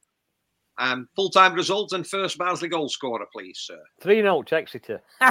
Um, 0.79 1.07
full 1.15 1.29
time 1.29 1.53
results 1.53 1.93
and 1.93 2.07
first 2.07 2.39
Barnsley 2.39 2.69
goal 2.69 2.89
scorer, 2.89 3.27
please, 3.31 3.59
sir. 3.59 3.77
3 4.01 4.21
0 4.23 4.43
Exeter. 4.51 4.99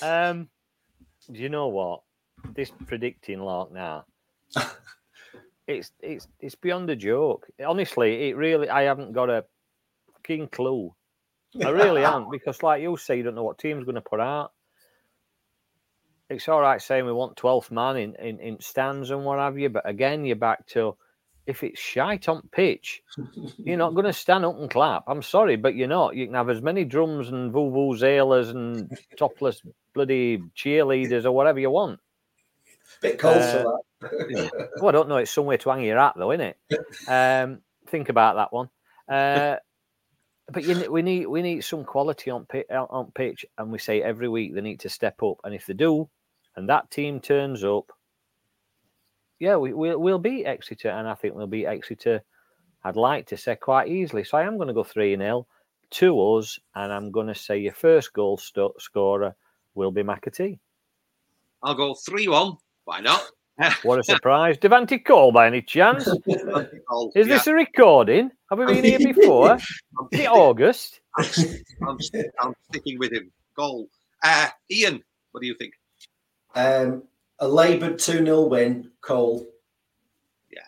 um, 0.00 0.48
do 1.32 1.40
you 1.40 1.48
know 1.48 1.66
what? 1.66 2.02
this 2.54 2.70
predicting 2.86 3.40
lark 3.40 3.72
now. 3.72 4.04
it's 5.66 5.90
it's 5.98 6.28
it's 6.38 6.54
beyond 6.54 6.88
a 6.90 6.94
joke. 6.94 7.48
Honestly, 7.66 8.28
it 8.28 8.36
really. 8.36 8.70
I 8.70 8.82
haven't 8.82 9.10
got 9.10 9.30
a 9.30 9.44
fucking 10.12 10.46
clue. 10.50 10.94
I 11.64 11.70
really 11.70 12.04
am 12.04 12.28
because, 12.30 12.62
like 12.62 12.82
you 12.82 12.96
say, 12.96 13.16
you 13.16 13.22
don't 13.22 13.34
know 13.34 13.44
what 13.44 13.58
team's 13.58 13.84
going 13.84 13.94
to 13.94 14.00
put 14.00 14.20
out. 14.20 14.52
It's 16.28 16.48
all 16.48 16.60
right 16.60 16.80
saying 16.80 17.06
we 17.06 17.12
want 17.12 17.36
12th 17.36 17.70
man 17.70 17.96
in, 17.96 18.14
in, 18.16 18.38
in 18.40 18.60
stands 18.60 19.10
and 19.10 19.24
what 19.24 19.38
have 19.38 19.58
you, 19.58 19.70
but 19.70 19.88
again, 19.88 20.26
you're 20.26 20.36
back 20.36 20.66
to 20.68 20.96
if 21.48 21.62
it's 21.62 21.80
shite 21.80 22.28
on 22.28 22.42
pitch, 22.52 23.02
you're 23.56 23.78
not 23.78 23.94
going 23.94 24.04
to 24.04 24.12
stand 24.12 24.44
up 24.44 24.58
and 24.58 24.70
clap. 24.70 25.04
I'm 25.06 25.22
sorry, 25.22 25.56
but 25.56 25.74
you're 25.74 25.88
not. 25.88 26.14
You 26.14 26.26
can 26.26 26.34
have 26.34 26.50
as 26.50 26.60
many 26.60 26.84
drums 26.84 27.30
and 27.30 27.50
vuvuzelas 27.50 28.50
and 28.50 28.94
topless 29.16 29.62
bloody 29.94 30.42
cheerleaders 30.54 31.24
or 31.24 31.32
whatever 31.32 31.58
you 31.58 31.70
want. 31.70 32.00
Bit 33.00 33.18
cold 33.18 33.38
uh, 33.38 33.52
for 33.52 33.80
that. 34.02 34.70
well, 34.76 34.90
I 34.90 34.92
don't 34.92 35.08
know. 35.08 35.16
It's 35.16 35.30
somewhere 35.30 35.56
to 35.56 35.70
hang 35.70 35.84
your 35.84 35.98
hat, 35.98 36.14
though, 36.16 36.32
isn't 36.32 36.54
it? 36.54 36.58
Um, 37.08 37.60
think 37.86 38.10
about 38.10 38.36
that 38.36 38.52
one. 38.52 38.68
Uh, 39.08 39.56
but 40.50 40.64
you, 40.64 40.90
we 40.90 41.02
need 41.02 41.26
we 41.26 41.42
need 41.42 41.62
some 41.62 41.84
quality 41.84 42.30
on 42.30 42.46
on 42.70 43.12
pitch, 43.14 43.44
and 43.56 43.70
we 43.70 43.78
say 43.78 44.02
every 44.02 44.28
week 44.28 44.54
they 44.54 44.60
need 44.60 44.80
to 44.80 44.88
step 44.88 45.22
up. 45.22 45.38
And 45.44 45.54
if 45.54 45.66
they 45.66 45.74
do, 45.74 46.08
and 46.56 46.68
that 46.68 46.90
team 46.90 47.20
turns 47.20 47.64
up, 47.64 47.92
yeah, 49.38 49.56
we, 49.56 49.72
we'll, 49.72 49.98
we'll 49.98 50.18
beat 50.18 50.46
Exeter, 50.46 50.88
and 50.88 51.06
I 51.08 51.14
think 51.14 51.34
we'll 51.34 51.46
beat 51.46 51.66
Exeter. 51.66 52.22
I'd 52.84 52.96
like 52.96 53.26
to 53.28 53.36
say 53.36 53.56
quite 53.56 53.88
easily. 53.88 54.24
So 54.24 54.38
I 54.38 54.44
am 54.44 54.56
going 54.56 54.68
to 54.68 54.74
go 54.74 54.84
3 54.84 55.16
0 55.16 55.46
to 55.90 56.36
us, 56.36 56.58
and 56.74 56.92
I'm 56.92 57.10
going 57.10 57.26
to 57.26 57.34
say 57.34 57.58
your 57.58 57.72
first 57.72 58.12
goal 58.12 58.38
st- 58.38 58.80
scorer 58.80 59.34
will 59.74 59.90
be 59.90 60.02
McAtee. 60.02 60.58
I'll 61.62 61.74
go 61.74 61.94
3 61.94 62.28
1. 62.28 62.56
Why 62.84 63.00
not? 63.00 63.22
What 63.82 63.98
a 63.98 64.02
surprise. 64.02 64.56
Devante 64.58 65.04
Cole, 65.04 65.32
by 65.32 65.46
any 65.46 65.62
chance? 65.62 66.04
Cole, 66.88 67.12
Is 67.14 67.26
yeah. 67.26 67.34
this 67.34 67.46
a 67.46 67.54
recording? 67.54 68.30
Have 68.50 68.58
we 68.58 68.66
been 68.66 68.84
here 68.84 69.14
before? 69.14 69.54
Is 70.12 70.20
it 70.20 70.26
August? 70.30 71.00
I'm, 71.16 71.26
I'm, 71.88 71.98
I'm, 72.40 72.54
sticking 72.70 72.98
with 72.98 73.12
him. 73.12 73.32
Goal. 73.56 73.88
Uh, 74.22 74.48
Ian, 74.70 75.02
what 75.32 75.40
do 75.40 75.46
you 75.46 75.54
think? 75.54 75.74
Um, 76.54 77.02
a 77.40 77.48
laboured 77.48 77.98
2 77.98 78.24
0 78.24 78.46
win, 78.46 78.90
Cole. 79.00 79.46
Yeah, 80.50 80.60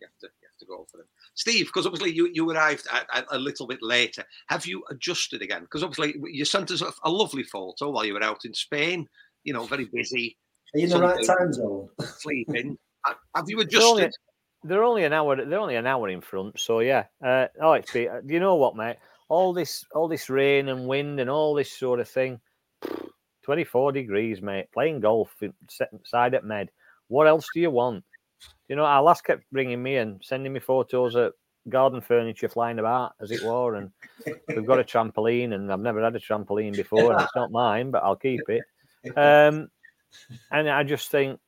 you 0.00 0.06
have 0.06 0.18
to, 0.20 0.28
you 0.40 0.48
have 0.48 0.58
to 0.58 0.66
go 0.66 0.86
for 0.90 0.98
them. 0.98 1.06
Steve, 1.34 1.66
because 1.66 1.86
obviously 1.86 2.12
you, 2.12 2.30
you 2.32 2.50
arrived 2.50 2.86
at, 2.92 3.06
at 3.14 3.26
a 3.30 3.38
little 3.38 3.66
bit 3.66 3.82
later. 3.82 4.24
Have 4.48 4.66
you 4.66 4.82
adjusted 4.90 5.42
again? 5.42 5.62
Because 5.62 5.82
obviously 5.82 6.20
you 6.30 6.44
sent 6.44 6.70
us 6.70 6.82
a, 6.82 6.92
a, 7.04 7.10
lovely 7.10 7.42
photo 7.44 7.90
while 7.90 8.04
you 8.04 8.12
were 8.12 8.22
out 8.22 8.44
in 8.44 8.52
Spain, 8.52 9.08
you 9.44 9.54
know, 9.54 9.64
very 9.64 9.86
busy. 9.86 10.36
Are 10.74 10.78
you 10.78 10.84
in 10.84 10.90
the 10.90 11.00
right 11.00 11.24
time 11.26 11.52
zone? 11.52 11.88
Sleeping. 12.18 12.78
Have 13.34 13.48
you 13.48 13.60
adjusted? 13.60 14.12
They're 14.62 14.84
only 14.84 15.04
an 15.04 15.12
hour. 15.12 15.44
They're 15.44 15.58
only 15.58 15.76
an 15.76 15.86
hour 15.86 16.08
in 16.08 16.20
front, 16.20 16.60
so 16.60 16.80
yeah. 16.80 17.04
Uh, 17.24 17.46
oh, 17.60 17.72
it's 17.72 17.92
be, 17.92 18.08
you 18.26 18.40
know 18.40 18.56
what, 18.56 18.76
mate? 18.76 18.96
All 19.28 19.52
this, 19.52 19.84
all 19.94 20.08
this 20.08 20.28
rain 20.28 20.68
and 20.68 20.86
wind 20.86 21.18
and 21.20 21.30
all 21.30 21.54
this 21.54 21.72
sort 21.72 22.00
of 22.00 22.08
thing. 22.08 22.40
24 23.42 23.92
degrees, 23.92 24.42
mate. 24.42 24.66
Playing 24.72 25.00
golf 25.00 25.34
side 26.04 26.34
at 26.34 26.44
Med. 26.44 26.70
What 27.08 27.26
else 27.26 27.48
do 27.54 27.60
you 27.60 27.70
want? 27.70 28.04
You 28.68 28.76
know, 28.76 28.84
our 28.84 29.02
last 29.02 29.24
kept 29.24 29.44
bringing 29.50 29.82
me 29.82 29.96
and 29.96 30.20
sending 30.22 30.52
me 30.52 30.60
photos 30.60 31.14
of 31.14 31.32
garden 31.68 32.00
furniture 32.00 32.48
flying 32.48 32.78
about 32.78 33.12
as 33.20 33.30
it 33.30 33.42
were. 33.42 33.74
And 33.76 33.90
we've 34.48 34.66
got 34.66 34.78
a 34.78 34.84
trampoline, 34.84 35.54
and 35.54 35.72
I've 35.72 35.80
never 35.80 36.02
had 36.02 36.16
a 36.16 36.20
trampoline 36.20 36.76
before, 36.76 37.12
and 37.12 37.20
it's 37.20 37.34
not 37.34 37.50
mine, 37.50 37.90
but 37.90 38.02
I'll 38.02 38.16
keep 38.16 38.42
it. 38.48 38.62
Um, 39.16 39.70
and 40.50 40.68
I 40.68 40.82
just 40.82 41.10
think 41.10 41.40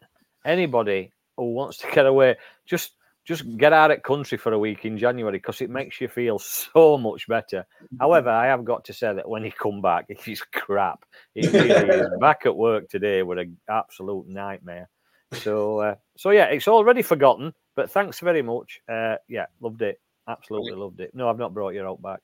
anybody 0.45 1.13
who 1.37 1.53
wants 1.53 1.79
to 1.79 1.91
get 1.91 2.07
away, 2.07 2.37
just 2.67 2.93
just 3.25 3.57
get 3.57 3.73
out 3.73 3.93
at 3.93 4.03
country 4.03 4.37
for 4.37 4.53
a 4.53 4.59
week 4.59 4.85
in 4.85 4.99
January 4.99 5.39
because 5.39 5.61
it 5.61 5.71
makes 5.71 6.01
you 6.01 6.09
feel 6.09 6.39
so 6.39 6.99
much 6.99 7.29
better. 7.29 7.65
However, 8.01 8.31
I 8.31 8.47
have 8.47 8.65
got 8.65 8.85
to 8.87 8.93
say 8.93 9.15
that 9.15 9.29
when 9.29 9.45
he 9.45 9.53
come 9.53 9.81
back, 9.81 10.07
he's 10.25 10.43
crap. 10.43 11.05
He 11.35 11.47
really 11.47 11.71
is. 11.71 12.09
Back 12.21 12.47
at 12.47 12.57
work 12.57 12.89
today 12.89 13.23
with 13.23 13.39
an 13.39 13.57
absolute 13.69 14.27
nightmare. 14.27 14.89
So, 15.35 15.79
uh, 15.79 15.95
so 16.17 16.31
yeah, 16.31 16.47
it's 16.47 16.69
already 16.69 17.03
forgotten. 17.03 17.55
But 17.75 17.91
thanks 17.91 18.21
very 18.21 18.43
much. 18.43 18.81
Uh, 18.89 19.17
yeah, 19.29 19.47
loved 19.61 19.83
it. 19.83 20.01
Absolutely 20.29 20.75
loved 20.75 21.01
it. 21.01 21.15
No, 21.15 21.29
I've 21.29 21.39
not 21.39 21.55
brought 21.55 21.75
your 21.75 21.89
out 21.89 22.03
back 22.03 22.21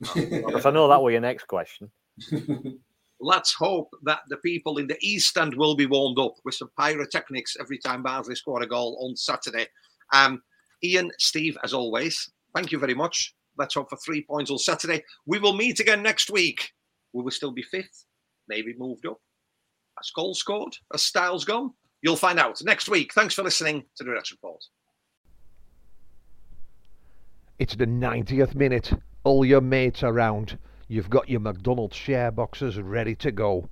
because 0.14 0.66
I 0.66 0.70
know 0.70 0.88
that 0.88 1.02
was 1.02 1.12
your 1.12 1.20
next 1.20 1.46
question. 1.46 1.90
Let's 3.20 3.52
hope 3.52 3.90
that 4.04 4.20
the 4.28 4.38
people 4.38 4.78
in 4.78 4.86
the 4.86 4.96
East 5.00 5.36
End 5.36 5.54
will 5.54 5.76
be 5.76 5.86
warmed 5.86 6.18
up 6.18 6.34
with 6.44 6.54
some 6.54 6.70
pyrotechnics 6.78 7.56
every 7.60 7.78
time 7.78 8.02
Barnsley 8.02 8.34
score 8.34 8.62
a 8.62 8.66
goal 8.66 8.98
on 9.06 9.14
Saturday. 9.14 9.66
Um, 10.12 10.42
Ian, 10.82 11.10
Steve, 11.18 11.58
as 11.62 11.74
always, 11.74 12.30
thank 12.54 12.72
you 12.72 12.78
very 12.78 12.94
much. 12.94 13.34
Let's 13.58 13.74
hope 13.74 13.90
for 13.90 13.96
three 13.96 14.22
points 14.22 14.50
on 14.50 14.58
Saturday. 14.58 15.04
We 15.26 15.38
will 15.38 15.52
meet 15.52 15.80
again 15.80 16.02
next 16.02 16.30
week. 16.30 16.72
We 17.12 17.22
Will 17.22 17.30
still 17.30 17.52
be 17.52 17.62
fifth? 17.62 18.06
Maybe 18.48 18.74
moved 18.78 19.06
up. 19.06 19.18
Has 19.98 20.10
goal 20.10 20.34
scored? 20.34 20.74
Has 20.90 21.02
Styles 21.02 21.44
gone? 21.44 21.72
You'll 22.02 22.16
find 22.16 22.38
out 22.38 22.62
next 22.64 22.88
week. 22.88 23.12
Thanks 23.12 23.34
for 23.34 23.42
listening 23.42 23.84
to 23.96 24.04
the 24.04 24.12
Reds 24.12 24.30
Report. 24.30 24.62
It's 27.58 27.76
the 27.76 27.86
90th 27.86 28.54
minute. 28.54 28.94
All 29.24 29.44
your 29.44 29.60
mates 29.60 30.02
around. 30.02 30.56
You've 30.90 31.08
got 31.08 31.30
your 31.30 31.38
McDonald's 31.38 31.94
share 31.94 32.32
boxes 32.32 32.76
ready 32.76 33.14
to 33.14 33.30
go. 33.30 33.68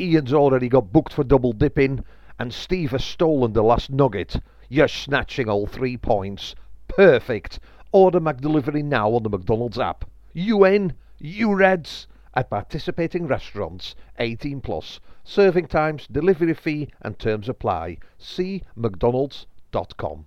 Ian's 0.00 0.32
already 0.32 0.68
got 0.68 0.92
booked 0.92 1.12
for 1.12 1.22
double 1.22 1.52
dipping, 1.52 2.04
and 2.40 2.52
Steve 2.52 2.90
has 2.90 3.04
stolen 3.04 3.52
the 3.52 3.62
last 3.62 3.88
nugget. 3.88 4.40
You're 4.68 4.88
snatching 4.88 5.48
all 5.48 5.68
three 5.68 5.96
points. 5.96 6.56
Perfect. 6.88 7.60
Order 7.92 8.20
McDelivery 8.20 8.82
now 8.82 9.12
on 9.12 9.22
the 9.22 9.28
McDonald's 9.28 9.78
app. 9.78 10.10
You 10.32 10.64
in? 10.64 10.94
You 11.20 11.54
Reds? 11.54 12.08
At 12.34 12.50
participating 12.50 13.28
restaurants, 13.28 13.94
18 14.18 14.60
plus. 14.60 14.98
Serving 15.22 15.68
times, 15.68 16.08
delivery 16.08 16.52
fee, 16.52 16.88
and 17.00 17.16
terms 17.16 17.48
apply. 17.48 17.98
See 18.18 18.64
McDonald's.com. 18.74 20.26